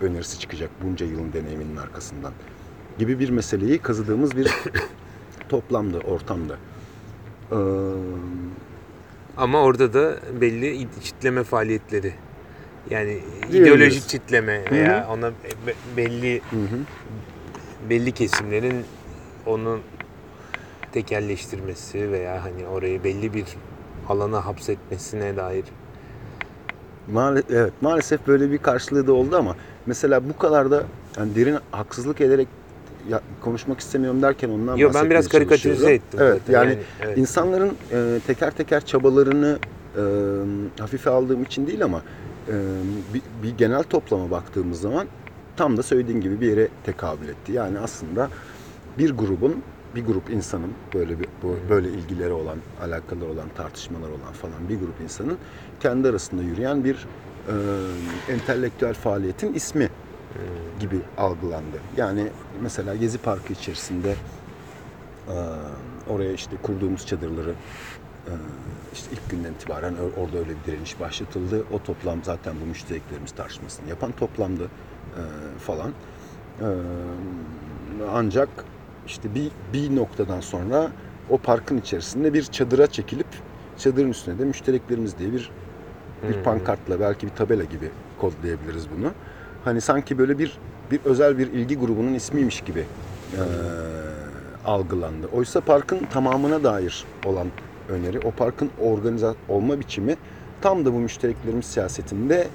önerisi 0.00 0.38
çıkacak 0.38 0.70
bunca 0.84 1.06
yılın 1.06 1.32
deneyiminin 1.32 1.76
arkasından 1.76 2.32
gibi 2.98 3.18
bir 3.18 3.30
meseleyi 3.30 3.78
kazıdığımız 3.78 4.36
bir 4.36 4.50
toplamdı, 5.48 5.98
ortamda. 5.98 6.56
Ee, 7.52 7.56
Ama 9.36 9.62
orada 9.62 9.92
da 9.92 10.16
belli 10.40 10.88
çitleme 11.02 11.44
faaliyetleri. 11.44 12.14
Yani 12.90 13.20
ideolojik 13.52 14.08
çitleme 14.08 14.64
veya 14.70 15.08
ona 15.10 15.30
be- 15.30 15.74
belli 15.96 16.40
hı 16.50 16.56
hı. 16.56 16.78
belli 17.90 18.12
kesimlerin 18.12 18.84
onu 19.46 19.80
tekelleştirmesi 20.92 22.12
veya 22.12 22.44
hani 22.44 22.66
orayı 22.66 23.04
belli 23.04 23.34
bir 23.34 23.44
alana 24.08 24.46
hapsetmesine 24.46 25.36
dair 25.36 25.64
Maal- 27.12 27.42
evet, 27.50 27.72
maalesef 27.80 28.26
böyle 28.26 28.50
bir 28.50 28.58
karşılığı 28.58 29.06
da 29.06 29.12
oldu 29.12 29.36
ama 29.36 29.56
mesela 29.86 30.28
bu 30.28 30.38
kadar 30.38 30.70
da 30.70 30.84
yani 31.18 31.34
derin 31.34 31.56
haksızlık 31.70 32.20
ederek 32.20 32.48
ya, 33.08 33.20
konuşmak 33.40 33.80
istemiyorum 33.80 34.22
derken 34.22 34.48
ondan 34.48 34.76
Yo 34.76 34.90
ben 34.94 35.10
biraz 35.10 35.28
karikatürize 35.28 35.92
ettim. 35.92 36.20
Evet, 36.22 36.40
zaten. 36.46 36.52
yani 36.52 36.78
evet. 37.02 37.18
İnsanların 37.18 37.76
e, 37.92 38.20
teker 38.26 38.50
teker 38.50 38.84
çabalarını 38.84 39.58
e, 39.96 40.02
hafife 40.80 41.10
aldığım 41.10 41.42
için 41.42 41.66
değil 41.66 41.84
ama 41.84 42.02
e, 42.48 42.52
bir, 43.14 43.22
bir 43.42 43.58
genel 43.58 43.82
toplama 43.82 44.30
baktığımız 44.30 44.80
zaman 44.80 45.06
tam 45.56 45.76
da 45.76 45.82
söylediğin 45.82 46.20
gibi 46.20 46.40
bir 46.40 46.46
yere 46.46 46.68
tekabül 46.84 47.28
etti. 47.28 47.52
Yani 47.52 47.78
aslında 47.78 48.28
bir 48.98 49.10
grubun, 49.10 49.62
bir 49.94 50.04
grup 50.04 50.30
insanın 50.30 50.76
böyle 50.94 51.20
bir 51.20 51.26
böyle 51.68 51.90
ilgileri 51.90 52.32
olan, 52.32 52.62
alakaları 52.80 53.30
olan, 53.30 53.48
tartışmalar 53.48 54.10
olan 54.10 54.32
falan 54.32 54.68
bir 54.68 54.78
grup 54.80 55.00
insanın 55.00 55.38
kendi 55.80 56.08
arasında 56.08 56.42
yürüyen 56.42 56.84
bir 56.84 57.08
e, 57.48 57.52
entelektüel 58.32 58.94
faaliyetin 58.94 59.52
ismi 59.52 59.90
Hmm. 60.32 60.78
gibi 60.78 61.02
algılandı. 61.16 61.82
Yani 61.96 62.32
mesela 62.58 62.96
Gezi 62.96 63.18
Parkı 63.18 63.52
içerisinde 63.52 64.18
e, 65.28 65.32
oraya 66.06 66.32
işte 66.32 66.56
kurduğumuz 66.56 67.06
çadırları 67.06 67.56
e, 68.26 68.32
işte 68.92 69.10
ilk 69.12 69.28
günden 69.28 69.52
itibaren 69.54 69.94
or- 69.94 70.10
orada 70.12 70.38
öyle 70.38 70.56
bir 70.58 70.64
direniş 70.64 71.00
başlatıldı. 71.00 71.64
O 71.70 71.82
toplam 71.82 72.24
zaten 72.24 72.60
bu 72.60 72.66
müştereklerimiz 72.66 73.32
tartışmasını 73.32 73.88
yapan 73.88 74.12
toplamdı 74.12 74.70
e, 75.16 75.20
falan. 75.58 75.96
E, 76.60 76.66
ancak 78.08 78.64
işte 79.10 79.34
bir, 79.34 79.52
bir 79.60 79.96
noktadan 79.96 80.40
sonra 80.40 80.92
o 81.28 81.38
parkın 81.38 81.76
içerisinde 81.78 82.32
bir 82.34 82.42
çadıra 82.44 82.86
çekilip 82.86 83.28
çadırın 83.76 84.10
üstüne 84.10 84.38
de 84.38 84.44
müştereklerimiz 84.44 85.18
diye 85.18 85.32
bir 85.32 85.52
bir 86.28 86.34
Hmm. 86.34 86.40
pankartla 86.42 87.00
belki 87.00 87.26
bir 87.26 87.32
tabela 87.32 87.64
gibi 87.64 87.94
kodlayabiliriz 88.16 88.90
bunu. 88.90 89.16
Hani 89.60 89.80
sanki 89.80 90.18
böyle 90.18 90.38
bir 90.38 90.60
bir 90.90 91.00
özel 91.04 91.38
bir 91.38 91.46
ilgi 91.52 91.76
grubunun 91.76 92.14
ismiymiş 92.14 92.62
gibi 92.62 92.90
eee, 93.32 93.40
algılandı. 94.64 95.26
Oysa 95.26 95.60
parkın 95.60 96.06
tamamına 96.06 96.64
dair 96.64 97.08
olan 97.22 97.54
öneri, 97.88 98.20
o 98.20 98.32
parkın 98.32 98.72
organize 98.76 99.34
olma 99.48 99.80
biçimi 99.80 100.18
tam 100.60 100.84
da 100.84 100.92
bu 100.92 101.00
müştereklerimiz 101.00 101.66
siyasetinde 101.66 102.52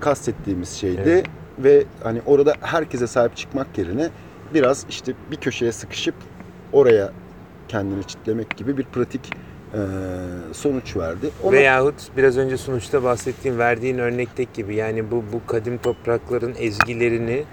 kastettiğimiz 0.00 0.70
şeydi 0.70 1.24
Evet. 1.24 1.30
ve 1.58 1.88
hani 2.00 2.22
orada 2.22 2.56
herkese 2.60 3.06
sahip 3.06 3.36
çıkmak 3.36 3.78
yerine 3.78 4.12
biraz 4.54 4.86
işte 4.88 5.12
bir 5.30 5.36
köşeye 5.36 5.72
sıkışıp 5.72 6.14
oraya 6.72 7.12
kendini 7.68 8.04
çitlemek 8.04 8.56
gibi 8.56 8.78
bir 8.78 8.84
pratik 8.84 9.30
sonuç 10.52 10.96
verdi. 10.96 11.30
Ona- 11.44 11.52
Veyahut 11.52 12.16
biraz 12.16 12.38
önce 12.38 12.56
sonuçta 12.56 13.02
bahsettiğim 13.02 13.58
verdiğin 13.58 13.98
örnekteki 13.98 14.52
gibi 14.62 14.74
yani 14.74 15.10
bu 15.10 15.24
bu 15.32 15.46
kadim 15.46 15.78
toprakların 15.78 16.54
ezgilerini 16.58 17.44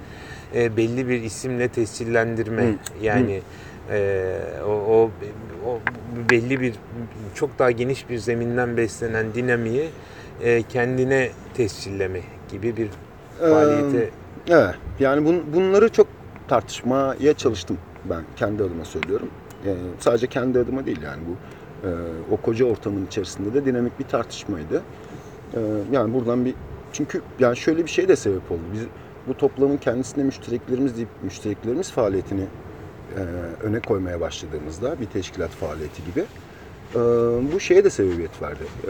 e, 0.55 0.77
belli 0.77 1.09
bir 1.09 1.21
isimle 1.21 1.67
tescillendirme 1.67 2.63
Hı. 2.63 2.75
yani 3.01 3.41
e, 3.91 4.35
o, 4.65 4.71
o 4.71 5.09
o 5.67 5.79
belli 6.29 6.61
bir 6.61 6.73
çok 7.35 7.59
daha 7.59 7.71
geniş 7.71 8.09
bir 8.09 8.17
zeminden 8.17 8.77
beslenen 8.77 9.33
dinamiği 9.33 9.89
e, 10.43 10.63
kendine 10.63 11.29
tescilleme 11.53 12.21
gibi 12.51 12.77
bir 12.77 12.89
faaliyete 13.39 14.09
Evet. 14.49 14.75
Yani 14.99 15.25
bun, 15.25 15.43
bunları 15.53 15.89
çok 15.89 16.07
tartışmaya 16.49 17.33
çalıştım 17.33 17.77
ben 18.09 18.23
kendi 18.35 18.63
adıma 18.63 18.85
söylüyorum. 18.85 19.29
Ee, 19.65 19.75
sadece 19.99 20.27
kendi 20.27 20.59
adıma 20.59 20.85
değil 20.85 21.01
yani 21.01 21.21
bu 21.27 21.35
e, 21.87 21.89
o 22.31 22.37
koca 22.37 22.65
ortamın 22.65 23.05
içerisinde 23.05 23.53
de 23.53 23.65
dinamik 23.65 23.99
bir 23.99 24.05
tartışmaydı. 24.05 24.81
Ee, 25.53 25.59
yani 25.91 26.13
buradan 26.13 26.45
bir 26.45 26.55
çünkü 26.93 27.21
yani 27.39 27.57
şöyle 27.57 27.85
bir 27.85 27.89
şey 27.89 28.07
de 28.07 28.15
sebep 28.15 28.51
oldu. 28.51 28.61
Biz 28.73 28.81
bu 29.27 29.37
toplamın 29.37 29.77
kendisine 29.77 30.23
müştereklerimiz 30.23 30.95
deyip 30.95 31.09
müştereklerimiz 31.23 31.91
faaliyetini 31.91 32.45
e, 33.17 33.21
öne 33.63 33.79
koymaya 33.79 34.21
başladığımızda 34.21 35.01
bir 35.01 35.05
teşkilat 35.05 35.51
faaliyeti 35.51 36.01
gibi 36.05 36.19
e, 36.95 36.99
bu 37.53 37.59
şeye 37.59 37.83
de 37.83 37.89
sebebiyet 37.89 38.41
verdi. 38.41 38.63
E, 38.83 38.89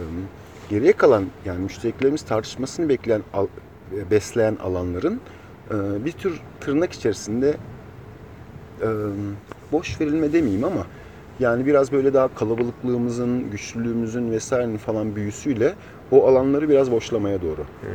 geriye 0.70 0.94
kalan 0.94 1.26
yani 1.46 1.60
müştereklerimiz 1.60 2.22
tartışmasını 2.22 2.90
bekleyen 2.90 3.22
al- 3.34 3.48
e, 3.98 4.12
besleyen 4.12 4.56
alanların 4.56 5.14
e, 5.16 5.39
bir 6.06 6.12
tür 6.12 6.42
tırnak 6.60 6.94
içerisinde 6.94 7.58
boş 9.72 10.02
verilme 10.02 10.34
demeyeyim 10.34 10.64
ama 10.64 10.86
yani 11.40 11.66
biraz 11.66 11.92
böyle 11.92 12.14
daha 12.14 12.36
kalabalıklığımızın, 12.36 13.52
güçlülüğümüzün 13.52 14.32
vesairenin 14.32 14.78
falan 14.78 15.16
büyüsüyle 15.16 15.76
o 16.12 16.28
alanları 16.28 16.70
biraz 16.70 16.92
boşlamaya 16.92 17.42
doğru 17.42 17.62
Hmm. 17.62 17.90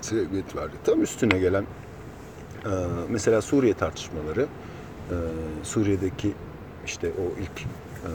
sebebiyet 0.00 0.56
verdi. 0.56 0.72
Tam 0.84 1.02
üstüne 1.02 1.38
gelen 1.38 1.62
e, 1.62 2.70
mesela 3.08 3.42
Suriye 3.42 3.74
tartışmaları, 3.74 4.46
e, 5.10 5.14
Suriye'deki 5.62 6.32
işte 6.86 7.08
o 7.08 7.40
ilk 7.40 7.60
e, 7.60 8.10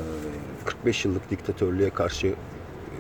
45 0.66 1.06
yıllık 1.06 1.30
diktatörlüğe 1.32 1.90
karşı 1.90 2.34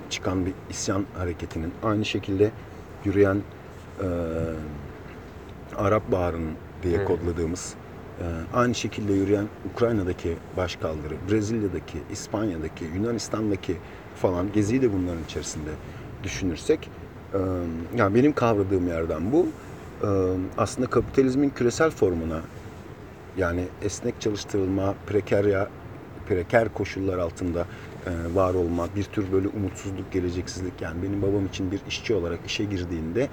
çıkan 0.09 0.45
bir 0.45 0.53
isyan 0.69 1.05
hareketinin 1.17 1.73
aynı 1.83 2.05
şekilde 2.05 2.51
yürüyen 3.05 3.35
e, 3.35 4.05
Arap 5.77 6.11
Baharı'nın 6.11 6.53
diye 6.83 6.97
Hı. 6.97 7.05
kodladığımız 7.05 7.73
e, 8.19 8.25
aynı 8.53 8.75
şekilde 8.75 9.13
yürüyen 9.13 9.47
Ukrayna'daki 9.73 10.37
başkaldırı, 10.57 11.15
Brezilya'daki, 11.31 11.97
İspanya'daki, 12.11 12.85
Yunanistan'daki 12.85 13.77
falan 14.15 14.51
geziyi 14.53 14.81
de 14.81 14.93
bunların 14.93 15.23
içerisinde 15.23 15.69
düşünürsek 16.23 16.89
e, 17.33 17.39
yani 17.97 18.15
benim 18.15 18.33
kavradığım 18.33 18.87
yerden 18.87 19.31
bu 19.31 19.47
e, 20.03 20.07
aslında 20.57 20.89
kapitalizmin 20.89 21.49
küresel 21.49 21.91
formuna 21.91 22.41
yani 23.37 23.63
esnek 23.81 24.21
çalıştırılma, 24.21 24.95
prekerya, 25.07 25.69
preker 26.27 26.73
koşullar 26.73 27.17
altında 27.17 27.65
var 28.33 28.53
olma, 28.53 28.87
bir 28.95 29.03
tür 29.03 29.31
böyle 29.31 29.47
umutsuzluk, 29.47 30.11
geleceksizlik. 30.11 30.81
Yani 30.81 31.03
benim 31.03 31.21
babam 31.21 31.45
için 31.45 31.71
bir 31.71 31.79
işçi 31.87 32.13
olarak 32.13 32.39
işe 32.45 32.65
girdiğinde 32.65 33.29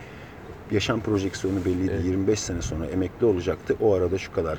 yaşam 0.72 1.00
projeksiyonu 1.00 1.64
belliydi. 1.64 1.92
Evet. 1.94 2.04
25 2.04 2.40
sene 2.40 2.62
sonra 2.62 2.86
emekli 2.86 3.26
olacaktı. 3.26 3.76
O 3.80 3.94
arada 3.94 4.18
şu 4.18 4.32
kadar 4.32 4.58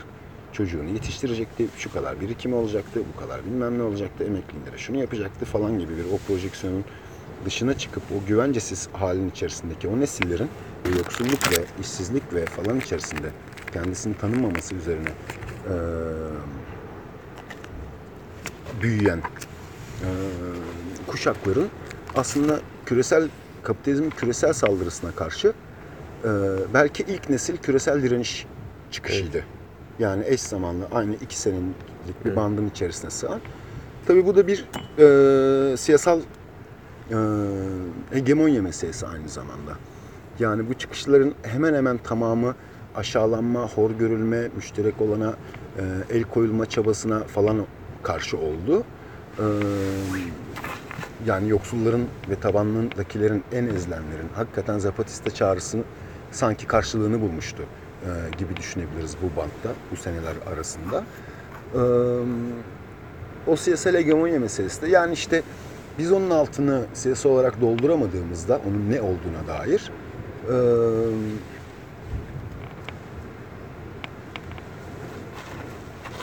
çocuğunu 0.53 0.89
yetiştirecekti, 0.89 1.65
şu 1.77 1.93
kadar 1.93 2.21
birikimi 2.21 2.55
olacaktı, 2.55 3.01
bu 3.15 3.19
kadar 3.19 3.45
bilmem 3.45 3.77
ne 3.79 3.83
olacaktı, 3.83 4.23
emekliliğinde 4.23 4.77
şunu 4.77 4.97
yapacaktı 4.97 5.45
falan 5.45 5.79
gibi 5.79 5.97
bir 5.97 6.03
o 6.13 6.17
projeksiyonun 6.27 6.83
dışına 7.45 7.77
çıkıp 7.77 8.03
o 8.11 8.27
güvencesiz 8.27 8.89
halin 8.93 9.29
içerisindeki 9.29 9.87
o 9.87 9.99
nesillerin 9.99 10.49
yoksulluk 10.97 11.51
ve 11.51 11.65
işsizlik 11.81 12.33
ve 12.33 12.45
falan 12.45 12.79
içerisinde 12.79 13.29
kendisini 13.73 14.17
tanımaması 14.17 14.75
üzerine 14.75 15.09
eee, 15.69 15.73
büyüyen 18.81 19.17
eee, 19.17 20.07
kuşakların 21.07 21.67
aslında 22.15 22.59
küresel 22.85 23.29
kapitalizmin 23.63 24.09
küresel 24.09 24.53
saldırısına 24.53 25.11
karşı 25.11 25.53
e, 26.23 26.29
belki 26.73 27.03
ilk 27.03 27.29
nesil 27.29 27.57
küresel 27.57 28.03
direniş 28.03 28.45
çıkışıydı. 28.91 29.43
Yani 29.99 30.23
eş 30.27 30.41
zamanlı 30.41 30.87
aynı 30.91 31.15
iki 31.15 31.39
senelik 31.39 32.25
bir 32.25 32.35
bandın 32.35 32.69
içerisine 32.69 33.09
sığan. 33.09 33.39
Tabii 34.05 34.25
bu 34.25 34.35
da 34.35 34.47
bir 34.47 34.65
e, 34.97 35.77
siyasal 35.77 36.19
e, 36.19 37.15
hegemonya 38.11 38.61
meselesi 38.61 39.07
aynı 39.07 39.29
zamanda. 39.29 39.71
Yani 40.39 40.69
bu 40.69 40.73
çıkışların 40.73 41.33
hemen 41.43 41.73
hemen 41.73 41.97
tamamı 41.97 42.55
aşağılanma, 42.95 43.67
hor 43.67 43.91
görülme, 43.91 44.49
müşterek 44.55 45.01
olana 45.01 45.33
e, 45.77 45.83
el 46.17 46.23
koyulma 46.23 46.65
çabasına 46.65 47.19
falan 47.19 47.65
karşı 48.03 48.37
oldu. 48.37 48.83
E, 49.39 49.45
yani 51.25 51.49
yoksulların 51.49 52.05
ve 52.29 52.35
tabanındakilerin 52.35 53.43
en 53.51 53.65
ezilenlerin 53.65 54.29
hakikaten 54.35 54.79
Zapatista 54.79 55.31
çağrısını 55.31 55.83
sanki 56.31 56.67
karşılığını 56.67 57.21
bulmuştu 57.21 57.63
e, 58.03 58.37
gibi 58.37 58.57
düşünebiliriz 58.57 59.15
bu 59.21 59.37
bantta, 59.37 59.69
bu 59.91 59.95
seneler 59.95 60.35
arasında. 60.53 61.03
E, 61.73 61.81
o 63.47 63.55
siyasal 63.55 63.93
hegemonya 63.93 64.39
meselesi 64.39 64.81
de 64.81 64.87
yani 64.87 65.13
işte 65.13 65.43
biz 65.97 66.11
onun 66.11 66.29
altını 66.29 66.85
siyasi 66.93 67.27
olarak 67.27 67.61
dolduramadığımızda 67.61 68.61
onun 68.69 68.91
ne 68.91 69.01
olduğuna 69.01 69.47
dair 69.47 69.91
e, 70.49 70.55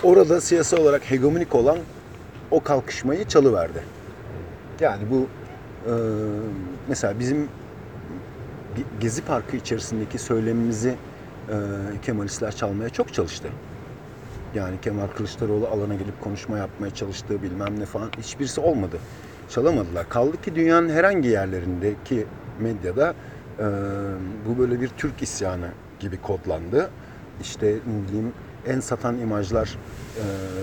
orada 0.03 0.41
siyasi 0.41 0.77
olarak 0.77 1.11
hegemonik 1.11 1.55
olan 1.55 1.79
o 2.51 2.61
kalkışmayı 2.61 3.29
çalıverdi. 3.29 3.83
Yani 4.81 5.03
bu 5.11 5.27
e, 5.87 5.93
mesela 6.89 7.19
bizim 7.19 7.49
Gezi 9.01 9.22
Parkı 9.24 9.57
içerisindeki 9.57 10.18
söylemimizi 10.18 10.95
e, 11.49 11.55
Kemalistler 12.03 12.57
çalmaya 12.57 12.91
çok 12.91 13.14
çalıştı. 13.14 13.49
Yani 14.55 14.81
Kemal 14.83 15.07
Kılıçdaroğlu 15.07 15.66
alana 15.66 15.95
gelip 15.95 16.20
konuşma 16.20 16.59
yapmaya 16.59 16.95
çalıştığı 16.95 17.43
bilmem 17.43 17.81
ne 17.81 17.85
falan 17.87 18.11
hiçbirisi 18.18 18.61
olmadı. 18.61 18.99
Çalamadılar. 19.49 20.09
Kaldı 20.09 20.43
ki 20.43 20.55
dünyanın 20.55 20.89
herhangi 20.89 21.29
yerlerindeki 21.29 22.27
medyada 22.61 23.14
e, 23.59 23.64
bu 24.49 24.59
böyle 24.59 24.81
bir 24.81 24.89
Türk 24.89 25.22
isyanı 25.22 25.68
gibi 26.01 26.16
kodlandı. 26.22 26.91
İşte 27.41 27.66
ne 27.66 28.09
bileyim 28.09 28.33
en 28.66 28.81
satan 28.81 29.18
imajlar 29.18 29.79
e, 30.16 30.22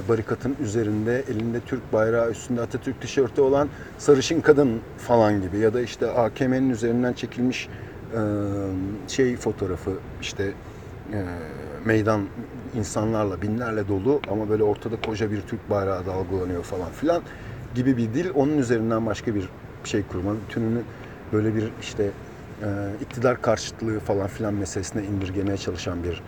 barikatın 0.09 0.55
üzerinde 0.63 1.23
elinde 1.31 1.59
Türk 1.59 1.93
bayrağı 1.93 2.31
üstünde 2.31 2.61
Atatürk 2.61 3.01
tişörtü 3.01 3.41
olan 3.41 3.69
sarışın 3.97 4.41
kadın 4.41 4.81
falan 4.97 5.41
gibi 5.41 5.57
ya 5.57 5.73
da 5.73 5.81
işte 5.81 6.11
AKM'nin 6.11 6.69
üzerinden 6.69 7.13
çekilmiş 7.13 7.69
şey 9.07 9.37
fotoğrafı 9.37 9.91
işte 10.21 10.53
meydan 11.85 12.21
insanlarla 12.75 13.41
binlerle 13.41 13.87
dolu 13.87 14.21
ama 14.31 14.49
böyle 14.49 14.63
ortada 14.63 15.01
koca 15.01 15.31
bir 15.31 15.41
Türk 15.41 15.69
bayrağı 15.69 16.05
dalgalanıyor 16.05 16.63
falan 16.63 16.91
filan 16.91 17.21
gibi 17.75 17.97
bir 17.97 18.13
dil 18.13 18.29
onun 18.35 18.57
üzerinden 18.57 19.05
başka 19.05 19.35
bir 19.35 19.49
şey 19.83 20.03
kurma 20.03 20.31
bütününü 20.35 20.81
böyle 21.33 21.55
bir 21.55 21.71
işte 21.81 22.11
iktidar 23.01 23.41
karşıtlığı 23.41 23.99
falan 23.99 24.27
filan 24.27 24.53
meselesine 24.53 25.03
indirgemeye 25.03 25.57
çalışan 25.57 26.03
bir 26.03 26.23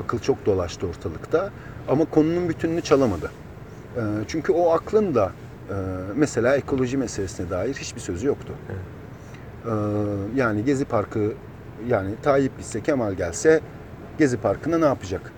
akıl 0.00 0.18
çok 0.18 0.46
dolaştı 0.46 0.86
ortalıkta 0.86 1.50
ama 1.88 2.04
konunun 2.04 2.48
bütününü 2.48 2.82
çalamadı. 2.82 3.30
Çünkü 4.28 4.52
o 4.52 4.70
aklın 4.70 5.14
da 5.14 5.32
mesela 6.14 6.56
ekoloji 6.56 6.96
meselesine 6.96 7.50
dair 7.50 7.74
hiçbir 7.74 8.00
sözü 8.00 8.26
yoktu. 8.26 8.52
Evet. 8.68 8.95
E, 9.66 9.70
yani 10.36 10.64
Gezi 10.64 10.84
Parkı 10.84 11.32
yani 11.88 12.10
Tayyip 12.22 12.58
gitse 12.58 12.80
Kemal 12.82 13.12
gelse 13.12 13.60
Gezi 14.18 14.36
Parkı'nda 14.36 14.78
ne 14.78 14.84
yapacak? 14.84 15.32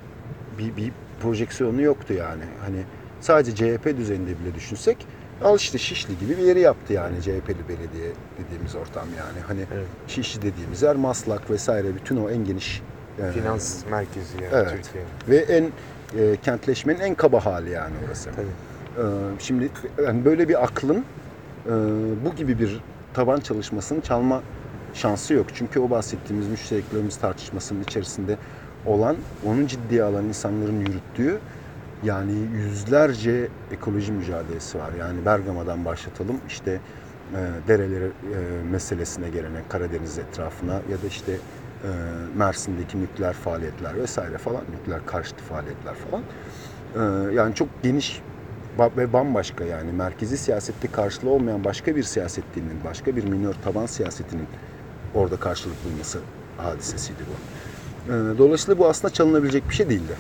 Bir, 0.59 0.77
bir 0.77 0.93
projeksiyonu 1.23 1.83
yoktu 1.83 2.15
yani. 2.15 2.43
Hani 2.65 2.83
sadece 3.21 3.55
CHP 3.55 3.97
düzeyinde 3.97 4.31
bile 4.31 4.55
düşünsek 4.55 5.07
al 5.45 5.57
işte 5.57 5.79
Şişli 5.79 6.19
gibi 6.19 6.39
bir 6.39 6.43
yeri 6.43 6.61
yaptı 6.61 6.93
yani 6.93 7.23
CHP'li 7.23 7.69
belediye 7.69 8.13
dediğimiz 8.45 8.75
ortam 8.75 9.07
yani. 9.19 9.45
Hani 9.47 9.61
Evet. 9.75 9.87
Şişli 10.07 10.43
dediğimiz 10.43 10.83
yer 10.83 10.97
Maslak 10.97 11.51
vesaire 11.51 11.95
bütün 11.95 12.17
o 12.17 12.31
en 12.31 12.45
geniş 12.45 12.83
e, 13.23 13.31
Finans 13.33 13.85
merkezi 13.91 14.35
yani 14.43 14.53
Evet. 14.55 14.71
Türkiye'nin. 14.71 15.11
ve 15.29 15.37
en 15.37 15.65
e, 16.19 16.37
kentleşmenin 16.37 17.01
en 17.01 17.15
kaba 17.15 17.47
hali 17.47 17.71
yani 17.71 17.95
orası. 18.09 18.31
Tabii. 18.37 18.47
Ee, 18.99 19.03
Şimdi 19.39 19.71
yani 20.07 20.25
böyle 20.25 20.49
bir 20.49 20.65
aklın 20.65 20.97
e, 21.67 21.71
bu 22.25 22.35
gibi 22.37 22.59
bir 22.59 22.81
taban 23.15 23.41
çalışmasını 23.41 24.01
çalma 24.01 24.43
şansı 24.95 25.35
yok. 25.35 25.47
Çünkü 25.55 25.81
o 25.81 25.91
bahsettiğimiz 25.91 26.49
müştereklerimiz 26.49 27.17
tartışmasının 27.17 27.83
içerisinde 27.83 28.37
olan, 28.87 29.17
onun 29.47 29.67
ciddiye 29.67 30.03
alan 30.03 30.25
insanların 30.25 30.81
yürüttüğü 30.81 31.41
yani 32.05 32.33
yüzlerce 32.33 33.49
ekoloji 33.73 34.13
mücadelesi 34.13 34.79
var. 34.79 34.91
Yani 35.01 35.25
Bergama'dan 35.25 35.85
başlatalım 35.85 36.41
işte 36.49 36.81
e, 37.35 37.69
dereleri 37.69 38.05
e, 38.05 38.63
meselesine 38.71 39.31
gelene 39.31 39.63
Karadeniz 39.69 40.19
etrafına 40.19 40.73
ya 40.75 41.03
da 41.03 41.07
işte 41.07 41.33
e, 41.33 41.89
Mersin'deki 42.37 43.01
nükleer 43.01 43.33
faaliyetler 43.33 43.97
vesaire 43.97 44.39
falan, 44.39 44.63
nükleer 44.73 45.07
karşıtı 45.07 45.45
faaliyetler 45.45 45.95
falan. 45.95 46.23
E, 46.95 47.35
yani 47.35 47.55
çok 47.55 47.69
geniş 47.83 48.21
ve 48.97 49.13
bambaşka 49.13 49.65
yani 49.65 49.93
merkezi 49.93 50.39
siyasette 50.39 50.89
karşılığı 50.93 51.31
olmayan 51.31 51.65
başka 51.65 51.97
bir 51.97 52.03
siyaset 52.03 52.45
dilinin, 52.55 52.85
başka 52.85 53.17
bir 53.17 53.25
minör 53.25 53.55
taban 53.65 53.87
siyasetinin 53.87 54.47
orada 55.15 55.37
karşılık 55.37 55.77
bulması 55.85 56.19
hadisesiydi 56.57 57.19
bu. 57.29 57.33
Ee, 58.13 58.39
Dolayısıyla 58.39 58.79
bu 58.79 58.89
aslında 58.89 59.15
çalınabilecek 59.15 59.69
bir 59.69 59.75
şey 59.75 59.89
değildi. 59.91 60.13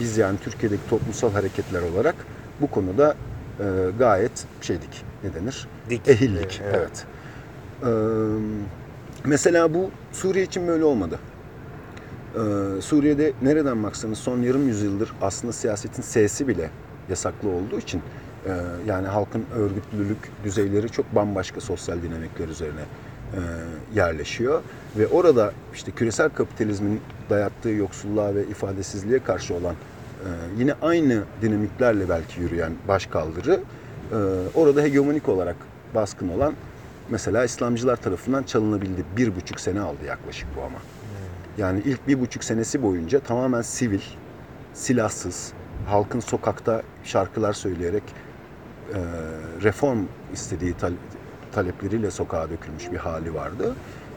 Biz 0.00 0.18
yani 0.18 0.38
Türkiye'deki 0.44 0.82
toplumsal 0.90 1.32
hareketler 1.32 1.82
olarak 1.82 2.14
bu 2.60 2.66
konuda 2.70 3.16
e, 3.60 3.64
gayet 3.98 4.46
şeydik, 4.60 5.04
ne 5.24 5.34
denir? 5.34 5.68
Dik. 5.90 6.08
Ehillik, 6.08 6.60
Evet. 6.64 6.74
evet. 6.76 7.04
Ee, 7.82 7.88
mesela 9.24 9.74
bu 9.74 9.90
Suriye 10.12 10.44
için 10.44 10.68
böyle 10.68 10.84
olmadı. 10.84 11.18
Ee, 12.34 12.38
Suriye'de 12.80 13.32
nereden 13.42 13.82
baksanız 13.82 14.18
son 14.18 14.42
yarım 14.42 14.68
yüzyıldır 14.68 15.12
aslında 15.22 15.52
siyasetin 15.52 16.02
sesi 16.02 16.48
bile 16.48 16.70
yasaklı 17.10 17.48
olduğu 17.48 17.78
için 17.78 18.02
e, 18.46 18.52
yani 18.86 19.06
halkın 19.06 19.44
örgütlülük 19.54 20.18
düzeyleri 20.44 20.88
çok 20.88 21.14
bambaşka 21.14 21.60
sosyal 21.60 22.02
dinamikler 22.02 22.48
üzerine 22.48 22.80
e, 23.34 23.38
yerleşiyor 23.94 24.62
ve 24.98 25.06
orada 25.06 25.52
işte 25.74 25.92
küresel 25.92 26.28
kapitalizmin 26.28 27.00
dayattığı 27.30 27.68
yoksulluğa 27.68 28.34
ve 28.34 28.42
ifadesizliğe 28.42 29.18
karşı 29.18 29.54
olan 29.54 29.74
e, 29.74 30.28
yine 30.58 30.74
aynı 30.82 31.22
dinamiklerle 31.42 32.08
belki 32.08 32.40
yürüyen 32.40 32.72
başkaldırı 32.88 33.60
e, 34.12 34.16
orada 34.54 34.82
hegemonik 34.82 35.28
olarak 35.28 35.56
baskın 35.94 36.28
olan 36.28 36.54
mesela 37.10 37.44
İslamcılar 37.44 37.96
tarafından 37.96 38.42
çalınabildi. 38.42 39.04
Bir 39.16 39.36
buçuk 39.36 39.60
sene 39.60 39.80
aldı 39.80 40.04
yaklaşık 40.06 40.48
bu 40.56 40.60
ama. 40.60 40.78
Yani 41.58 41.82
ilk 41.84 42.08
bir 42.08 42.20
buçuk 42.20 42.44
senesi 42.44 42.82
boyunca 42.82 43.20
tamamen 43.20 43.62
sivil, 43.62 44.00
silahsız, 44.74 45.52
halkın 45.86 46.20
sokakta 46.20 46.82
şarkılar 47.04 47.52
söyleyerek 47.52 48.02
e, 48.94 48.98
reform 49.62 49.98
istediği 50.32 50.74
tal- 50.74 50.92
talepleriyle 51.52 52.10
sokağa 52.10 52.50
dökülmüş 52.50 52.92
bir 52.92 52.96
hali 52.96 53.34
vardı. 53.34 53.74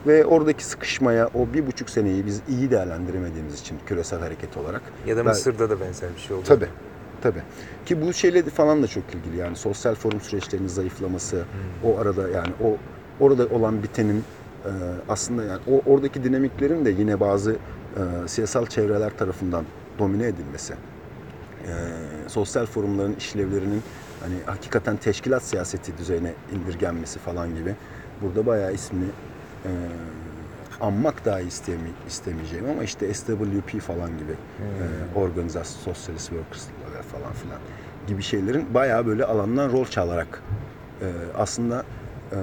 Ve 0.07 0.26
oradaki 0.26 0.66
sıkışmaya 0.66 1.28
o 1.34 1.53
bir 1.53 1.68
buçuk 1.68 1.89
seneyi 1.89 2.26
biz 2.26 2.41
iyi 2.49 2.72
değerlendiremediğimiz 2.72 3.59
için 3.59 3.78
küresel 3.86 4.20
hareket 4.20 4.57
olarak 4.57 4.82
Ya 5.07 5.16
da 5.18 5.20
Ben- 5.20 5.26
Mısır'da 5.28 5.70
da 5.70 5.80
benzer 5.82 6.09
bir 6.16 6.22
şey 6.22 6.36
oldu. 6.36 6.43
Tabii. 6.47 6.68
Tabii. 7.22 7.41
Ki 7.86 8.01
bu 8.01 8.14
şeyle 8.14 8.41
falan 8.43 8.84
da 8.84 8.88
çok 8.88 9.03
ilgili 9.16 9.38
yani 9.38 9.55
sosyal 9.55 9.95
forum 9.95 10.22
süreçlerinin 10.22 10.68
zayıflaması, 10.68 11.36
Hmm. 11.36 11.89
o 11.91 11.97
arada 11.99 12.30
yani 12.30 12.53
o 12.64 12.78
orada 13.20 13.47
olan 13.47 13.84
bitenin 13.84 14.24
e, 14.66 14.70
aslında 15.09 15.43
yani 15.43 15.59
o 15.72 15.82
oradaki 15.91 16.24
dinamiklerin 16.24 16.86
de 16.86 16.89
yine 16.89 17.20
bazı 17.20 17.51
e, 17.51 18.28
siyasal 18.28 18.66
çevreler 18.66 19.18
tarafından 19.18 19.66
domine 19.99 20.26
edilmesi, 20.28 20.74
e, 21.68 22.30
sosyal 22.30 22.66
forumların 22.66 23.16
işlevlerinin 23.16 23.82
hani 24.20 24.36
hakikaten 24.45 24.97
teşkilat 24.97 25.43
siyaseti 25.43 25.97
düzeyine 25.97 26.34
indirgenmesi 26.55 27.20
falan 27.20 27.55
gibi 27.55 27.76
burada 28.22 28.45
bayağı 28.45 28.74
ismini 28.74 29.09
e, 29.66 29.72
anmak 30.82 31.26
dahi 31.26 31.47
istemi, 31.47 31.89
istemeyeceğim 32.07 32.66
ama 32.70 32.84
işte 32.84 33.14
SWP 33.14 33.80
falan 33.82 34.09
gibi 34.18 34.32
e, 34.32 35.20
Organizasyon 35.20 35.93
Socialist 35.93 36.30
Workers 36.30 36.68
falan 37.11 37.34
filan 37.34 37.59
gibi 38.07 38.22
şeylerin 38.22 38.74
bayağı 38.74 39.05
böyle 39.05 39.26
alandan 39.26 39.72
rol 39.72 39.86
çalarak 39.86 40.41
e, 41.01 41.07
aslında 41.38 41.84
e, 42.32 42.38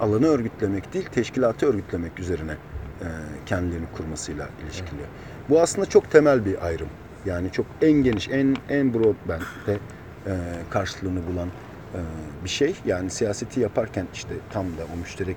alanı 0.00 0.26
örgütlemek 0.26 0.94
değil 0.94 1.06
teşkilatı 1.06 1.66
örgütlemek 1.66 2.18
üzerine 2.18 2.52
e, 2.52 3.06
kendilerini 3.46 3.86
kurmasıyla 3.96 4.48
ilişkili. 4.64 5.02
Bu 5.48 5.60
aslında 5.60 5.86
çok 5.86 6.10
temel 6.10 6.44
bir 6.44 6.66
ayrım. 6.66 6.88
Yani 7.26 7.50
çok 7.50 7.66
en 7.82 7.92
geniş, 7.92 8.28
en 8.28 8.56
en 8.68 8.94
broadband'de 8.94 9.78
e, 10.26 10.32
karşılığını 10.70 11.20
bulan 11.32 11.48
e, 11.48 12.00
bir 12.44 12.48
şey. 12.48 12.74
Yani 12.84 13.10
siyaseti 13.10 13.60
yaparken 13.60 14.06
işte 14.14 14.34
tam 14.50 14.66
da 14.66 14.82
o 14.94 14.96
müşterek 14.96 15.36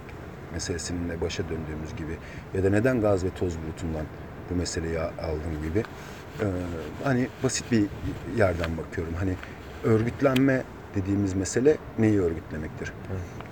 meselesinin 0.53 1.09
de 1.09 1.21
başa 1.21 1.43
döndüğümüz 1.43 1.95
gibi 1.97 2.17
ya 2.53 2.63
da 2.63 2.69
neden 2.69 3.01
gaz 3.01 3.23
ve 3.23 3.29
toz 3.29 3.57
bulutundan 3.57 4.05
bu 4.49 4.55
meseleyi 4.55 4.99
aldım 4.99 5.61
gibi 5.69 5.79
e, 6.39 6.45
hani 7.03 7.27
basit 7.43 7.71
bir 7.71 7.85
yerden 8.37 8.77
bakıyorum. 8.77 9.13
Hani 9.19 9.33
örgütlenme 9.83 10.63
dediğimiz 10.95 11.33
mesele 11.33 11.77
neyi 11.99 12.21
örgütlemektir? 12.21 12.91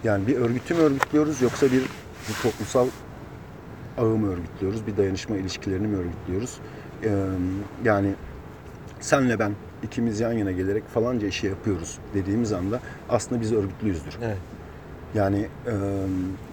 Yani 0.03 0.27
bir 0.27 0.38
örgütü 0.38 0.73
mü 0.73 0.79
örgütlüyoruz 0.81 1.41
yoksa 1.41 1.65
bir, 1.65 1.81
bir 2.29 2.34
toplumsal 2.43 2.88
ağı 3.97 4.05
mı 4.17 4.34
örgütlüyoruz? 4.34 4.88
Bir 4.88 4.97
dayanışma 4.97 5.38
ilişkilerini 5.38 5.88
mi 5.88 5.97
örgütlüyoruz? 5.97 6.59
Yani 7.83 8.13
senle 8.99 9.39
ben 9.39 9.51
ikimiz 9.83 10.19
yan 10.19 10.31
yana 10.31 10.51
gelerek 10.51 10.87
falanca 10.87 11.27
işi 11.27 11.47
yapıyoruz 11.47 11.99
dediğimiz 12.13 12.53
anda 12.53 12.79
aslında 13.09 13.41
biz 13.41 13.53
örgütlüyüzdür. 13.53 14.17
Evet. 14.23 14.37
Yani 15.15 15.47
e, 15.67 15.73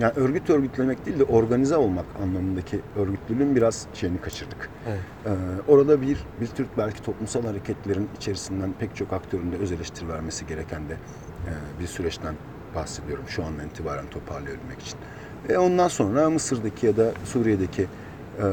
yani 0.01 0.13
örgüt 0.17 0.51
örgütlemek 0.51 1.07
değil 1.07 1.19
de 1.19 1.25
organize 1.25 1.77
olmak 1.77 2.05
anlamındaki 2.23 2.81
örgütlülüğün 2.97 3.57
biraz 3.57 3.87
şeyini 3.95 4.21
kaçırdık. 4.21 4.71
Evet. 4.89 5.01
Orada 5.69 6.03
bir 6.03 6.19
bir 6.41 6.47
tür 6.47 6.67
belki 6.79 7.03
toplumsal 7.03 7.45
hareketlerin 7.45 8.09
içerisinden 8.17 8.73
pek 8.79 8.97
çok 8.97 9.13
aktörün 9.13 9.53
de 9.53 9.57
öz 9.57 9.73
eleştiri 9.73 10.09
vermesi 10.09 10.47
gereken 10.47 10.89
de 10.89 10.93
e, 10.93 11.81
bir 11.81 11.87
süreçten 11.87 12.35
bahsediyorum 12.75 13.25
şu 13.29 13.45
andan 13.45 13.67
itibaren 13.67 14.07
toparlayabilmek 14.07 14.81
için. 14.81 14.99
Ve 15.49 15.59
ondan 15.59 15.89
sonra 15.89 16.31
Mısır'daki 16.31 16.87
ya 16.87 16.97
da 16.97 17.13
Suriye'deki 17.25 17.83
e, 17.83 18.47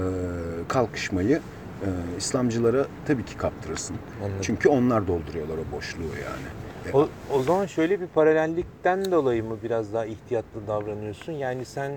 kalkışmayı 0.68 1.42
e, 1.82 2.18
İslamcılara 2.18 2.86
tabii 3.06 3.26
ki 3.26 3.38
kaptırırsın. 3.38 3.96
Anladım. 4.20 4.40
Çünkü 4.42 4.70
onlar 4.70 5.08
dolduruyorlar 5.08 5.56
o 5.58 5.76
boşluğu 5.78 6.02
yani. 6.04 6.94
O, 6.94 7.08
o 7.34 7.44
zaman 7.44 7.66
şöyle 7.66 8.02
bir 8.02 8.08
paralellikten 8.08 9.12
dolayı 9.12 9.44
mı 9.44 9.58
biraz 9.64 9.94
daha 9.94 10.06
ihtiyatlı 10.06 10.68
davranıyorsun? 10.68 11.32
Yani 11.32 11.66
sen 11.66 11.92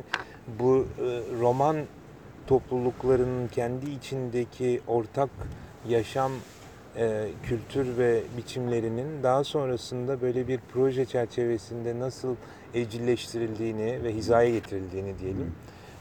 bu 0.58 0.86
e, 0.98 1.20
roman 1.40 1.76
topluluklarının 2.46 3.48
kendi 3.48 3.90
içindeki 3.90 4.80
ortak 4.86 5.30
yaşam 5.88 6.32
e, 6.96 7.28
kültür 7.42 7.98
ve 7.98 8.22
biçimlerinin 8.36 9.22
daha 9.22 9.44
sonrasında 9.44 10.20
böyle 10.20 10.48
bir 10.48 10.60
proje 10.72 11.04
çerçevesinde 11.04 11.98
nasıl 11.98 12.34
evcilleştirildiğini 12.74 14.04
ve 14.04 14.14
hizaya 14.14 14.50
getirildiğini 14.50 15.18
diyelim. 15.18 15.52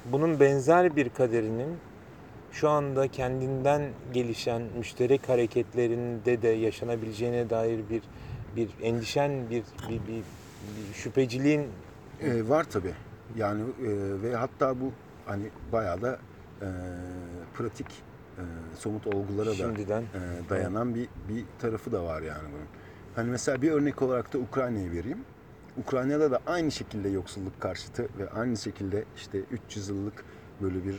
Bunun 0.06 0.40
benzer 0.40 0.96
bir 0.96 1.10
kaderinin 1.10 1.78
şu 2.52 2.70
anda 2.70 3.08
kendinden 3.08 3.90
gelişen 4.14 4.62
müşterek 4.78 5.30
hareketlerinde 5.30 6.42
de 6.42 6.48
yaşanabileceğine 6.48 7.50
dair 7.50 7.80
bir 7.90 8.02
bir 8.56 8.70
endişen, 8.82 9.50
bir 9.50 9.64
bir, 9.90 10.00
bir, 10.08 10.24
bir 10.78 10.94
şüpheciliğin 10.94 11.68
E, 12.22 12.50
var 12.50 12.64
tabi. 12.64 12.94
Yani 13.38 13.62
e, 13.62 13.88
ve 14.22 14.36
hatta 14.36 14.82
bu 14.82 14.92
hani 15.26 15.44
bayağı 15.72 16.02
da 16.02 16.20
e, 16.62 16.68
pratik 17.54 17.88
e, 18.38 18.44
somut 18.78 19.08
olgulara 19.08 19.50
da 19.50 19.54
şimdiden 19.54 20.02
e, 20.02 20.50
dayanan 20.50 20.96
bir 20.96 21.08
bir 21.30 21.46
tarafı 21.60 21.92
da 21.92 22.04
var 22.04 22.22
yani 22.22 22.44
bunun. 22.52 22.68
Hani 23.16 23.30
mesela 23.32 23.62
bir 23.62 23.72
örnek 23.72 24.02
olarak 24.02 24.34
da 24.34 24.38
Ukrayna'yı 24.38 24.92
vereyim. 24.92 25.20
Ukrayna'da 25.78 26.32
da 26.32 26.40
aynı 26.48 26.72
şekilde 26.72 27.10
yoksulluk 27.10 27.62
karşıtı 27.62 28.08
ve 28.20 28.30
aynı 28.30 28.58
şekilde 28.58 29.04
işte 29.18 29.40
300 29.40 29.90
yıllık 29.90 30.26
böyle 30.62 30.86
bir 30.86 30.96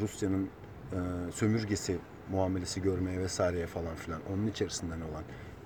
Rusya'nın 0.00 0.48
e, 0.92 0.98
sömürgesi 1.32 1.98
muamelesi 2.30 2.82
görmeye 2.82 3.20
vesaireye 3.20 3.66
falan 3.66 3.94
filan 3.94 4.20
onun 4.32 4.46
içerisinden 4.46 5.00
olan 5.00 5.22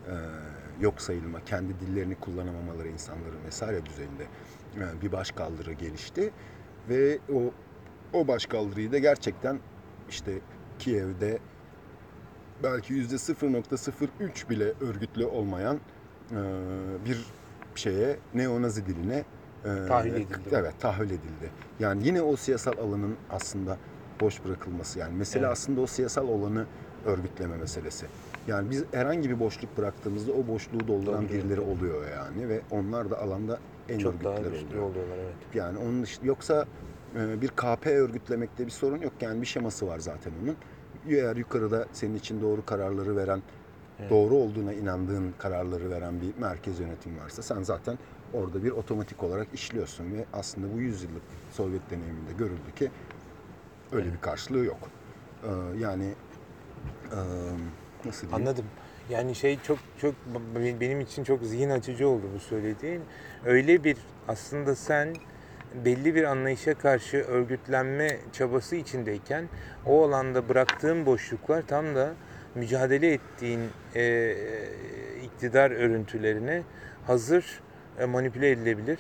e, 0.07 0.15
yok 0.81 1.01
sayılma, 1.01 1.45
kendi 1.45 1.81
dillerini 1.81 2.15
kullanamamaları 2.15 2.89
insanların 2.89 3.45
vesaire 3.47 3.87
düzeyinde 3.87 4.25
e, 4.77 5.03
bir 5.03 5.13
başkaldırı 5.13 5.73
gelişti. 5.73 6.31
Ve 6.89 7.19
o 7.35 7.53
o 8.13 8.29
başkaldırıyı 8.29 8.93
da 8.93 8.99
gerçekten 8.99 9.59
işte 10.09 10.33
Kiev'de 10.79 11.39
belki 12.63 12.93
yüzde 12.93 13.15
0.03 13.15 14.49
bile 14.51 14.65
örgütlü 14.65 15.25
olmayan 15.25 15.81
e, 16.31 16.39
bir 17.05 17.27
şeye 17.75 18.17
neonazi 18.35 18.87
diline 18.87 19.25
e, 19.65 19.87
Tahvil 19.89 20.15
edildi. 20.15 20.49
Evet, 20.53 20.75
tahvil 20.81 21.07
edildi. 21.11 21.51
Yani 21.81 22.07
yine 22.07 22.23
o 22.23 22.37
siyasal 22.37 22.79
alanın 22.79 23.17
aslında 23.31 23.77
boş 24.21 24.45
bırakılması 24.45 24.99
yani 24.99 25.17
mesele 25.17 25.43
Evet. 25.45 25.53
aslında 25.53 25.81
o 25.81 25.87
siyasal 25.87 26.29
alanı 26.29 26.67
örgütleme 27.07 27.57
meselesi. 27.57 28.07
Yani 28.47 28.71
biz 28.71 28.85
herhangi 28.93 29.31
bir 29.31 29.41
boşluk 29.41 29.79
bıraktığımızda 29.79 30.33
o 30.33 30.47
boşluğu 30.47 30.81
dolduran 30.89 31.23
Dolduruyor. 31.23 31.45
birileri 31.45 31.61
oluyor 31.61 32.03
yani 32.11 32.49
ve 32.49 32.61
onlar 32.71 33.11
da 33.11 33.19
alanda 33.21 33.59
en 33.89 33.99
çok 33.99 34.25
daha 34.25 34.33
örgütlüler 34.35 34.61
güçlü 34.61 34.67
oluyor. 34.79 34.91
oluyorlar 34.91 35.17
evet. 35.19 35.35
Yani 35.55 35.79
onun 35.79 36.03
dışında 36.03 36.27
yoksa 36.27 36.67
e, 37.17 37.41
bir 37.41 37.49
KP 37.49 37.87
örgütlemekte 37.87 38.67
bir 38.67 38.71
sorun 38.71 38.99
yok. 38.99 39.13
Yani 39.21 39.41
bir 39.41 39.47
şeması 39.47 39.87
var 39.87 39.99
zaten 39.99 40.33
onun. 40.43 40.57
Eğer 41.09 41.37
yukarıda 41.37 41.87
senin 41.93 42.15
için 42.15 42.41
doğru 42.43 42.65
kararları 42.65 43.17
veren, 43.17 43.43
Evet. 44.01 44.11
doğru 44.11 44.35
olduğuna 44.35 44.73
inandığın 44.73 45.35
kararları 45.39 45.91
veren 45.91 46.21
bir 46.21 46.41
merkez 46.41 46.81
yönetim 46.81 47.19
varsa 47.19 47.43
sen 47.43 47.63
zaten 47.63 47.99
orada 48.33 48.63
bir 48.65 48.71
otomatik 48.71 49.23
olarak 49.23 49.47
işliyorsun 49.55 50.13
ve 50.13 50.25
aslında 50.33 50.75
bu 50.75 50.81
yüzyıllık 50.81 51.23
Sovyet 51.51 51.91
deneyiminde 51.91 52.33
görüldü 52.33 52.73
ki 52.75 52.91
öyle 53.93 54.05
Evet. 54.05 54.15
bir 54.15 54.21
karşılığı 54.21 54.65
yok. 54.65 54.79
Ee, 55.43 55.49
yani 55.79 56.05
e, 57.13 57.19
nasıl 58.05 58.29
diyeyim? 58.29 58.47
Anladım. 58.47 58.65
Yani 59.09 59.35
şey 59.35 59.61
çok 59.61 59.79
çok 60.01 60.15
benim 60.81 61.01
için 61.01 61.25
çok 61.25 61.43
zihin 61.45 61.71
açıcı 61.71 62.09
oldu 62.09 62.23
bu 62.35 62.41
söylediğin. 62.41 63.03
Öyle 63.45 63.85
bir 63.85 63.97
aslında 64.29 64.77
sen 64.77 65.09
belli 65.75 66.15
bir 66.15 66.25
anlayışa 66.25 66.75
karşı 66.75 67.17
örgütlenme 67.17 68.09
çabası 68.33 68.77
içindeyken 68.77 69.51
o 69.87 70.05
alanda 70.05 70.49
bıraktığın 70.49 71.07
boşluklar 71.07 71.63
tam 71.63 71.95
da 71.95 72.17
mücadele 72.55 73.13
ettiğin 73.13 73.61
e, 73.95 74.35
iktidar 75.23 75.71
örüntülerine 75.71 76.63
hazır 77.03 77.43
e, 77.43 77.70
manipüle 78.09 78.51
edilebilir, 78.51 78.99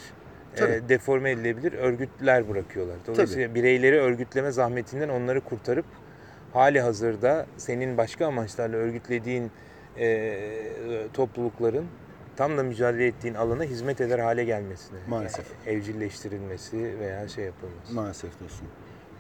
e, 0.55 0.57
Tabii. 0.59 0.88
deforme 0.88 1.30
edilebilir 1.30 1.72
örgütler 1.72 2.49
bırakıyorlar. 2.49 2.97
Dolayısıyla 3.07 3.55
bireyleri 3.55 3.97
örgütleme 4.01 4.51
zahmetinden 4.53 5.09
onları 5.09 5.41
kurtarıp 5.41 5.84
hali 6.53 6.80
hazırda 6.80 7.47
senin 7.57 7.97
başka 7.97 8.26
amaçlarla 8.26 8.76
örgütlediğin 8.76 9.51
e, 9.99 11.07
toplulukların 11.12 11.84
tam 12.36 12.59
da 12.59 12.62
mücadele 12.62 13.07
ettiğin 13.07 13.34
alana 13.34 13.64
hizmet 13.64 14.01
eder 14.01 14.18
hale 14.18 14.45
gelmesine. 14.45 14.99
Maalesef. 15.09 15.47
Yani 15.66 15.76
evcilleştirilmesi 15.76 16.99
veya 17.01 17.28
şey 17.28 17.45
yapılması. 17.45 17.95
Maalesef 17.95 18.41
dostum. 18.41 18.66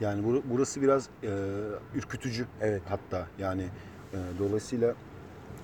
Yani 0.00 0.22
bur- 0.26 0.42
burası 0.44 0.82
biraz 0.82 1.08
e, 1.22 1.28
ürkütücü 1.94 2.46
Evet. 2.60 2.82
hatta 2.88 3.26
yani 3.38 3.62
e, 4.12 4.16
dolayısıyla 4.38 4.94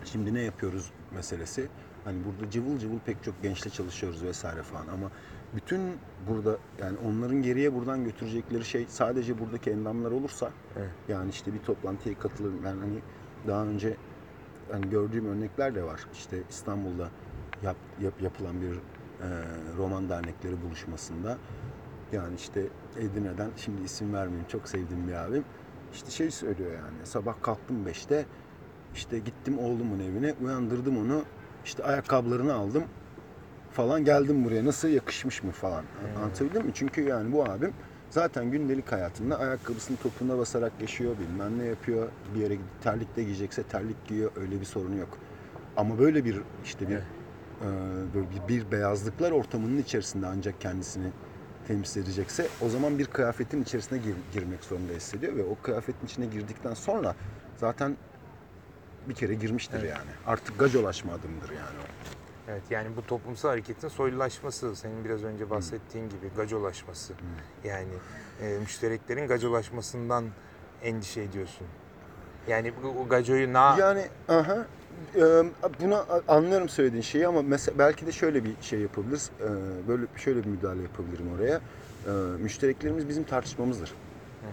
şimdi 0.05 0.35
ne 0.35 0.41
yapıyoruz 0.41 0.93
meselesi 1.15 1.67
hani 2.07 2.19
burada 2.25 2.51
cıvıl 2.51 2.79
cıvıl 2.79 2.99
pek 2.99 3.23
çok 3.23 3.43
gençle 3.43 3.71
çalışıyoruz 3.71 4.23
vesaire 4.25 4.63
falan 4.63 4.87
ama 4.87 5.11
bütün 5.55 5.81
burada 6.29 6.59
yani 6.81 6.97
onların 7.07 7.43
geriye 7.43 7.75
buradan 7.75 8.05
götürecekleri 8.05 8.65
şey 8.65 8.87
sadece 8.89 9.39
buradaki 9.39 9.71
endamlar 9.71 10.11
olursa 10.11 10.51
Evet. 10.77 10.91
yani 11.09 11.31
işte 11.31 11.55
bir 11.55 11.59
toplantıya 11.59 12.19
katılır 12.19 12.53
ben 12.65 12.77
hani 12.79 12.99
daha 13.47 13.65
önce 13.67 13.97
hani 14.73 14.91
gördüğüm 14.91 15.27
örnekler 15.27 15.75
de 15.75 15.83
var 15.83 16.07
işte 16.13 16.43
İstanbul'da 16.51 17.11
yap, 17.63 17.77
yap- 18.01 18.23
yapılan 18.23 18.61
bir 18.61 18.73
e, 18.73 19.29
roman 19.79 20.09
dernekleri 20.09 20.63
buluşmasında 20.63 21.39
yani 22.13 22.35
işte 22.35 22.63
Edirne'den 22.97 23.51
şimdi 23.57 23.83
isim 23.83 24.15
vermeyeyim 24.15 24.49
çok 24.49 24.69
sevdiğim 24.69 25.09
bir 25.09 25.13
abim 25.13 25.45
işte 25.93 26.11
şey 26.11 26.31
söylüyor 26.31 26.73
yani 26.73 27.07
sabah 27.07 27.35
kalktım 27.43 27.87
5'te 27.87 28.27
işte 28.95 29.19
gittim 29.19 29.59
oğlumun 29.59 29.99
evine 30.01 30.35
uyandırdım 30.45 30.99
onu 30.99 31.25
işte 31.67 31.85
ayakkabılarını 31.85 32.55
aldım 32.55 32.85
falan 33.71 34.05
geldim 34.05 34.45
buraya 34.45 34.65
nasıl 34.65 34.89
yakışmış 34.89 35.43
mı 35.43 35.53
falan 35.53 35.85
Hmm. 36.01 36.17
anlatabildim 36.17 36.67
mi? 36.67 36.73
Çünkü 36.75 37.03
yani 37.03 37.33
bu 37.33 37.45
abim 37.45 37.75
zaten 38.11 38.51
gündelik 38.51 38.93
hayatında 38.93 39.39
ayakkabısını 39.39 39.97
topuna 39.97 40.39
basarak 40.39 40.73
yaşıyor 40.81 41.19
bilmem 41.19 41.59
ne 41.59 41.65
yapıyor 41.65 42.13
bir 42.35 42.41
yere 42.41 42.57
gidip 42.57 42.81
terlik 42.81 43.17
de 43.17 43.25
giyecekse 43.25 43.65
terlik 43.65 44.05
giyiyor 44.07 44.31
öyle 44.37 44.61
bir 44.61 44.65
sorunu 44.67 44.97
yok. 44.97 45.19
Ama 45.77 45.99
böyle 45.99 46.25
bir 46.25 46.43
işte 46.63 46.89
bir 46.89 46.95
Evet. 46.95 47.05
e, 47.63 47.65
böyle 48.15 48.31
bir, 48.31 48.49
bir 48.49 48.73
beyazlıklar 48.73 49.31
ortamının 49.33 49.79
içerisinde 49.79 50.27
ancak 50.27 50.61
kendisini 50.61 51.13
temsil 51.65 52.01
edecekse 52.03 52.49
o 52.61 52.69
zaman 52.69 52.99
bir 52.99 53.07
kıyafetin 53.07 53.63
içerisine 53.63 53.99
gir- 53.99 54.25
girmek 54.33 54.65
zorunda 54.65 54.93
hissediyor 54.93 55.37
ve 55.37 55.45
o 55.45 55.57
kıyafetin 55.57 56.07
içine 56.07 56.27
girdikten 56.27 56.75
sonra 56.75 57.15
zaten 57.57 57.99
bir 59.09 59.15
kere 59.15 59.35
girmiştir 59.35 59.79
Evet. 59.81 59.91
yani. 59.91 60.11
Artık 60.27 60.59
gacolaşma 60.59 61.13
adımdır 61.13 61.51
yani 61.51 61.79
o. 61.83 61.87
Evet 62.51 62.63
yani 62.71 62.97
bu 62.97 63.07
toplumsal 63.07 63.49
hareketin 63.49 63.89
soylulaşması, 63.89 64.77
senin 64.77 65.05
biraz 65.05 65.25
önce 65.25 65.51
bahsettiğin 65.51 66.09
gibi 66.09 66.31
gacolaşması. 66.37 67.13
Yani 67.65 67.93
e, 68.43 68.59
müştereklerin 68.59 69.29
gacolaşmasından 69.29 70.25
endişe 70.83 71.23
ediyorsun. 71.23 71.67
Yani 72.49 72.73
bu, 72.83 72.89
o 72.89 73.09
gacoyu 73.09 73.53
na 73.53 73.77
Yani 73.79 74.07
aha 74.29 74.67
e, 75.17 75.21
buna 75.81 76.07
anlıyorum 76.29 76.69
söylediğin 76.69 77.03
şeyi 77.03 77.27
ama 77.27 77.43
mesela 77.43 77.79
belki 77.79 78.07
de 78.07 78.13
şöyle 78.13 78.45
bir 78.45 78.53
şey 78.61 78.81
yapabiliriz. 78.81 79.31
E, 79.41 79.49
böyle 79.89 80.07
şöyle 80.17 80.45
bir 80.45 80.49
müdahale 80.49 80.83
yapabilirim 80.83 81.27
oraya. 81.35 81.61
e, 82.07 82.11
müştereklerimiz 82.43 83.09
bizim 83.09 83.25
tartışmamızdır. 83.25 83.95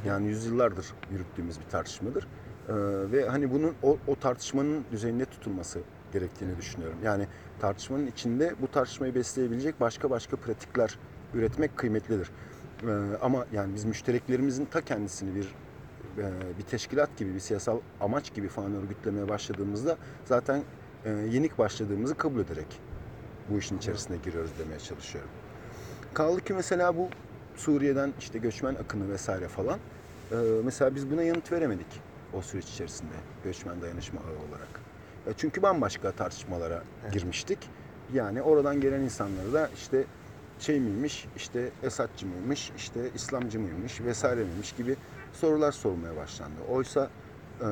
Yani 0.07 0.27
yüzyıllardır 0.27 0.93
yürüttüğümüz 1.11 1.59
bir 1.59 1.65
tartışmadır. 1.65 2.27
E, 2.69 2.73
ve 3.11 3.29
hani 3.29 3.51
bunun 3.51 3.75
o, 3.83 3.97
o 4.07 4.15
tartışmanın 4.15 4.85
düzeninde 4.91 5.25
tutulması 5.25 5.79
gerektiğini 6.13 6.57
düşünüyorum. 6.57 6.97
Yani 7.03 7.27
tartışmanın 7.59 8.07
içinde 8.07 8.53
bu 8.61 8.67
tartışmayı 8.67 9.15
besleyebilecek 9.15 9.79
başka 9.79 10.09
başka 10.09 10.37
pratikler 10.37 10.97
üretmek 11.33 11.77
kıymetlidir. 11.77 12.31
E, 12.83 13.17
ama 13.21 13.45
yani 13.53 13.75
biz 13.75 13.85
müştereklerimizin 13.85 14.65
ta 14.65 14.81
kendisini 14.81 15.35
bir 15.35 15.55
e, 16.17 16.23
bir 16.59 16.63
teşkilat 16.63 17.17
gibi, 17.17 17.33
bir 17.33 17.39
siyasal 17.39 17.79
amaç 18.01 18.33
gibi 18.33 18.47
falan 18.47 18.75
örgütlemeye 18.75 19.29
başladığımızda 19.29 19.97
zaten 20.25 20.63
e, 21.05 21.09
yenik 21.09 21.57
başladığımızı 21.57 22.15
kabul 22.15 22.39
ederek 22.39 22.81
bu 23.49 23.59
işin 23.59 23.77
içerisine 23.77 24.17
giriyoruz 24.17 24.51
demeye 24.59 24.79
çalışıyorum. 24.79 25.29
Kaldı 26.13 26.41
ki 26.41 26.53
mesela 26.53 26.97
bu 26.97 27.09
Suriye'den 27.55 28.13
işte 28.19 28.39
göçmen 28.39 28.75
akını 28.75 29.11
vesaire 29.11 29.47
falan. 29.47 29.79
e, 30.31 30.35
mesela 30.63 30.95
biz 30.95 31.11
buna 31.11 31.23
yanıt 31.23 31.51
veremedik 31.51 32.12
o 32.37 32.41
süreç 32.41 32.65
içerisinde 32.69 33.13
göçmen 33.43 33.81
dayanışma 33.81 34.19
ağı 34.21 34.49
olarak. 34.49 34.79
E, 35.27 35.31
çünkü 35.37 35.61
bambaşka 35.61 36.11
tartışmalara 36.11 36.83
Evet. 37.03 37.13
girmiştik. 37.13 37.69
Yani 38.13 38.41
oradan 38.41 38.81
gelen 38.81 39.01
insanları 39.01 39.53
da 39.53 39.69
işte 39.75 40.03
şey 40.59 40.79
miymiş, 40.79 41.27
işte 41.35 41.69
Esadçı 41.83 42.27
mıymış, 42.27 42.71
işte 42.77 42.99
İslamcı 43.15 43.59
mıymış 43.59 44.01
vesaire 44.01 44.43
miymiş 44.43 44.71
gibi 44.71 44.95
sorular 45.33 45.71
sormaya 45.71 46.15
başlandı. 46.15 46.55
Oysa 46.69 47.09
e, 47.61 47.67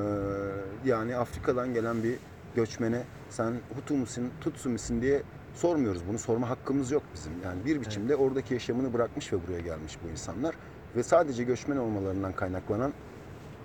yani 0.86 1.16
Afrika'dan 1.16 1.74
gelen 1.74 2.04
bir 2.04 2.16
göçmene 2.56 3.04
sen 3.30 3.54
Hutu 3.76 3.94
musun, 3.94 4.30
Tutsu 4.42 4.70
musun 4.70 5.02
diye 5.02 5.22
sormuyoruz. 5.56 6.02
Bunu 6.08 6.20
sorma 6.20 6.50
hakkımız 6.50 6.92
yok 6.92 7.04
bizim. 7.14 7.32
Yani 7.46 7.66
bir 7.66 7.82
biçimde 7.82 8.16
oradaki 8.16 8.54
yaşamını 8.54 8.94
bırakmış 8.94 9.34
ve 9.34 9.38
buraya 9.48 9.60
gelmiş 9.60 9.98
bu 10.06 10.10
insanlar. 10.12 10.56
Ve 10.96 11.04
sadece 11.04 11.44
göçmen 11.44 11.78
olmalarından 11.78 12.34
kaynaklanan 12.34 12.94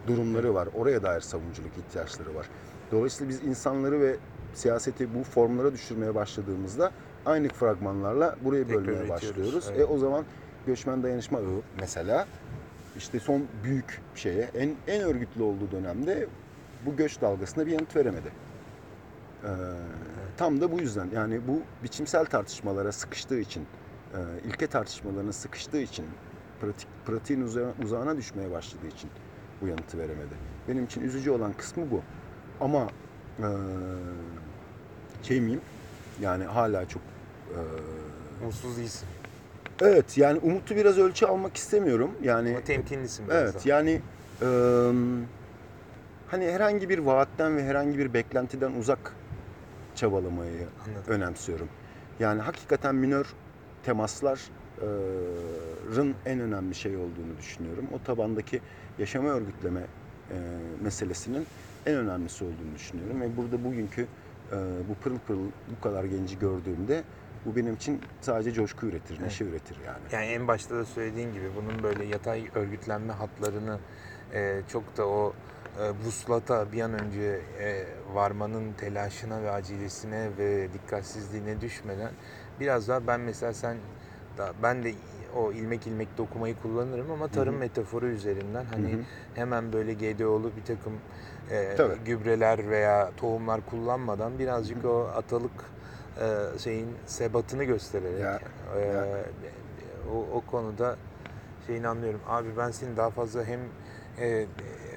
durumları 0.06 0.54
var. 0.54 0.68
Oraya 0.74 1.02
dair 1.02 1.20
savunuculuk 1.20 1.70
ihtiyaçları 1.78 2.34
var. 2.34 2.46
Dolayısıyla 2.92 3.28
biz 3.28 3.42
insanları 3.44 4.00
ve 4.00 4.16
siyaseti 4.54 5.14
bu 5.14 5.22
formlara 5.24 5.72
düşürmeye 5.72 6.14
başladığımızda 6.14 6.90
aynı 7.26 7.48
fragmanlarla 7.48 8.36
burayı 8.44 8.68
bölmeye 8.68 9.08
başlıyoruz. 9.08 9.64
evet. 9.70 9.80
E 9.80 9.84
o 9.84 9.98
zaman 9.98 10.24
göçmen 10.66 11.02
dayanışma 11.02 11.38
ağı 11.38 11.62
mesela 11.80 12.26
işte 12.96 13.20
son 13.20 13.42
büyük 13.64 14.02
şeye 14.14 14.50
en 14.54 14.70
en 14.86 15.02
örgütlü 15.02 15.42
olduğu 15.42 15.70
dönemde 15.70 16.26
bu 16.86 16.96
göç 16.96 17.20
dalgasına 17.20 17.66
bir 17.66 17.72
yanıt 17.72 17.96
veremedi. 17.96 18.28
Ee, 19.44 19.48
tam 20.36 20.60
da 20.60 20.72
bu 20.72 20.80
yüzden 20.80 21.08
yani 21.14 21.40
bu 21.48 21.60
biçimsel 21.84 22.24
tartışmalara 22.26 22.92
sıkıştığı 22.92 23.38
için, 23.40 23.66
e, 24.14 24.18
ilke 24.48 24.66
tartışmalarına 24.66 25.32
sıkıştığı 25.32 25.80
için, 25.80 26.04
pratik 26.60 26.88
pratiğin 27.06 27.40
uza- 27.40 27.74
uzağına 27.84 28.16
düşmeye 28.16 28.50
başladığı 28.50 28.86
için 28.86 29.10
bu 29.62 29.66
yanıtı 29.66 29.98
veremedi. 29.98 30.34
Benim 30.68 30.84
için 30.84 31.00
üzücü 31.00 31.30
olan 31.30 31.52
kısmı 31.52 31.90
bu. 31.90 32.02
Ama 32.60 32.88
e, 33.38 33.46
şey 35.22 35.40
miyim? 35.40 35.60
Yani 36.20 36.44
hala 36.44 36.88
çok 36.88 37.02
e, 37.50 37.58
Mutsuz 38.44 38.76
değilsin. 38.76 39.08
evet 39.80 40.18
yani 40.18 40.38
umutu 40.38 40.76
biraz 40.76 40.98
ölçü 40.98 41.26
almak 41.26 41.56
istemiyorum. 41.56 42.10
Yani 42.22 42.50
Ama 42.50 42.60
temkinlisin 42.60 43.28
biraz 43.28 43.36
Evet 43.42 43.54
daha. 43.54 43.62
yani 43.68 44.00
eee, 44.42 44.92
hani 46.28 46.52
herhangi 46.52 46.88
bir 46.88 46.98
vaatten 46.98 47.56
ve 47.56 47.64
herhangi 47.64 47.98
bir 47.98 48.14
beklentiden 48.14 48.72
uzak 48.72 49.12
çabalamayı 49.94 50.66
Anladım. 50.86 51.12
önemsiyorum. 51.14 51.68
Yani 52.20 52.42
hakikaten 52.42 52.94
minör 52.94 53.34
temasların 53.82 54.38
en 56.26 56.40
önemli 56.40 56.74
şey 56.74 56.96
olduğunu 56.96 57.36
düşünüyorum. 57.38 57.84
O 57.94 58.02
tabandaki 58.02 58.60
yaşama 58.98 59.28
örgütleme 59.28 59.80
meselesinin 60.82 61.46
en 61.86 61.96
önemlisi 61.96 62.44
olduğunu 62.44 62.74
düşünüyorum. 62.74 63.20
Ve 63.20 63.36
burada 63.36 63.64
bugünkü 63.64 64.06
bu 64.88 64.94
pırıl 64.94 65.18
pırıl 65.18 65.50
bu 65.78 65.80
kadar 65.82 66.04
genci 66.04 66.38
gördüğümde 66.38 67.04
bu 67.46 67.56
benim 67.56 67.74
için 67.74 68.00
sadece 68.20 68.52
coşku 68.52 68.86
üretir, 68.86 69.22
neşe 69.22 69.44
üretir 69.44 69.76
yani. 69.86 70.02
Yani 70.12 70.26
en 70.26 70.48
başta 70.48 70.76
da 70.76 70.84
söylediğin 70.84 71.32
gibi 71.32 71.50
bunun 71.56 71.82
böyle 71.82 72.04
yatay 72.04 72.48
örgütlenme 72.54 73.12
hatlarını 73.12 73.78
e, 74.34 74.60
çok 74.68 74.96
da 74.96 75.06
o 75.06 75.32
e, 75.80 75.90
vuslata 75.90 76.72
bir 76.72 76.80
an 76.80 76.92
önce 76.92 77.40
e, 77.60 77.84
varmanın 78.14 78.72
telaşına 78.72 79.42
ve 79.42 79.50
acelesine 79.50 80.30
ve 80.38 80.68
dikkatsizliğine 80.72 81.60
düşmeden 81.60 82.10
biraz 82.60 82.88
daha 82.88 83.06
ben 83.06 83.20
mesela 83.20 83.54
sen 83.54 83.76
da 84.38 84.52
ben 84.62 84.84
de 84.84 84.94
o 85.36 85.52
ilmek 85.52 85.86
ilmek 85.86 86.18
dokumayı 86.18 86.54
kullanırım 86.54 87.10
ama 87.10 87.28
tarım 87.28 87.54
hı. 87.54 87.58
metaforu 87.58 88.06
üzerinden 88.06 88.64
hani 88.64 88.92
Hı 88.92 88.96
hı. 88.96 89.00
hemen 89.34 89.72
böyle 89.72 89.94
GDO'lu 89.94 90.50
bir 90.56 90.64
takım 90.64 90.92
e, 91.50 91.74
Tabii. 91.76 91.98
gübreler 92.04 92.70
veya 92.70 93.10
tohumlar 93.16 93.60
kullanmadan 93.66 94.38
birazcık 94.38 94.84
o 94.84 95.08
atalık 95.16 95.52
e, 96.20 96.58
şeyin 96.58 96.88
sebatını 97.06 97.64
göstererek 97.64 98.20
Ya, 98.20 98.40
e, 98.76 98.80
ya. 98.80 99.04
o, 100.12 100.36
o 100.36 100.40
konuda 100.40 100.96
şeyini 101.66 101.88
anlıyorum. 101.88 102.20
Abi 102.28 102.48
ben 102.56 102.70
seni 102.70 102.96
daha 102.96 103.10
fazla 103.10 103.44
hem 103.44 103.60
e, 104.18 104.46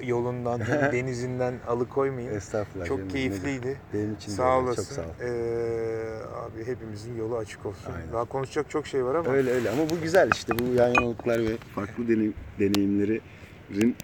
yolundan 0.04 0.60
hem 0.60 0.92
denizinden 0.92 1.54
alıkoymayayım. 1.68 2.38
Estağfurullah. 2.38 2.86
Çok 2.86 2.98
canım, 2.98 3.12
keyifliydi. 3.12 3.78
Benim 3.94 4.14
için 4.14 4.32
de 4.32 4.36
Sağ 4.36 4.44
öyle, 4.58 4.68
olasın. 4.68 4.84
Çok 4.84 4.94
sağ 4.94 5.02
ol. 5.02 5.30
Ee, 5.30 6.20
abi 6.46 6.66
hepimizin 6.66 7.18
yolu 7.18 7.38
açık 7.38 7.66
olsun. 7.66 7.92
Aynen. 7.96 8.14
Daha 8.14 8.26
konuşacak 8.26 8.70
çok 8.70 8.88
şey 8.88 9.06
var 9.06 9.16
ama 9.16 9.30
Öyle 9.30 9.52
öyle 9.52 9.70
ama 9.70 9.90
bu 9.90 10.02
güzel 10.02 10.30
işte 10.34 10.60
bu 10.60 10.64
yan 10.64 10.88
yanalıklar 10.88 11.40
ve 11.40 11.58
farklı 11.76 12.08
deneyim, 12.08 12.34
deneyimlerin 12.60 13.96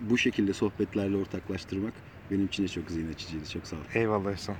bu 0.00 0.18
şekilde 0.18 0.52
sohbetlerle 0.52 1.16
ortaklaştırmak 1.16 1.92
benim 2.30 2.46
için 2.46 2.62
de 2.62 2.68
çok 2.68 2.90
zihin 2.90 3.12
açıcıydı. 3.12 3.48
Çok 3.48 3.66
sağ 3.66 3.76
ol. 3.76 3.80
eyvallah 3.94 4.32
Ehsan. 4.32 4.56